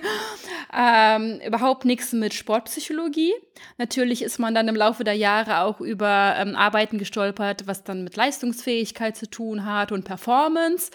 ähm, 0.75 1.39
überhaupt 1.45 1.85
nichts 1.85 2.13
mit 2.13 2.33
Sportpsychologie. 2.33 3.31
Natürlich 3.77 4.23
ist 4.23 4.39
man 4.39 4.55
dann 4.55 4.67
im 4.67 4.75
Laufe 4.75 5.03
der 5.03 5.13
Jahre 5.13 5.59
auch 5.59 5.79
über 5.81 6.33
ähm, 6.39 6.55
Arbeiten 6.55 6.97
gestolpert, 6.97 7.67
was 7.67 7.83
dann 7.83 8.03
mit 8.03 8.15
Leistungsfähigkeit 8.15 9.15
zu 9.15 9.29
tun 9.29 9.67
hat 9.67 9.91
und 9.91 10.03
Performance. 10.03 10.89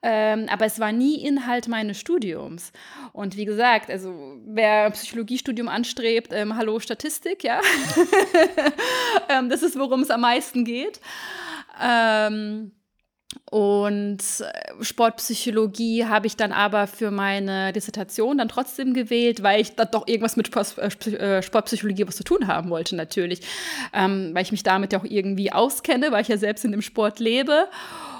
Ähm, 0.00 0.46
aber 0.48 0.66
es 0.66 0.78
war 0.78 0.92
nie 0.92 1.26
Inhalt 1.26 1.66
meines 1.66 1.98
Studiums. 1.98 2.70
Und 3.12 3.36
wie 3.36 3.46
gesagt, 3.46 3.90
also 3.90 4.38
wer 4.46 4.92
Psychologiestudium 4.92 5.68
anstrebt, 5.68 6.32
ähm, 6.32 6.56
hallo 6.56 6.78
Statistik, 6.78 7.42
ja. 7.42 7.60
Ähm, 9.28 9.48
das 9.48 9.64
ist, 9.64 9.76
worum 9.76 10.02
es 10.02 10.10
am 10.10 10.20
meisten 10.20 10.64
geht. 10.64 11.00
Ähm, 11.82 12.70
und 13.50 14.18
äh, 14.18 14.84
Sportpsychologie 14.84 16.06
habe 16.06 16.26
ich 16.26 16.36
dann 16.36 16.52
aber 16.52 16.86
für 16.86 17.10
meine 17.10 17.72
Dissertation 17.72 18.38
dann 18.38 18.48
trotzdem 18.48 18.94
gewählt, 18.94 19.42
weil 19.42 19.60
ich 19.60 19.76
da 19.76 19.84
doch 19.84 20.08
irgendwas 20.08 20.36
mit 20.36 20.50
äh, 20.56 21.10
äh, 21.10 21.42
Sportpsychologie 21.42 22.06
was 22.06 22.16
zu 22.16 22.24
tun 22.24 22.46
haben 22.46 22.70
wollte, 22.70 22.96
natürlich. 22.96 23.40
Ähm, 23.92 24.30
weil 24.34 24.42
ich 24.42 24.52
mich 24.52 24.62
damit 24.62 24.92
ja 24.92 24.98
auch 24.98 25.04
irgendwie 25.04 25.52
auskenne, 25.52 26.10
weil 26.10 26.22
ich 26.22 26.28
ja 26.28 26.38
selbst 26.38 26.64
in 26.64 26.72
dem 26.72 26.82
Sport 26.82 27.20
lebe. 27.20 27.68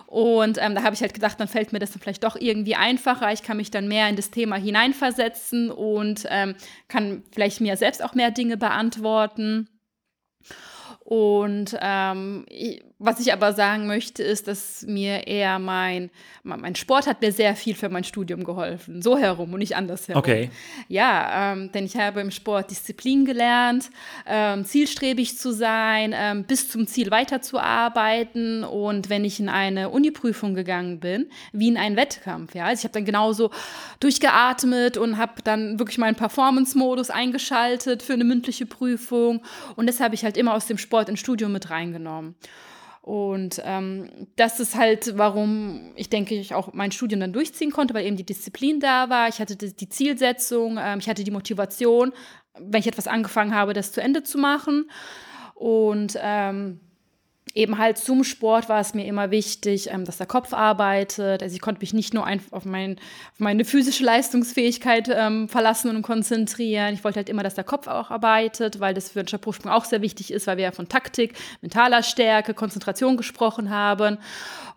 Und 0.06 0.58
ähm, 0.60 0.76
da 0.76 0.84
habe 0.84 0.94
ich 0.94 1.00
halt 1.00 1.14
gedacht, 1.14 1.40
dann 1.40 1.48
fällt 1.48 1.72
mir 1.72 1.80
das 1.80 1.90
dann 1.90 2.00
vielleicht 2.00 2.22
doch 2.22 2.36
irgendwie 2.36 2.76
einfacher. 2.76 3.32
Ich 3.32 3.42
kann 3.42 3.56
mich 3.56 3.72
dann 3.72 3.88
mehr 3.88 4.08
in 4.08 4.16
das 4.16 4.30
Thema 4.30 4.56
hineinversetzen 4.56 5.70
und 5.70 6.26
ähm, 6.30 6.54
kann 6.88 7.24
vielleicht 7.32 7.60
mir 7.60 7.76
selbst 7.76 8.02
auch 8.04 8.14
mehr 8.14 8.30
Dinge 8.30 8.56
beantworten. 8.56 9.68
Und 11.06 11.78
ähm, 11.80 12.44
was 12.98 13.20
ich 13.20 13.32
aber 13.32 13.52
sagen 13.52 13.86
möchte, 13.86 14.24
ist, 14.24 14.48
dass 14.48 14.84
mir 14.88 15.28
eher 15.28 15.60
mein, 15.60 16.10
mein 16.42 16.74
Sport 16.74 17.06
hat 17.06 17.20
mir 17.20 17.30
sehr 17.30 17.54
viel 17.54 17.76
für 17.76 17.90
mein 17.90 18.02
Studium 18.02 18.42
geholfen. 18.42 19.02
So 19.02 19.16
herum 19.16 19.52
und 19.52 19.60
nicht 19.60 19.76
anders 19.76 20.08
herum. 20.08 20.18
Okay. 20.18 20.50
Ja, 20.88 21.52
ähm, 21.52 21.70
denn 21.70 21.84
ich 21.84 21.96
habe 21.96 22.20
im 22.20 22.32
Sport 22.32 22.72
Disziplin 22.72 23.24
gelernt, 23.24 23.90
ähm, 24.26 24.64
zielstrebig 24.64 25.38
zu 25.38 25.52
sein, 25.52 26.12
ähm, 26.12 26.42
bis 26.42 26.70
zum 26.70 26.88
Ziel 26.88 27.12
weiterzuarbeiten. 27.12 28.64
Und 28.64 29.08
wenn 29.08 29.24
ich 29.24 29.38
in 29.38 29.48
eine 29.48 29.90
Uniprüfung 29.90 30.54
gegangen 30.54 30.98
bin, 30.98 31.26
wie 31.52 31.68
in 31.68 31.76
einen 31.76 31.94
Wettkampf, 31.94 32.56
ja, 32.56 32.64
also 32.64 32.80
ich 32.80 32.84
habe 32.84 32.94
dann 32.94 33.04
genauso 33.04 33.52
durchgeatmet 34.00 34.96
und 34.96 35.18
habe 35.18 35.40
dann 35.44 35.78
wirklich 35.78 35.98
meinen 35.98 36.16
Performance-Modus 36.16 37.10
eingeschaltet 37.10 38.02
für 38.02 38.14
eine 38.14 38.24
mündliche 38.24 38.66
Prüfung. 38.66 39.42
Und 39.76 39.86
das 39.86 40.00
habe 40.00 40.16
ich 40.16 40.24
halt 40.24 40.36
immer 40.36 40.54
aus 40.54 40.66
dem 40.66 40.78
Sport 40.78 40.95
ins 41.04 41.20
Studium 41.20 41.52
mit 41.52 41.70
reingenommen. 41.70 42.34
Und 43.02 43.62
ähm, 43.64 44.26
das 44.34 44.58
ist 44.58 44.74
halt, 44.74 45.16
warum 45.16 45.92
ich 45.94 46.10
denke, 46.10 46.34
ich 46.34 46.54
auch 46.54 46.72
mein 46.72 46.90
Studium 46.90 47.20
dann 47.20 47.32
durchziehen 47.32 47.70
konnte, 47.70 47.94
weil 47.94 48.04
eben 48.04 48.16
die 48.16 48.26
Disziplin 48.26 48.80
da 48.80 49.08
war. 49.08 49.28
Ich 49.28 49.38
hatte 49.38 49.56
die 49.56 49.88
Zielsetzung, 49.88 50.76
ähm, 50.80 50.98
ich 50.98 51.08
hatte 51.08 51.22
die 51.22 51.30
Motivation, 51.30 52.12
wenn 52.58 52.80
ich 52.80 52.88
etwas 52.88 53.06
angefangen 53.06 53.54
habe, 53.54 53.74
das 53.74 53.92
zu 53.92 54.00
Ende 54.00 54.24
zu 54.24 54.38
machen. 54.38 54.90
Und 55.54 56.18
ähm, 56.20 56.80
eben 57.56 57.78
halt 57.78 57.98
zum 57.98 58.22
Sport 58.22 58.68
war 58.68 58.80
es 58.80 58.94
mir 58.94 59.06
immer 59.06 59.30
wichtig, 59.30 59.90
ähm, 59.90 60.04
dass 60.04 60.18
der 60.18 60.26
Kopf 60.26 60.52
arbeitet. 60.52 61.42
Also 61.42 61.54
ich 61.54 61.60
konnte 61.60 61.80
mich 61.80 61.94
nicht 61.94 62.12
nur 62.14 62.26
auf, 62.50 62.64
mein, 62.64 62.98
auf 63.32 63.40
meine 63.40 63.64
physische 63.64 64.04
Leistungsfähigkeit 64.04 65.08
ähm, 65.12 65.48
verlassen 65.48 65.96
und 65.96 66.02
konzentrieren. 66.02 66.94
Ich 66.94 67.02
wollte 67.02 67.16
halt 67.16 67.28
immer, 67.28 67.42
dass 67.42 67.54
der 67.54 67.64
Kopf 67.64 67.86
auch 67.86 68.10
arbeitet, 68.10 68.78
weil 68.78 68.94
das 68.94 69.10
für 69.10 69.22
den 69.22 69.28
Stabhochsprung 69.28 69.72
auch 69.72 69.86
sehr 69.86 70.02
wichtig 70.02 70.32
ist, 70.32 70.46
weil 70.46 70.58
wir 70.58 70.64
ja 70.64 70.72
von 70.72 70.88
Taktik, 70.88 71.34
mentaler 71.62 72.02
Stärke, 72.02 72.52
Konzentration 72.52 73.16
gesprochen 73.16 73.70
haben. 73.70 74.18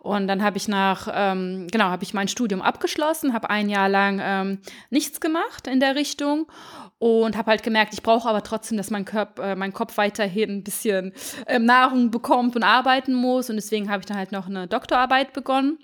Und 0.00 0.28
dann 0.28 0.42
habe 0.42 0.56
ich 0.56 0.66
nach, 0.66 1.08
ähm, 1.12 1.68
genau, 1.70 1.84
habe 1.84 2.04
ich 2.04 2.14
mein 2.14 2.26
Studium 2.26 2.62
abgeschlossen, 2.62 3.34
habe 3.34 3.50
ein 3.50 3.68
Jahr 3.68 3.88
lang 3.90 4.18
ähm, 4.22 4.58
nichts 4.88 5.20
gemacht 5.20 5.66
in 5.66 5.78
der 5.78 5.94
Richtung 5.94 6.50
und 6.98 7.36
habe 7.36 7.50
halt 7.50 7.62
gemerkt, 7.62 7.92
ich 7.92 8.02
brauche 8.02 8.26
aber 8.26 8.42
trotzdem, 8.42 8.78
dass 8.78 8.90
mein, 8.90 9.04
Körper, 9.04 9.52
äh, 9.52 9.56
mein 9.56 9.74
Kopf 9.74 9.98
weiterhin 9.98 10.50
ein 10.50 10.64
bisschen 10.64 11.12
ähm, 11.46 11.66
Nahrung 11.66 12.10
bekommt 12.10 12.56
und 12.56 12.62
arbeiten 12.62 13.12
muss. 13.12 13.50
Und 13.50 13.56
deswegen 13.56 13.90
habe 13.90 14.00
ich 14.00 14.06
dann 14.06 14.16
halt 14.16 14.32
noch 14.32 14.46
eine 14.46 14.66
Doktorarbeit 14.66 15.34
begonnen. 15.34 15.78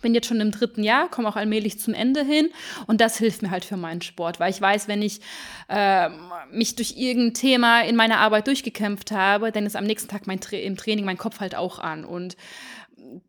Bin 0.00 0.14
jetzt 0.14 0.28
schon 0.28 0.40
im 0.40 0.52
dritten 0.52 0.84
Jahr, 0.84 1.08
komme 1.08 1.28
auch 1.28 1.34
allmählich 1.36 1.80
zum 1.80 1.92
Ende 1.92 2.22
hin 2.22 2.50
und 2.86 3.00
das 3.00 3.18
hilft 3.18 3.42
mir 3.42 3.50
halt 3.50 3.64
für 3.64 3.76
meinen 3.76 4.00
Sport, 4.00 4.38
weil 4.38 4.50
ich 4.50 4.60
weiß, 4.60 4.86
wenn 4.86 5.02
ich 5.02 5.20
äh, 5.68 6.08
mich 6.52 6.76
durch 6.76 6.94
irgendein 6.96 7.34
Thema 7.34 7.80
in 7.80 7.96
meiner 7.96 8.18
Arbeit 8.18 8.46
durchgekämpft 8.46 9.10
habe, 9.10 9.50
dann 9.50 9.66
ist 9.66 9.74
am 9.74 9.82
nächsten 9.82 10.08
Tag 10.08 10.28
mein 10.28 10.38
Tra 10.38 10.56
im 10.56 10.76
Training 10.76 11.04
mein 11.04 11.18
Kopf 11.18 11.40
halt 11.40 11.56
auch 11.56 11.80
an 11.80 12.04
und 12.04 12.36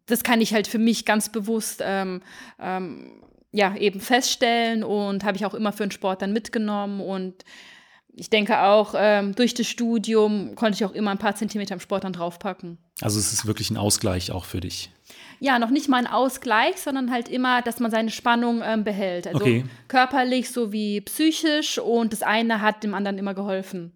das 0.06 0.24
kann 0.24 0.42
ich 0.42 0.54
halt 0.54 0.68
für 0.68 0.80
mich 0.80 1.06
ganz 1.06 1.30
bewusst 1.30 1.82
ähm, 1.84 2.22
ähm, 2.60 3.22
ja, 3.52 3.76
eben 3.76 4.00
feststellen 4.00 4.84
und 4.84 5.24
habe 5.24 5.38
ich 5.38 5.46
auch 5.46 5.54
immer 5.54 5.72
für 5.72 5.86
den 5.86 5.92
Sport 5.92 6.22
dann 6.22 6.34
mitgenommen 6.34 7.02
und 7.02 7.44
ich 8.20 8.30
denke 8.30 8.62
auch, 8.64 8.96
ähm, 8.98 9.34
durch 9.34 9.54
das 9.54 9.68
Studium 9.68 10.56
konnte 10.56 10.76
ich 10.76 10.86
auch 10.86 10.92
immer 10.92 11.12
ein 11.12 11.18
paar 11.18 11.36
Zentimeter 11.36 11.74
im 11.74 11.80
Sport 11.80 12.04
dann 12.04 12.14
draufpacken. 12.14 12.78
Also 13.02 13.18
es 13.18 13.32
ist 13.32 13.46
wirklich 13.46 13.70
ein 13.72 13.78
Ausgleich 13.78 14.32
auch 14.32 14.46
für 14.46 14.60
dich. 14.60 14.92
Ja, 15.40 15.58
noch 15.58 15.70
nicht 15.70 15.88
mal 15.88 15.98
ein 15.98 16.08
Ausgleich, 16.08 16.78
sondern 16.78 17.12
halt 17.12 17.30
immer, 17.30 17.62
dass 17.62 17.80
man 17.80 17.92
seine 17.92 18.12
Spannung 18.12 18.62
ähm, 18.64 18.84
behält. 18.84 19.26
Also 19.26 19.40
okay. 19.40 19.66
körperlich 19.88 20.52
sowie 20.52 21.00
psychisch 21.02 21.78
und 21.78 22.12
das 22.12 22.22
eine 22.22 22.62
hat 22.62 22.84
dem 22.84 22.94
anderen 22.94 23.18
immer 23.18 23.34
geholfen. 23.34 23.94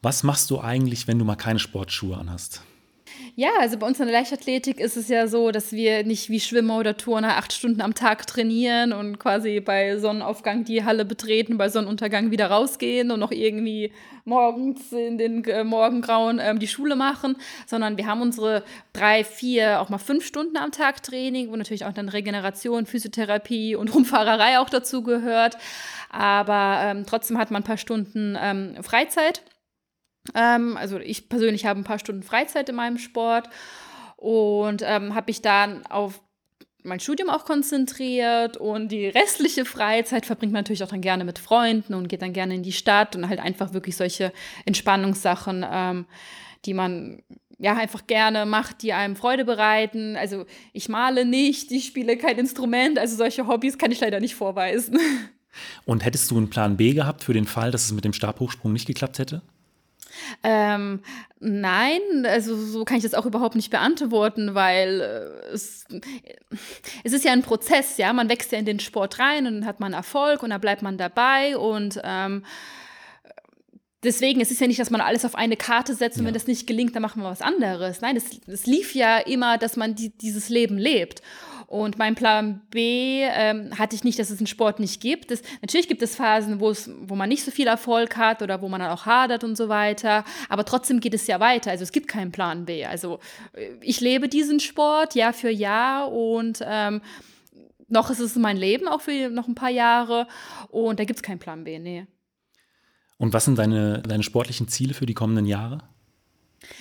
Was 0.00 0.22
machst 0.22 0.50
du 0.50 0.60
eigentlich, 0.60 1.06
wenn 1.06 1.18
du 1.18 1.24
mal 1.24 1.36
keine 1.36 1.58
Sportschuhe 1.58 2.16
anhast? 2.16 2.62
Ja, 3.34 3.50
also 3.60 3.78
bei 3.78 3.86
uns 3.86 4.00
in 4.00 4.06
der 4.06 4.14
Leichtathletik 4.14 4.80
ist 4.80 4.96
es 4.96 5.08
ja 5.08 5.26
so, 5.26 5.50
dass 5.50 5.72
wir 5.72 6.04
nicht 6.04 6.30
wie 6.30 6.40
Schwimmer 6.40 6.78
oder 6.78 6.96
Turner 6.96 7.36
acht 7.36 7.52
Stunden 7.52 7.80
am 7.80 7.94
Tag 7.94 8.26
trainieren 8.26 8.92
und 8.92 9.18
quasi 9.18 9.60
bei 9.60 9.98
Sonnenaufgang 9.98 10.64
die 10.64 10.84
Halle 10.84 11.04
betreten, 11.04 11.58
bei 11.58 11.68
Sonnenuntergang 11.68 12.30
wieder 12.30 12.50
rausgehen 12.50 13.10
und 13.10 13.20
noch 13.20 13.32
irgendwie 13.32 13.92
morgens 14.24 14.92
in 14.92 15.18
den 15.18 15.44
äh, 15.44 15.64
Morgengrauen 15.64 16.40
ähm, 16.42 16.58
die 16.58 16.66
Schule 16.66 16.96
machen, 16.96 17.36
sondern 17.66 17.96
wir 17.96 18.06
haben 18.06 18.22
unsere 18.22 18.64
drei, 18.92 19.22
vier, 19.22 19.80
auch 19.80 19.88
mal 19.88 19.98
fünf 19.98 20.26
Stunden 20.26 20.56
am 20.56 20.72
Tag 20.72 21.02
Training, 21.02 21.50
wo 21.50 21.56
natürlich 21.56 21.84
auch 21.84 21.92
dann 21.92 22.08
Regeneration, 22.08 22.86
Physiotherapie 22.86 23.76
und 23.76 23.94
Rumfahrerei 23.94 24.58
auch 24.58 24.68
dazu 24.68 25.02
gehört. 25.02 25.56
Aber 26.10 26.80
ähm, 26.82 27.04
trotzdem 27.06 27.38
hat 27.38 27.50
man 27.50 27.62
ein 27.62 27.66
paar 27.66 27.76
Stunden 27.76 28.36
ähm, 28.40 28.76
Freizeit. 28.82 29.42
Ähm, 30.34 30.76
also 30.76 30.98
ich 30.98 31.28
persönlich 31.28 31.66
habe 31.66 31.80
ein 31.80 31.84
paar 31.84 31.98
Stunden 31.98 32.22
Freizeit 32.22 32.68
in 32.68 32.74
meinem 32.74 32.98
Sport 32.98 33.48
und 34.16 34.82
ähm, 34.84 35.14
habe 35.14 35.26
mich 35.28 35.42
dann 35.42 35.86
auf 35.86 36.20
mein 36.86 37.00
Studium 37.00 37.28
auch 37.28 37.44
konzentriert 37.44 38.56
und 38.56 38.88
die 38.88 39.06
restliche 39.06 39.64
Freizeit 39.64 40.24
verbringt 40.24 40.52
man 40.52 40.60
natürlich 40.60 40.84
auch 40.84 40.88
dann 40.88 41.00
gerne 41.00 41.24
mit 41.24 41.38
Freunden 41.38 41.94
und 41.94 42.08
geht 42.08 42.22
dann 42.22 42.32
gerne 42.32 42.54
in 42.54 42.62
die 42.62 42.72
Stadt 42.72 43.16
und 43.16 43.28
halt 43.28 43.40
einfach 43.40 43.72
wirklich 43.74 43.96
solche 43.96 44.32
Entspannungssachen, 44.64 45.66
ähm, 45.68 46.06
die 46.64 46.74
man 46.74 47.22
ja 47.58 47.74
einfach 47.74 48.06
gerne 48.06 48.46
macht, 48.46 48.82
die 48.82 48.92
einem 48.92 49.16
Freude 49.16 49.44
bereiten. 49.44 50.16
Also 50.16 50.46
ich 50.72 50.88
male 50.88 51.24
nicht, 51.24 51.72
ich 51.72 51.86
spiele 51.86 52.16
kein 52.16 52.38
Instrument, 52.38 52.98
also 52.98 53.16
solche 53.16 53.46
Hobbys 53.46 53.78
kann 53.78 53.90
ich 53.90 54.00
leider 54.00 54.20
nicht 54.20 54.34
vorweisen. 54.34 54.98
Und 55.86 56.04
hättest 56.04 56.30
du 56.30 56.36
einen 56.36 56.50
Plan 56.50 56.76
B 56.76 56.92
gehabt 56.92 57.24
für 57.24 57.32
den 57.32 57.46
Fall, 57.46 57.70
dass 57.70 57.86
es 57.86 57.92
mit 57.92 58.04
dem 58.04 58.12
Stabhochsprung 58.12 58.72
nicht 58.72 58.86
geklappt 58.86 59.18
hätte? 59.18 59.42
Ähm, 60.42 61.00
nein, 61.40 62.00
also 62.24 62.56
so 62.56 62.84
kann 62.84 62.98
ich 62.98 63.02
das 63.02 63.14
auch 63.14 63.26
überhaupt 63.26 63.56
nicht 63.56 63.70
beantworten, 63.70 64.54
weil 64.54 65.00
äh, 65.00 65.54
es, 65.54 65.84
es 67.04 67.12
ist 67.12 67.24
ja 67.24 67.32
ein 67.32 67.42
Prozess, 67.42 67.96
ja. 67.98 68.12
Man 68.12 68.28
wächst 68.28 68.52
ja 68.52 68.58
in 68.58 68.64
den 68.64 68.80
Sport 68.80 69.18
rein 69.18 69.46
und 69.46 69.54
dann 69.54 69.66
hat 69.66 69.80
man 69.80 69.92
Erfolg 69.92 70.42
und 70.42 70.50
da 70.50 70.58
bleibt 70.58 70.82
man 70.82 70.98
dabei 70.98 71.56
und 71.56 72.00
ähm, 72.04 72.44
deswegen, 74.02 74.40
es 74.40 74.50
ist 74.50 74.60
ja 74.60 74.66
nicht, 74.66 74.80
dass 74.80 74.90
man 74.90 75.00
alles 75.00 75.24
auf 75.24 75.34
eine 75.34 75.56
Karte 75.56 75.94
setzt 75.94 76.16
und 76.16 76.24
ja. 76.24 76.28
wenn 76.28 76.34
das 76.34 76.46
nicht 76.46 76.66
gelingt, 76.66 76.94
dann 76.94 77.02
machen 77.02 77.22
wir 77.22 77.28
was 77.28 77.42
anderes. 77.42 78.00
Nein, 78.00 78.16
es, 78.16 78.40
es 78.46 78.66
lief 78.66 78.94
ja 78.94 79.18
immer, 79.18 79.58
dass 79.58 79.76
man 79.76 79.94
die, 79.94 80.16
dieses 80.16 80.48
Leben 80.48 80.78
lebt. 80.78 81.22
Und 81.66 81.98
mein 81.98 82.14
Plan 82.14 82.60
B 82.70 83.22
ähm, 83.22 83.76
hatte 83.76 83.96
ich 83.96 84.04
nicht, 84.04 84.18
dass 84.20 84.30
es 84.30 84.38
einen 84.38 84.46
Sport 84.46 84.78
nicht 84.78 85.00
gibt. 85.00 85.32
Das, 85.32 85.42
natürlich 85.62 85.88
gibt 85.88 86.00
es 86.00 86.14
Phasen, 86.14 86.60
wo, 86.60 86.70
es, 86.70 86.88
wo 87.02 87.16
man 87.16 87.28
nicht 87.28 87.44
so 87.44 87.50
viel 87.50 87.66
Erfolg 87.66 88.16
hat 88.16 88.40
oder 88.40 88.62
wo 88.62 88.68
man 88.68 88.80
dann 88.80 88.90
auch 88.90 89.04
hadert 89.04 89.42
und 89.42 89.56
so 89.56 89.68
weiter. 89.68 90.24
Aber 90.48 90.64
trotzdem 90.64 91.00
geht 91.00 91.14
es 91.14 91.26
ja 91.26 91.40
weiter. 91.40 91.72
Also 91.72 91.82
es 91.82 91.90
gibt 91.90 92.06
keinen 92.06 92.30
Plan 92.30 92.66
B. 92.66 92.84
Also 92.84 93.18
äh, 93.52 93.70
ich 93.80 94.00
lebe 94.00 94.28
diesen 94.28 94.60
Sport 94.60 95.16
Jahr 95.16 95.32
für 95.32 95.50
Jahr 95.50 96.12
und 96.12 96.60
ähm, 96.64 97.00
noch 97.88 98.10
ist 98.10 98.20
es 98.20 98.36
mein 98.36 98.56
Leben, 98.56 98.86
auch 98.86 99.00
für 99.00 99.28
noch 99.28 99.48
ein 99.48 99.54
paar 99.56 99.70
Jahre. 99.70 100.28
Und 100.68 101.00
da 101.00 101.04
gibt 101.04 101.18
es 101.18 101.22
keinen 101.22 101.38
Plan 101.40 101.64
B, 101.64 101.78
nee. 101.80 102.06
Und 103.18 103.32
was 103.32 103.44
sind 103.44 103.58
deine, 103.58 104.02
deine 104.02 104.22
sportlichen 104.22 104.68
Ziele 104.68 104.94
für 104.94 105.06
die 105.06 105.14
kommenden 105.14 105.46
Jahre? 105.46 105.78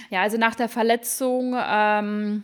Ja, 0.10 0.22
also 0.22 0.38
nach 0.38 0.56
der 0.56 0.70
Verletzung 0.70 1.56
ähm, 1.58 2.44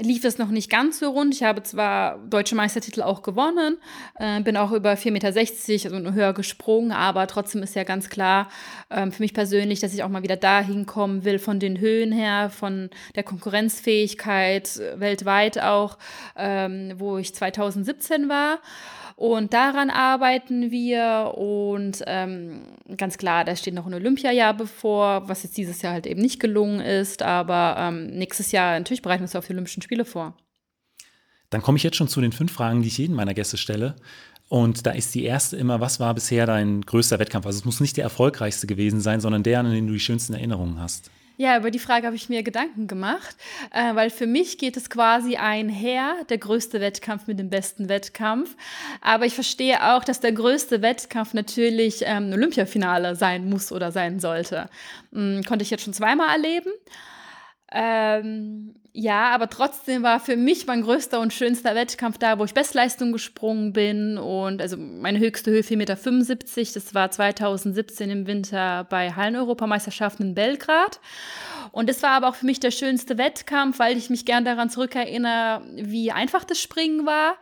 lief 0.00 0.24
es 0.24 0.38
noch 0.38 0.48
nicht 0.48 0.70
ganz 0.70 0.98
so 0.98 1.10
rund. 1.10 1.34
Ich 1.34 1.42
habe 1.42 1.62
zwar 1.62 2.18
deutsche 2.18 2.54
Meistertitel 2.54 3.02
auch 3.02 3.22
gewonnen, 3.22 3.78
äh, 4.16 4.40
bin 4.40 4.56
auch 4.56 4.72
über 4.72 4.92
4,60 4.96 5.10
Meter, 5.10 5.96
also 5.96 6.12
höher 6.14 6.32
gesprungen, 6.32 6.92
aber 6.92 7.26
trotzdem 7.26 7.62
ist 7.62 7.74
ja 7.74 7.84
ganz 7.84 8.08
klar 8.08 8.48
ähm, 8.90 9.12
für 9.12 9.22
mich 9.22 9.34
persönlich, 9.34 9.80
dass 9.80 9.94
ich 9.94 10.02
auch 10.02 10.08
mal 10.08 10.22
wieder 10.22 10.36
dahin 10.36 10.86
kommen 10.86 11.24
will, 11.24 11.38
von 11.38 11.60
den 11.60 11.78
Höhen 11.78 12.12
her, 12.12 12.50
von 12.50 12.90
der 13.14 13.22
Konkurrenzfähigkeit 13.22 14.76
äh, 14.76 14.98
weltweit 14.98 15.60
auch, 15.60 15.98
ähm, 16.36 16.94
wo 16.96 17.18
ich 17.18 17.34
2017 17.34 18.28
war. 18.28 18.58
Und 19.20 19.52
daran 19.52 19.90
arbeiten 19.90 20.70
wir. 20.70 21.34
Und 21.36 22.02
ähm, 22.06 22.62
ganz 22.96 23.18
klar, 23.18 23.44
da 23.44 23.54
steht 23.54 23.74
noch 23.74 23.84
ein 23.84 23.92
Olympiajahr 23.92 24.54
bevor, 24.54 25.28
was 25.28 25.42
jetzt 25.42 25.58
dieses 25.58 25.82
Jahr 25.82 25.92
halt 25.92 26.06
eben 26.06 26.22
nicht 26.22 26.40
gelungen 26.40 26.80
ist. 26.80 27.20
Aber 27.20 27.76
ähm, 27.78 28.06
nächstes 28.06 28.50
Jahr 28.50 28.78
natürlich 28.78 29.02
bereiten 29.02 29.20
wir 29.20 29.24
uns 29.24 29.36
auf 29.36 29.46
die 29.46 29.52
Olympischen 29.52 29.82
Spiele 29.82 30.06
vor. 30.06 30.38
Dann 31.50 31.60
komme 31.60 31.76
ich 31.76 31.82
jetzt 31.82 31.98
schon 31.98 32.08
zu 32.08 32.22
den 32.22 32.32
fünf 32.32 32.50
Fragen, 32.50 32.80
die 32.80 32.88
ich 32.88 32.96
jeden 32.96 33.14
meiner 33.14 33.34
Gäste 33.34 33.58
stelle. 33.58 33.94
Und 34.48 34.86
da 34.86 34.92
ist 34.92 35.14
die 35.14 35.24
erste 35.24 35.58
immer, 35.58 35.82
was 35.82 36.00
war 36.00 36.14
bisher 36.14 36.46
dein 36.46 36.80
größter 36.80 37.18
Wettkampf? 37.18 37.44
Also 37.44 37.58
es 37.58 37.66
muss 37.66 37.78
nicht 37.78 37.98
der 37.98 38.04
erfolgreichste 38.04 38.66
gewesen 38.66 39.02
sein, 39.02 39.20
sondern 39.20 39.42
der, 39.42 39.60
an 39.60 39.70
den 39.70 39.86
du 39.86 39.92
die 39.92 40.00
schönsten 40.00 40.32
Erinnerungen 40.32 40.80
hast. 40.80 41.10
Ja, 41.40 41.56
über 41.56 41.70
die 41.70 41.78
Frage 41.78 42.04
habe 42.06 42.16
ich 42.16 42.28
mir 42.28 42.42
Gedanken 42.42 42.86
gemacht, 42.86 43.34
äh, 43.70 43.94
weil 43.94 44.10
für 44.10 44.26
mich 44.26 44.58
geht 44.58 44.76
es 44.76 44.90
quasi 44.90 45.36
einher, 45.36 46.16
der 46.28 46.36
größte 46.36 46.82
Wettkampf 46.82 47.28
mit 47.28 47.38
dem 47.38 47.48
besten 47.48 47.88
Wettkampf. 47.88 48.54
Aber 49.00 49.24
ich 49.24 49.32
verstehe 49.32 49.94
auch, 49.94 50.04
dass 50.04 50.20
der 50.20 50.32
größte 50.32 50.82
Wettkampf 50.82 51.32
natürlich 51.32 52.02
ähm, 52.02 52.28
ein 52.28 52.34
Olympiafinale 52.34 53.16
sein 53.16 53.48
muss 53.48 53.72
oder 53.72 53.90
sein 53.90 54.20
sollte. 54.20 54.68
Hm, 55.14 55.42
konnte 55.48 55.62
ich 55.62 55.70
jetzt 55.70 55.82
schon 55.82 55.94
zweimal 55.94 56.28
erleben. 56.28 56.72
Ähm, 57.72 58.74
ja, 58.92 59.30
aber 59.30 59.48
trotzdem 59.48 60.02
war 60.02 60.18
für 60.18 60.36
mich 60.36 60.66
mein 60.66 60.82
größter 60.82 61.20
und 61.20 61.32
schönster 61.32 61.76
Wettkampf 61.76 62.18
da, 62.18 62.40
wo 62.40 62.44
ich 62.44 62.54
Bestleistung 62.54 63.12
gesprungen 63.12 63.72
bin. 63.72 64.18
Und 64.18 64.60
also 64.60 64.76
meine 64.76 65.20
höchste 65.20 65.52
Höhe 65.52 65.60
4,75 65.60 65.76
Meter. 65.76 65.96
Das 66.74 66.94
war 66.94 67.10
2017 67.10 68.10
im 68.10 68.26
Winter 68.26 68.84
bei 68.90 69.12
Hallen-Europameisterschaften 69.12 70.24
in 70.24 70.34
Belgrad. 70.34 71.00
Und 71.70 71.88
das 71.88 72.02
war 72.02 72.10
aber 72.10 72.28
auch 72.28 72.34
für 72.34 72.46
mich 72.46 72.58
der 72.58 72.72
schönste 72.72 73.16
Wettkampf, 73.16 73.78
weil 73.78 73.96
ich 73.96 74.10
mich 74.10 74.24
gern 74.24 74.44
daran 74.44 74.70
zurückerinnere, 74.70 75.62
wie 75.76 76.10
einfach 76.10 76.42
das 76.42 76.60
Springen 76.60 77.06
war. 77.06 77.36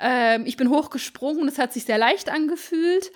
Ähm, 0.00 0.46
ich 0.46 0.56
bin 0.56 0.68
hochgesprungen, 0.68 1.46
es 1.46 1.58
hat 1.58 1.72
sich 1.72 1.84
sehr 1.84 1.98
leicht 1.98 2.28
angefühlt. 2.28 3.12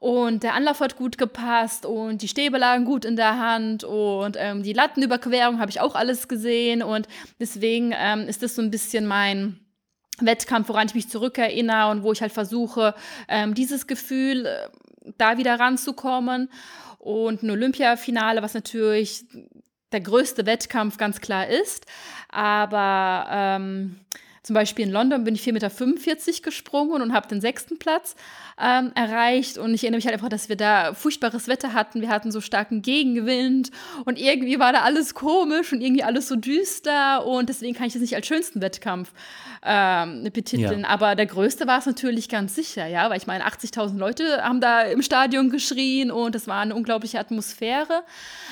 Und 0.00 0.42
der 0.44 0.54
Anlauf 0.54 0.80
hat 0.80 0.96
gut 0.96 1.18
gepasst 1.18 1.84
und 1.84 2.22
die 2.22 2.28
Stäbe 2.28 2.56
lagen 2.56 2.86
gut 2.86 3.04
in 3.04 3.16
der 3.16 3.38
Hand 3.38 3.84
und 3.84 4.34
ähm, 4.38 4.62
die 4.62 4.72
Lattenüberquerung 4.72 5.60
habe 5.60 5.70
ich 5.70 5.82
auch 5.82 5.94
alles 5.94 6.26
gesehen. 6.26 6.82
Und 6.82 7.06
deswegen 7.38 7.92
ähm, 7.94 8.26
ist 8.26 8.42
das 8.42 8.54
so 8.54 8.62
ein 8.62 8.70
bisschen 8.70 9.06
mein 9.06 9.60
Wettkampf, 10.18 10.70
woran 10.70 10.86
ich 10.86 10.94
mich 10.94 11.10
zurückerinnere 11.10 11.90
und 11.90 12.02
wo 12.02 12.12
ich 12.12 12.22
halt 12.22 12.32
versuche, 12.32 12.94
ähm, 13.28 13.52
dieses 13.52 13.86
Gefühl 13.86 14.46
äh, 14.46 14.68
da 15.18 15.36
wieder 15.36 15.60
ranzukommen. 15.60 16.50
Und 16.98 17.42
ein 17.42 17.50
Olympiafinale, 17.50 18.42
was 18.42 18.54
natürlich 18.54 19.26
der 19.92 20.00
größte 20.00 20.46
Wettkampf 20.46 20.96
ganz 20.96 21.20
klar 21.20 21.46
ist. 21.46 21.84
Aber 22.30 23.26
ähm, 23.30 24.00
zum 24.42 24.54
Beispiel 24.54 24.86
in 24.86 24.90
London 24.90 25.24
bin 25.24 25.34
ich 25.34 25.42
4,45 25.42 25.52
Meter 25.52 26.42
gesprungen 26.42 27.02
und 27.02 27.12
habe 27.12 27.28
den 27.28 27.42
sechsten 27.42 27.78
Platz 27.78 28.14
ähm, 28.58 28.90
erreicht. 28.94 29.58
Und 29.58 29.74
ich 29.74 29.82
erinnere 29.82 29.98
mich 29.98 30.06
halt 30.06 30.14
einfach, 30.14 30.30
dass 30.30 30.48
wir 30.48 30.56
da 30.56 30.94
furchtbares 30.94 31.46
Wetter 31.46 31.74
hatten. 31.74 32.00
Wir 32.00 32.08
hatten 32.08 32.32
so 32.32 32.40
starken 32.40 32.80
Gegenwind 32.80 33.70
und 34.06 34.18
irgendwie 34.18 34.58
war 34.58 34.72
da 34.72 34.80
alles 34.80 35.12
komisch 35.14 35.72
und 35.72 35.82
irgendwie 35.82 36.02
alles 36.02 36.26
so 36.28 36.36
düster. 36.36 37.26
Und 37.26 37.50
deswegen 37.50 37.74
kann 37.74 37.86
ich 37.86 37.92
das 37.92 38.00
nicht 38.00 38.16
als 38.16 38.26
schönsten 38.26 38.62
Wettkampf 38.62 39.12
ähm, 39.62 40.28
betiteln. 40.32 40.80
Ja. 40.80 40.88
Aber 40.88 41.16
der 41.16 41.26
größte 41.26 41.66
war 41.66 41.78
es 41.78 41.84
natürlich 41.84 42.30
ganz 42.30 42.54
sicher, 42.54 42.86
ja, 42.86 43.10
weil 43.10 43.18
ich 43.18 43.26
meine, 43.26 43.46
80.000 43.46 43.98
Leute 43.98 44.42
haben 44.42 44.62
da 44.62 44.82
im 44.82 45.02
Stadion 45.02 45.50
geschrien 45.50 46.10
und 46.10 46.34
es 46.34 46.46
war 46.46 46.60
eine 46.60 46.74
unglaubliche 46.74 47.18
Atmosphäre. 47.18 48.04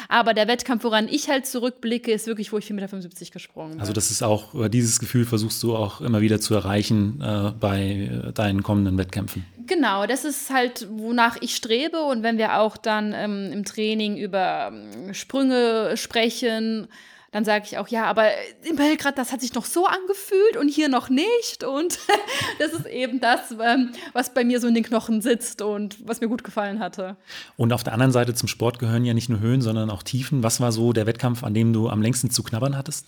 Aber 0.08 0.34
der 0.34 0.48
Wettkampf, 0.48 0.84
woran 0.84 1.08
ich 1.08 1.30
halt 1.30 1.46
zurückblicke, 1.46 2.12
ist 2.12 2.26
wirklich, 2.26 2.52
wo 2.52 2.58
ich 2.58 2.66
4,75 2.66 2.72
Meter 2.74 3.30
gesprungen 3.32 3.70
bin. 3.72 3.80
Also 3.80 3.94
das 3.94 4.10
ist 4.10 4.22
auch, 4.22 4.68
dieses 4.68 4.98
Gefühl 4.98 5.24
versuchst 5.24 5.62
du 5.62 5.77
auch 5.78 6.00
immer 6.00 6.20
wieder 6.20 6.40
zu 6.40 6.54
erreichen 6.54 7.22
äh, 7.22 7.52
bei 7.58 8.10
deinen 8.34 8.62
kommenden 8.62 8.98
Wettkämpfen. 8.98 9.44
Genau, 9.66 10.06
das 10.06 10.24
ist 10.24 10.50
halt, 10.50 10.88
wonach 10.90 11.36
ich 11.40 11.54
strebe. 11.54 12.02
Und 12.02 12.22
wenn 12.22 12.38
wir 12.38 12.58
auch 12.58 12.76
dann 12.76 13.12
ähm, 13.14 13.50
im 13.52 13.64
Training 13.64 14.16
über 14.16 14.72
ähm, 14.72 15.14
Sprünge 15.14 15.96
sprechen, 15.96 16.88
dann 17.30 17.44
sage 17.44 17.66
ich 17.66 17.76
auch, 17.76 17.88
ja, 17.88 18.04
aber 18.04 18.30
in 18.62 18.76
Belgrad, 18.76 19.18
das 19.18 19.32
hat 19.32 19.42
sich 19.42 19.52
noch 19.52 19.66
so 19.66 19.84
angefühlt 19.86 20.56
und 20.58 20.68
hier 20.68 20.88
noch 20.88 21.10
nicht. 21.10 21.62
Und 21.62 21.98
das 22.58 22.72
ist 22.72 22.86
eben 22.86 23.20
das, 23.20 23.50
ähm, 23.62 23.90
was 24.14 24.32
bei 24.32 24.44
mir 24.44 24.60
so 24.60 24.66
in 24.66 24.74
den 24.74 24.84
Knochen 24.84 25.20
sitzt 25.20 25.60
und 25.60 25.96
was 26.06 26.22
mir 26.22 26.28
gut 26.28 26.42
gefallen 26.42 26.78
hatte. 26.78 27.16
Und 27.58 27.74
auf 27.74 27.84
der 27.84 27.92
anderen 27.92 28.12
Seite 28.12 28.32
zum 28.32 28.48
Sport 28.48 28.78
gehören 28.78 29.04
ja 29.04 29.12
nicht 29.12 29.28
nur 29.28 29.40
Höhen, 29.40 29.60
sondern 29.60 29.90
auch 29.90 30.02
Tiefen. 30.02 30.42
Was 30.42 30.60
war 30.60 30.72
so 30.72 30.94
der 30.94 31.06
Wettkampf, 31.06 31.44
an 31.44 31.52
dem 31.52 31.74
du 31.74 31.90
am 31.90 32.00
längsten 32.00 32.30
zu 32.30 32.42
knabbern 32.42 32.76
hattest? 32.76 33.06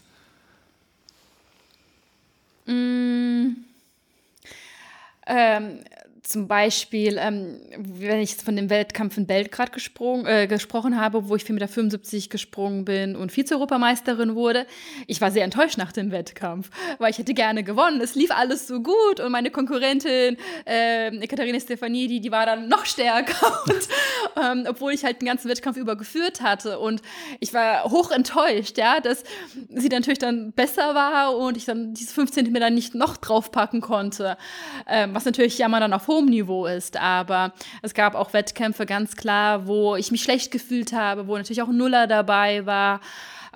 Mm. 2.66 3.64
Ähm, 5.26 5.84
zum 6.30 6.46
Beispiel, 6.46 7.18
ähm, 7.18 7.60
wenn 7.76 8.20
ich 8.20 8.36
von 8.36 8.54
dem 8.54 8.70
Wettkampf 8.70 9.16
in 9.16 9.26
Belgrad 9.26 9.72
äh, 9.74 10.46
gesprochen 10.46 11.00
habe, 11.00 11.28
wo 11.28 11.34
ich 11.34 11.42
4,75 11.42 12.14
Meter 12.14 12.28
gesprungen 12.28 12.84
bin 12.84 13.16
und 13.16 13.32
Vize-Europameisterin 13.32 14.36
wurde, 14.36 14.64
ich 15.08 15.20
war 15.20 15.32
sehr 15.32 15.42
enttäuscht 15.42 15.76
nach 15.76 15.90
dem 15.90 16.12
Wettkampf, 16.12 16.70
weil 16.98 17.10
ich 17.10 17.18
hätte 17.18 17.34
gerne 17.34 17.64
gewonnen. 17.64 18.00
Es 18.00 18.14
lief 18.14 18.30
alles 18.30 18.68
so 18.68 18.80
gut 18.80 19.18
und 19.18 19.32
meine 19.32 19.50
Konkurrentin, 19.50 20.36
äh, 20.66 21.26
Katharina 21.26 21.58
Stefanidi, 21.58 22.20
die 22.20 22.30
war 22.30 22.46
dann 22.46 22.68
noch 22.68 22.86
stärker, 22.86 23.64
und, 23.66 23.88
ähm, 24.40 24.66
obwohl 24.68 24.92
ich 24.92 25.04
halt 25.04 25.20
den 25.20 25.26
ganzen 25.26 25.50
Wettkampf 25.50 25.78
über 25.78 25.96
geführt 25.96 26.42
hatte. 26.42 26.78
Und 26.78 27.02
ich 27.40 27.52
war 27.54 27.90
hoch 27.90 28.12
enttäuscht, 28.12 28.78
ja, 28.78 29.00
dass 29.00 29.24
sie 29.68 29.88
natürlich 29.88 30.20
dann 30.20 30.52
besser 30.52 30.94
war 30.94 31.36
und 31.36 31.56
ich 31.56 31.64
dann 31.64 31.92
diese 31.92 32.14
5 32.14 32.30
Zentimeter 32.30 32.70
nicht 32.70 32.94
noch 32.94 33.16
draufpacken 33.16 33.80
konnte, 33.80 34.36
ähm, 34.86 35.12
was 35.12 35.24
natürlich 35.24 35.58
jammer 35.58 35.80
dann 35.80 35.92
auf 35.92 36.06
hohem 36.06 36.19
Niveau 36.26 36.66
ist. 36.66 36.96
Aber 36.96 37.52
es 37.82 37.94
gab 37.94 38.14
auch 38.14 38.32
Wettkämpfe 38.32 38.86
ganz 38.86 39.16
klar, 39.16 39.66
wo 39.66 39.96
ich 39.96 40.10
mich 40.10 40.22
schlecht 40.22 40.50
gefühlt 40.50 40.92
habe, 40.92 41.26
wo 41.26 41.36
natürlich 41.36 41.62
auch 41.62 41.68
Nuller 41.68 42.06
dabei 42.06 42.66
war. 42.66 43.00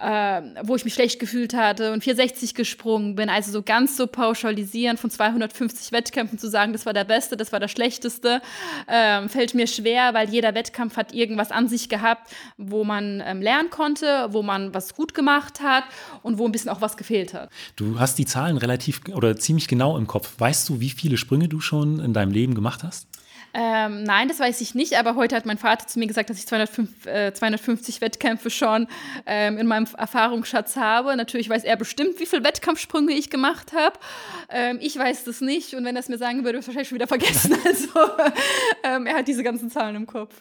Äh, 0.01 0.42
wo 0.64 0.74
ich 0.74 0.84
mich 0.84 0.95
schlecht 0.95 1.20
gefühlt 1.20 1.55
hatte 1.55 1.92
und 1.92 2.03
460 2.03 2.55
gesprungen 2.55 3.14
bin. 3.14 3.28
Also 3.28 3.53
so 3.53 3.62
ganz 3.62 3.97
so 3.97 4.09
pauschalisieren 4.09 4.97
von 4.97 5.09
250 5.09 5.92
Wettkämpfen 5.92 6.36
zu 6.36 6.51
sagen, 6.51 6.72
das 6.72 6.84
war 6.84 6.92
der 6.92 7.05
beste, 7.05 7.36
das 7.36 7.53
war 7.53 7.61
der 7.61 7.68
schlechteste, 7.68 8.42
äh, 8.88 9.28
fällt 9.28 9.55
mir 9.55 9.68
schwer, 9.68 10.12
weil 10.12 10.28
jeder 10.28 10.53
Wettkampf 10.57 10.97
hat 10.97 11.14
irgendwas 11.14 11.53
an 11.53 11.68
sich 11.68 11.88
gehabt, 11.88 12.32
wo 12.57 12.82
man 12.82 13.22
ähm, 13.24 13.40
lernen 13.40 13.70
konnte, 13.70 14.28
wo 14.30 14.42
man 14.42 14.74
was 14.74 14.95
gut 14.95 15.14
gemacht 15.14 15.61
hat 15.61 15.84
und 16.22 16.38
wo 16.38 16.47
ein 16.47 16.53
bisschen 16.53 16.70
auch 16.70 16.80
was 16.80 16.97
gefehlt 16.97 17.32
hat. 17.32 17.51
Du 17.76 18.01
hast 18.01 18.18
die 18.18 18.26
Zahlen 18.26 18.57
relativ 18.57 19.03
oder 19.14 19.36
ziemlich 19.36 19.68
genau 19.68 19.97
im 19.97 20.09
Kopf. 20.09 20.34
Weißt 20.38 20.68
du, 20.68 20.80
wie 20.80 20.90
viele 20.90 21.16
Sprünge 21.16 21.49
du 21.49 21.61
schon 21.61 22.01
in 22.01 22.12
deinem 22.12 22.32
Leben 22.32 22.57
gemacht 22.57 22.82
hast? 22.82 23.07
Ähm, 23.55 24.02
nein, 24.02 24.28
das 24.28 24.40
weiß 24.40 24.61
ich 24.61 24.74
nicht, 24.74 24.98
aber 24.98 25.14
heute 25.14 25.36
hat 25.36 25.46
mein 25.46 25.59
Vater 25.59 25.86
zu 25.86 25.98
mir 25.98 26.07
gesagt, 26.07 26.30
dass 26.30 26.38
ich 26.38 26.46
205, 26.46 27.07
äh, 27.07 27.32
250 27.32 28.00
Wettkämpfe 28.00 28.50
schon 28.50 28.88
ähm, 29.26 29.59
in 29.59 29.66
meinem 29.66 29.86
Erfahrungsschatz 29.96 30.76
habe. 30.76 31.16
Natürlich 31.16 31.48
weiß 31.48 31.64
er 31.64 31.76
bestimmt, 31.76 32.18
wie 32.18 32.26
viele 32.26 32.42
Wettkampfsprünge 32.42 33.12
ich 33.12 33.30
gemacht 33.30 33.72
habe. 33.72 33.98
Ähm, 34.48 34.78
ich 34.80 34.98
weiß 34.98 35.24
das 35.24 35.40
nicht 35.40 35.74
und 35.74 35.84
wenn 35.84 35.94
er 35.94 36.00
es 36.00 36.09
mir 36.09 36.18
sagen 36.18 36.38
würde, 36.38 36.55
würde 36.55 36.59
ich 36.59 36.62
es 36.62 36.68
wahrscheinlich 36.68 36.88
schon 36.88 36.96
wieder 36.96 37.09
vergessen. 37.09 37.57
Also 37.64 37.88
ähm, 38.82 39.07
er 39.07 39.16
hat 39.16 39.28
diese 39.28 39.42
ganzen 39.42 39.70
Zahlen 39.70 39.96
im 39.96 40.07
Kopf. 40.07 40.34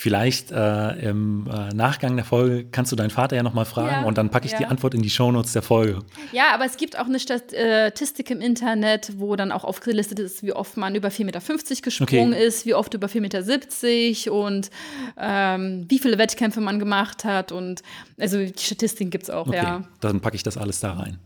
Vielleicht 0.00 0.50
äh, 0.50 1.10
im 1.10 1.46
äh, 1.46 1.74
Nachgang 1.74 2.16
der 2.16 2.24
Folge 2.24 2.64
kannst 2.64 2.90
du 2.90 2.96
deinen 2.96 3.10
Vater 3.10 3.36
ja 3.36 3.42
nochmal 3.42 3.66
fragen 3.66 4.00
ja, 4.00 4.02
und 4.04 4.16
dann 4.16 4.30
packe 4.30 4.46
ich 4.46 4.52
ja. 4.52 4.56
die 4.56 4.64
Antwort 4.64 4.94
in 4.94 5.02
die 5.02 5.10
Shownotes 5.10 5.52
der 5.52 5.60
Folge. 5.60 5.98
Ja, 6.32 6.54
aber 6.54 6.64
es 6.64 6.78
gibt 6.78 6.98
auch 6.98 7.04
eine 7.04 7.20
Statistik 7.20 8.30
im 8.30 8.40
Internet, 8.40 9.12
wo 9.18 9.36
dann 9.36 9.52
auch 9.52 9.62
aufgelistet 9.62 10.18
ist, 10.18 10.42
wie 10.42 10.54
oft 10.54 10.78
man 10.78 10.94
über 10.94 11.08
4,50 11.08 11.24
Meter 11.24 11.82
gesprungen 11.82 12.32
okay. 12.32 12.46
ist, 12.46 12.64
wie 12.64 12.72
oft 12.72 12.94
über 12.94 13.08
4,70 13.08 13.20
Meter 13.20 14.32
und 14.32 14.70
ähm, 15.18 15.84
wie 15.86 15.98
viele 15.98 16.16
Wettkämpfe 16.16 16.62
man 16.62 16.78
gemacht 16.78 17.24
hat. 17.26 17.52
Und 17.52 17.82
also 18.18 18.38
die 18.38 18.54
Statistiken 18.56 19.10
gibt 19.10 19.24
es 19.24 19.30
auch, 19.30 19.48
okay. 19.48 19.56
ja. 19.56 19.84
Dann 20.00 20.20
packe 20.22 20.34
ich 20.34 20.42
das 20.42 20.56
alles 20.56 20.80
da 20.80 20.94
rein. 20.94 21.18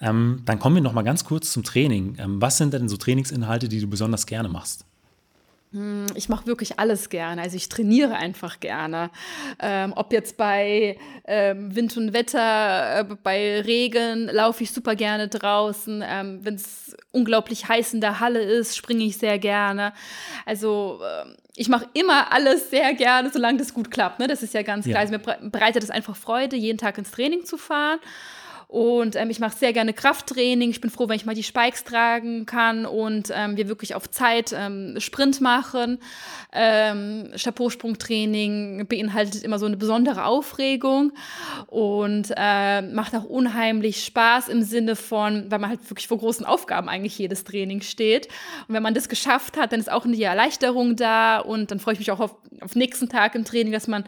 Ähm, 0.00 0.42
dann 0.46 0.58
kommen 0.58 0.74
wir 0.74 0.82
nochmal 0.82 1.04
ganz 1.04 1.24
kurz 1.24 1.52
zum 1.52 1.62
Training. 1.62 2.16
Ähm, 2.18 2.42
was 2.42 2.58
sind 2.58 2.74
denn 2.74 2.88
so 2.88 2.96
Trainingsinhalte, 2.96 3.68
die 3.68 3.80
du 3.80 3.86
besonders 3.86 4.26
gerne 4.26 4.48
machst? 4.48 4.84
Hm, 5.72 6.06
ich 6.16 6.28
mache 6.28 6.46
wirklich 6.46 6.80
alles 6.80 7.10
gerne. 7.10 7.42
Also 7.42 7.56
ich 7.56 7.68
trainiere 7.68 8.14
einfach 8.16 8.58
gerne. 8.58 9.10
Ähm, 9.60 9.92
ob 9.94 10.12
jetzt 10.12 10.36
bei 10.36 10.98
ähm, 11.26 11.74
Wind 11.76 11.96
und 11.96 12.12
Wetter, 12.12 13.00
äh, 13.00 13.04
bei 13.22 13.60
Regen 13.60 14.28
laufe 14.32 14.64
ich 14.64 14.72
super 14.72 14.96
gerne 14.96 15.28
draußen. 15.28 16.02
Ähm, 16.04 16.40
Wenn 16.42 16.56
es 16.56 16.96
unglaublich 17.12 17.68
heiß 17.68 17.94
in 17.94 18.00
der 18.00 18.18
Halle 18.18 18.42
ist, 18.42 18.76
springe 18.76 19.04
ich 19.04 19.18
sehr 19.18 19.38
gerne. 19.38 19.92
Also 20.44 21.00
äh, 21.04 21.30
ich 21.54 21.68
mache 21.68 21.86
immer 21.92 22.32
alles 22.32 22.70
sehr 22.70 22.92
gerne, 22.94 23.30
solange 23.30 23.58
das 23.58 23.72
gut 23.72 23.92
klappt. 23.92 24.18
Ne? 24.18 24.26
Das 24.26 24.42
ist 24.42 24.54
ja 24.54 24.62
ganz 24.62 24.86
ja. 24.86 24.92
klar. 24.92 25.02
Also 25.02 25.12
mir 25.12 25.50
bereitet 25.50 25.84
es 25.84 25.90
einfach 25.90 26.16
Freude, 26.16 26.56
jeden 26.56 26.78
Tag 26.78 26.98
ins 26.98 27.12
Training 27.12 27.44
zu 27.44 27.56
fahren. 27.56 28.00
Und 28.70 29.16
ähm, 29.16 29.30
ich 29.30 29.40
mache 29.40 29.56
sehr 29.56 29.72
gerne 29.72 29.92
Krafttraining. 29.92 30.70
Ich 30.70 30.80
bin 30.80 30.90
froh, 30.90 31.08
wenn 31.08 31.16
ich 31.16 31.26
mal 31.26 31.34
die 31.34 31.42
Spikes 31.42 31.82
tragen 31.82 32.46
kann 32.46 32.86
und 32.86 33.32
ähm, 33.34 33.56
wir 33.56 33.66
wirklich 33.66 33.96
auf 33.96 34.08
Zeit 34.08 34.54
ähm, 34.56 34.94
Sprint 35.00 35.40
machen. 35.40 35.98
Ähm, 36.52 37.32
Chapeau-Sprungtraining 37.36 38.86
beinhaltet 38.86 39.42
immer 39.42 39.58
so 39.58 39.66
eine 39.66 39.76
besondere 39.76 40.24
Aufregung 40.24 41.10
und 41.66 42.32
äh, 42.36 42.82
macht 42.82 43.16
auch 43.16 43.24
unheimlich 43.24 44.04
Spaß 44.04 44.46
im 44.46 44.62
Sinne 44.62 44.94
von, 44.94 45.50
weil 45.50 45.58
man 45.58 45.70
halt 45.70 45.90
wirklich 45.90 46.06
vor 46.06 46.18
großen 46.18 46.46
Aufgaben 46.46 46.88
eigentlich 46.88 47.18
jedes 47.18 47.42
Training 47.42 47.80
steht. 47.80 48.28
Und 48.68 48.74
wenn 48.74 48.84
man 48.84 48.94
das 48.94 49.08
geschafft 49.08 49.56
hat, 49.56 49.72
dann 49.72 49.80
ist 49.80 49.90
auch 49.90 50.04
eine 50.04 50.22
Erleichterung 50.22 50.94
da 50.94 51.40
und 51.40 51.72
dann 51.72 51.80
freue 51.80 51.94
ich 51.94 51.98
mich 51.98 52.12
auch 52.12 52.20
auf, 52.20 52.36
auf 52.60 52.76
nächsten 52.76 53.08
Tag 53.08 53.34
im 53.34 53.44
Training, 53.44 53.72
dass 53.72 53.88
man 53.88 54.04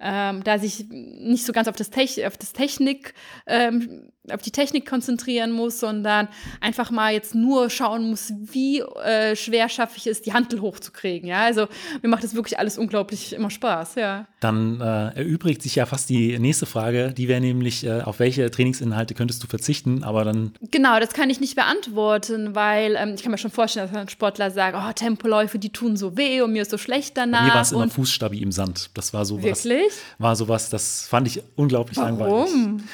ähm, 0.00 0.44
da 0.44 0.58
sich 0.58 0.86
nicht 0.88 1.44
so 1.44 1.52
ganz 1.52 1.68
auf 1.68 1.76
das, 1.76 1.90
Te 1.90 2.26
auf 2.26 2.36
das 2.36 2.52
Technik, 2.52 3.14
ähm, 3.46 4.12
auf 4.32 4.40
die 4.40 4.50
Technik 4.50 4.88
konzentrieren 4.88 5.52
muss, 5.52 5.80
sondern 5.80 6.28
einfach 6.60 6.90
mal 6.90 7.12
jetzt 7.12 7.34
nur 7.34 7.68
schauen 7.68 8.08
muss, 8.08 8.32
wie 8.36 8.80
äh, 8.80 9.36
schwer 9.36 9.68
schaffe 9.68 9.98
ich 9.98 10.06
es, 10.06 10.22
die 10.22 10.32
Handel 10.32 10.60
hochzukriegen. 10.62 11.28
Ja, 11.28 11.42
also 11.42 11.66
mir 12.02 12.08
macht 12.08 12.24
das 12.24 12.34
wirklich 12.34 12.58
alles 12.58 12.78
unglaublich 12.78 13.34
immer 13.34 13.50
Spaß. 13.50 13.96
Ja. 13.96 14.26
Dann 14.40 14.80
äh, 14.80 15.18
erübrigt 15.18 15.62
sich 15.62 15.74
ja 15.74 15.84
fast 15.84 16.08
die 16.08 16.38
nächste 16.38 16.66
Frage, 16.66 17.12
die 17.12 17.28
wäre 17.28 17.40
nämlich, 17.40 17.84
äh, 17.84 18.00
auf 18.00 18.18
welche 18.18 18.50
Trainingsinhalte 18.50 19.14
könntest 19.14 19.42
du 19.42 19.46
verzichten, 19.46 20.04
aber 20.04 20.24
dann. 20.24 20.52
Genau, 20.70 20.98
das 21.00 21.12
kann 21.12 21.28
ich 21.28 21.40
nicht 21.40 21.54
beantworten, 21.54 22.54
weil 22.54 22.96
ähm, 22.96 23.14
ich 23.14 23.22
kann 23.22 23.30
mir 23.30 23.38
schon 23.38 23.50
vorstellen, 23.50 23.88
dass 23.90 23.96
ein 23.96 24.08
Sportler 24.08 24.50
sagt, 24.50 24.76
oh, 24.78 24.92
Tempoläufe, 24.92 25.58
die 25.58 25.70
tun 25.70 25.96
so 25.96 26.16
weh 26.16 26.40
und 26.40 26.52
mir 26.52 26.62
ist 26.62 26.70
so 26.70 26.78
schlecht 26.78 27.16
danach. 27.16 27.40
Bei 27.40 27.46
mir 27.46 27.54
war 27.54 27.62
es 27.62 27.72
immer 27.72 27.88
Fußstabi 27.88 28.40
im 28.40 28.52
Sand. 28.52 28.90
Das 28.94 29.12
war 29.12 29.24
so 29.24 29.36
was. 29.42 29.64
Wirklich? 29.64 29.92
War 30.18 30.34
sowas, 30.34 30.70
das 30.70 31.06
fand 31.06 31.26
ich 31.26 31.42
unglaublich 31.56 31.98
Warum? 31.98 32.18
langweilig. 32.18 32.84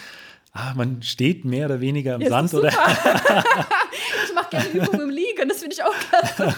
Ah, 0.53 0.75
man 0.75 1.01
steht 1.03 1.45
mehr 1.45 1.67
oder 1.67 1.81
weniger 1.81 2.17
im 2.17 2.23
ja, 2.23 2.29
Sand, 2.29 2.53
oder? 2.55 2.69
ich 4.25 4.35
mache 4.35 4.51
gerne 4.51 4.69
Übungen 4.71 5.01
im 5.03 5.11
Liegen, 5.11 5.49
das 5.49 5.59
finde 5.59 5.75
ich 5.75 5.83
auch 5.83 5.95
klasse. 6.11 6.55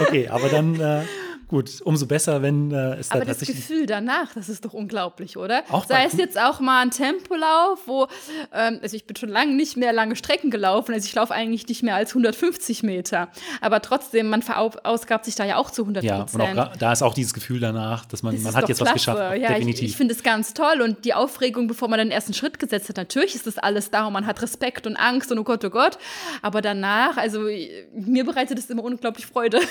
okay, 0.00 0.28
aber 0.28 0.48
dann 0.48 0.80
äh, 0.80 1.02
Gut, 1.48 1.80
umso 1.82 2.06
besser, 2.06 2.42
wenn 2.42 2.70
äh, 2.72 2.96
es 2.96 3.10
Aber 3.10 3.24
das 3.24 3.40
Gefühl 3.40 3.86
danach, 3.86 4.34
das 4.34 4.50
ist 4.50 4.66
doch 4.66 4.74
unglaublich, 4.74 5.38
oder? 5.38 5.62
Auch 5.70 5.86
Sei 5.86 6.04
es 6.04 6.12
jetzt 6.18 6.38
auch 6.38 6.60
mal 6.60 6.82
ein 6.82 6.90
Tempolauf, 6.90 7.80
wo, 7.86 8.06
ähm, 8.52 8.80
also 8.82 8.94
ich 8.94 9.06
bin 9.06 9.16
schon 9.16 9.30
lange 9.30 9.54
nicht 9.54 9.78
mehr 9.78 9.94
lange 9.94 10.14
Strecken 10.14 10.50
gelaufen, 10.50 10.92
also 10.92 11.06
ich 11.06 11.14
laufe 11.14 11.32
eigentlich 11.32 11.66
nicht 11.66 11.82
mehr 11.82 11.94
als 11.94 12.10
150 12.10 12.82
Meter. 12.82 13.28
Aber 13.62 13.80
trotzdem, 13.80 14.28
man 14.28 14.42
verausgabt 14.42 15.24
sich 15.24 15.36
da 15.36 15.46
ja 15.46 15.56
auch 15.56 15.70
zu 15.70 15.82
100 15.82 16.04
Ja, 16.04 16.26
und 16.30 16.40
auch, 16.40 16.76
da 16.76 16.92
ist 16.92 17.02
auch 17.02 17.14
dieses 17.14 17.32
Gefühl 17.32 17.60
danach, 17.60 18.04
dass 18.04 18.22
man, 18.22 18.40
man 18.42 18.54
hat 18.54 18.68
jetzt 18.68 18.76
klasse. 18.76 18.90
was 18.90 19.06
geschafft. 19.06 19.38
Ja, 19.40 19.48
definitiv. 19.48 19.84
Ich, 19.84 19.90
ich 19.90 19.96
finde 19.96 20.12
es 20.12 20.22
ganz 20.22 20.52
toll 20.52 20.82
und 20.82 21.06
die 21.06 21.14
Aufregung, 21.14 21.66
bevor 21.66 21.88
man 21.88 21.98
den 21.98 22.10
ersten 22.10 22.34
Schritt 22.34 22.58
gesetzt 22.58 22.90
hat, 22.90 22.98
natürlich 22.98 23.34
ist 23.34 23.46
das 23.46 23.56
alles 23.56 23.90
da 23.90 24.06
und 24.06 24.12
man 24.12 24.26
hat 24.26 24.42
Respekt 24.42 24.86
und 24.86 24.96
Angst 24.96 25.32
und 25.32 25.38
oh 25.38 25.44
Gott, 25.44 25.64
oh 25.64 25.70
Gott. 25.70 25.96
Aber 26.42 26.60
danach, 26.60 27.16
also 27.16 27.46
mir 27.94 28.24
bereitet 28.26 28.58
es 28.58 28.68
immer 28.68 28.84
unglaublich 28.84 29.24
Freude. 29.24 29.60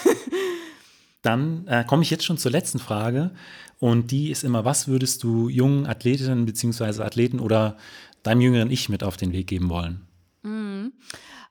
Dann 1.21 1.67
äh, 1.67 1.83
komme 1.85 2.03
ich 2.03 2.09
jetzt 2.09 2.25
schon 2.25 2.37
zur 2.37 2.51
letzten 2.51 2.79
Frage. 2.79 3.31
Und 3.79 4.11
die 4.11 4.31
ist 4.31 4.43
immer, 4.43 4.65
was 4.65 4.87
würdest 4.87 5.23
du 5.23 5.49
jungen 5.49 5.85
Athletinnen 5.85 6.45
bzw. 6.45 7.03
Athleten 7.03 7.39
oder 7.39 7.77
deinem 8.23 8.41
jüngeren 8.41 8.71
Ich 8.71 8.89
mit 8.89 9.03
auf 9.03 9.17
den 9.17 9.33
Weg 9.33 9.47
geben 9.47 9.69
wollen? 9.69 10.01
Mhm. 10.43 10.93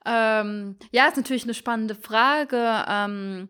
Ähm, 0.04 0.76
ja, 0.92 1.08
ist 1.08 1.16
natürlich 1.16 1.44
eine 1.44 1.54
spannende 1.54 1.94
Frage. 1.94 2.84
Ähm, 2.88 3.48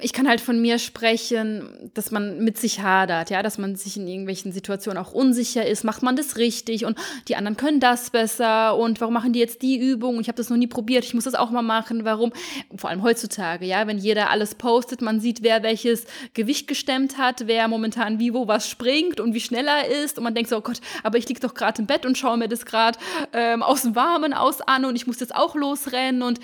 ich 0.00 0.14
kann 0.14 0.26
halt 0.26 0.40
von 0.40 0.60
mir 0.60 0.78
sprechen, 0.78 1.90
dass 1.92 2.10
man 2.10 2.38
mit 2.42 2.56
sich 2.56 2.80
hadert, 2.80 3.28
ja, 3.28 3.42
dass 3.42 3.58
man 3.58 3.76
sich 3.76 3.98
in 3.98 4.08
irgendwelchen 4.08 4.52
Situationen 4.52 5.02
auch 5.02 5.12
unsicher 5.12 5.66
ist. 5.66 5.84
Macht 5.84 6.02
man 6.02 6.16
das 6.16 6.38
richtig 6.38 6.86
und 6.86 6.98
die 7.28 7.36
anderen 7.36 7.56
können 7.56 7.78
das 7.78 8.08
besser 8.08 8.74
und 8.76 9.02
warum 9.02 9.12
machen 9.12 9.34
die 9.34 9.38
jetzt 9.38 9.60
die 9.60 9.78
Übung? 9.78 10.18
Ich 10.20 10.28
habe 10.28 10.36
das 10.36 10.48
noch 10.48 10.56
nie 10.56 10.66
probiert, 10.66 11.04
ich 11.04 11.12
muss 11.12 11.24
das 11.24 11.34
auch 11.34 11.50
mal 11.50 11.62
machen. 11.62 12.06
Warum? 12.06 12.32
Vor 12.74 12.88
allem 12.88 13.02
heutzutage, 13.02 13.66
ja, 13.66 13.86
wenn 13.86 13.98
jeder 13.98 14.30
alles 14.30 14.54
postet, 14.54 15.02
man 15.02 15.20
sieht, 15.20 15.42
wer 15.42 15.62
welches 15.62 16.06
Gewicht 16.32 16.66
gestemmt 16.66 17.18
hat, 17.18 17.46
wer 17.46 17.68
momentan 17.68 18.18
wie 18.18 18.32
wo 18.32 18.48
was 18.48 18.68
springt 18.68 19.20
und 19.20 19.34
wie 19.34 19.40
schnell 19.40 19.66
er 19.68 19.88
ist 20.02 20.16
und 20.16 20.24
man 20.24 20.34
denkt 20.34 20.48
so, 20.48 20.56
oh 20.56 20.62
Gott, 20.62 20.80
aber 21.02 21.18
ich 21.18 21.28
liege 21.28 21.40
doch 21.40 21.52
gerade 21.52 21.82
im 21.82 21.86
Bett 21.86 22.06
und 22.06 22.16
schaue 22.16 22.38
mir 22.38 22.48
das 22.48 22.64
gerade 22.64 22.98
ähm, 23.34 23.62
aus 23.62 23.82
dem 23.82 23.94
Warmen 23.94 24.32
aus 24.32 24.62
an 24.62 24.86
und 24.86 24.96
ich 24.96 25.06
muss 25.06 25.20
jetzt 25.20 25.34
auch 25.34 25.54
losrennen 25.54 26.22
und 26.22 26.40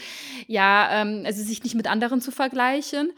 ja, 0.47 1.01
ähm, 1.01 1.23
also 1.25 1.43
sich 1.43 1.65
nicht 1.65 1.75
mit 1.75 1.91
anderen 1.91 2.21
zu 2.21 2.31
vergleichen 2.31 2.74
vergleichen, 2.75 3.13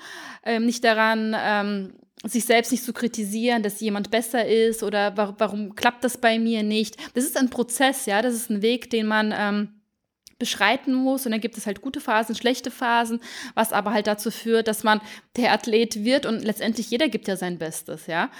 ähm, 0.45 0.67
nicht 0.67 0.85
daran, 0.85 1.35
ähm, 1.39 1.93
sich 2.25 2.45
selbst 2.45 2.73
nicht 2.73 2.85
zu 2.85 2.93
kritisieren, 2.93 3.63
dass 3.63 3.81
jemand 3.81 4.11
besser 4.11 4.47
ist 4.47 4.83
oder 4.83 5.17
wa 5.17 5.35
warum 5.39 5.75
klappt 5.75 6.03
das 6.03 6.19
bei 6.19 6.39
mir 6.39 6.63
nicht. 6.63 6.97
Das 7.15 7.25
ist 7.25 7.37
ein 7.37 7.51
Prozess, 7.51 8.07
ja, 8.07 8.23
das 8.23 8.35
ist 8.35 8.51
ein 8.51 8.63
Weg, 8.63 8.91
den 8.91 9.07
man 9.07 9.35
ähm, 9.37 9.69
beschreiten 10.39 10.93
muss 10.93 11.25
und 11.25 11.33
dann 11.33 11.41
gibt 11.41 11.57
es 11.57 11.67
halt 11.67 11.81
gute 11.83 12.01
Phasen, 12.01 12.35
schlechte 12.35 12.71
Phasen, 12.71 13.21
was 13.55 13.73
aber 13.73 13.93
halt 13.93 14.07
dazu 14.07 14.31
führt, 14.31 14.69
dass 14.69 14.83
man 14.83 15.01
der 15.37 15.53
Athlet 15.53 16.05
wird 16.05 16.27
und 16.27 16.43
letztendlich 16.43 16.91
jeder 16.91 17.09
gibt 17.09 17.29
ja 17.29 17.37
sein 17.37 17.59
Bestes, 17.59 18.07
ja. 18.07 18.31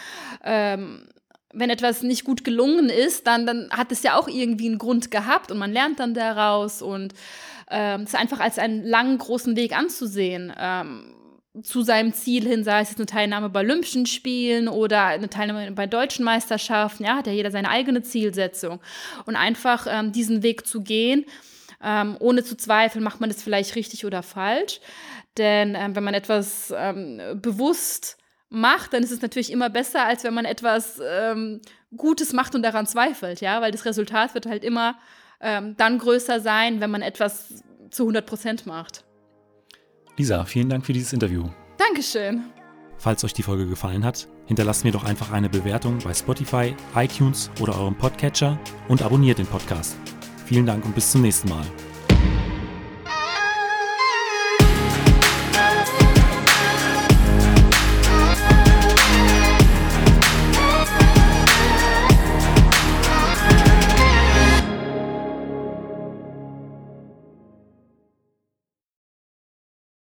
Ähm, 0.45 1.09
wenn 1.53 1.71
etwas 1.71 2.03
nicht 2.03 2.25
gut 2.25 2.45
gelungen 2.45 2.91
ist, 2.91 3.27
dann, 3.27 3.47
dann 3.47 3.71
hat 3.71 3.91
es 3.91 4.03
ja 4.03 4.19
auch 4.19 4.29
irgendwie 4.29 4.67
einen 4.67 4.79
Grund 4.79 5.11
gehabt 5.11 5.51
und 5.51 5.57
man 5.57 5.73
lernt 5.73 6.01
dann 6.01 6.13
daraus 6.13 6.83
und 6.83 7.15
ähm, 7.71 8.03
es 8.03 8.15
einfach 8.15 8.41
als 8.41 8.59
einen 8.59 8.85
langen, 8.85 9.19
großen 9.19 9.57
Weg 9.57 9.77
anzusehen. 9.77 10.53
Ähm, 10.59 11.15
zu 11.63 11.83
seinem 11.83 12.13
Ziel 12.13 12.47
hin, 12.47 12.65
sei 12.65 12.81
es 12.81 12.91
jetzt 12.91 12.99
eine 12.99 13.07
Teilnahme 13.07 13.49
bei 13.49 13.61
Olympischen 13.61 14.07
Spielen 14.07 14.69
oder 14.69 15.05
eine 15.05 15.31
Teilnahme 15.31 15.73
bei 15.73 15.87
deutschen 15.87 16.25
Meisterschaften, 16.25 17.05
ja, 17.05 17.17
hat 17.17 17.27
ja 17.27 17.33
jeder 17.33 17.51
seine 17.51 17.71
eigene 17.71 18.03
Zielsetzung. 18.03 18.81
Und 19.25 19.37
einfach 19.37 19.87
ähm, 19.89 20.13
diesen 20.13 20.43
Weg 20.43 20.67
zu 20.67 20.83
gehen, 20.83 21.25
ähm, 21.83 22.17
ohne 22.21 22.45
zu 22.45 22.57
zweifeln, 22.57 23.03
macht 23.03 23.21
man 23.21 23.31
das 23.31 23.43
vielleicht 23.43 23.75
richtig 23.75 24.05
oder 24.05 24.23
falsch. 24.23 24.81
Denn 25.39 25.75
ähm, 25.75 25.97
wenn 25.97 26.05
man 26.05 26.15
etwas 26.15 26.73
ähm, 26.77 27.21
bewusst 27.41 28.19
macht, 28.49 28.93
dann 28.93 29.03
ist 29.03 29.11
es 29.11 29.23
natürlich 29.23 29.51
immer 29.51 29.71
besser, 29.71 30.05
als 30.05 30.25
wenn 30.25 30.35
man 30.35 30.45
etwas 30.45 31.01
ähm, 31.03 31.61
Gutes 31.97 32.33
macht 32.33 32.55
und 32.55 32.63
daran 32.63 32.87
zweifelt, 32.87 33.41
ja, 33.41 33.61
weil 33.61 33.73
das 33.73 33.85
Resultat 33.85 34.35
wird 34.35 34.47
halt 34.47 34.65
immer 34.65 34.99
ähm, 35.41 35.75
dann 35.77 35.99
größer 35.99 36.41
sein, 36.41 36.81
wenn 36.81 36.91
man 36.91 37.03
etwas 37.03 37.63
zu 37.91 38.05
100 38.05 38.27
Prozent 38.27 38.67
macht. 38.67 39.05
Lisa, 40.17 40.45
vielen 40.45 40.69
Dank 40.69 40.87
für 40.87 40.93
dieses 40.93 41.13
Interview. 41.13 41.45
Dankeschön. 41.77 42.45
Falls 42.99 43.23
euch 43.25 43.35
die 43.35 43.43
Folge 43.43 43.67
gefallen 43.67 44.05
hat, 44.05 44.29
hinterlasst 44.47 44.85
mir 44.85 44.93
doch 44.93 45.05
einfach 45.05 45.31
eine 45.31 45.51
Bewertung 45.51 45.99
bei 45.99 46.15
Spotify, 46.15 46.75
iTunes 46.95 47.51
oder 47.61 47.79
eurem 47.79 47.97
Podcatcher 47.97 48.59
und 48.89 49.03
abonniert 49.03 49.39
den 49.39 49.47
Podcast. 49.47 49.97
Vielen 50.47 50.67
Dank 50.67 50.85
und 50.85 50.95
bis 50.95 51.11
zum 51.11 51.23
nächsten 51.23 51.49
Mal. 51.49 51.67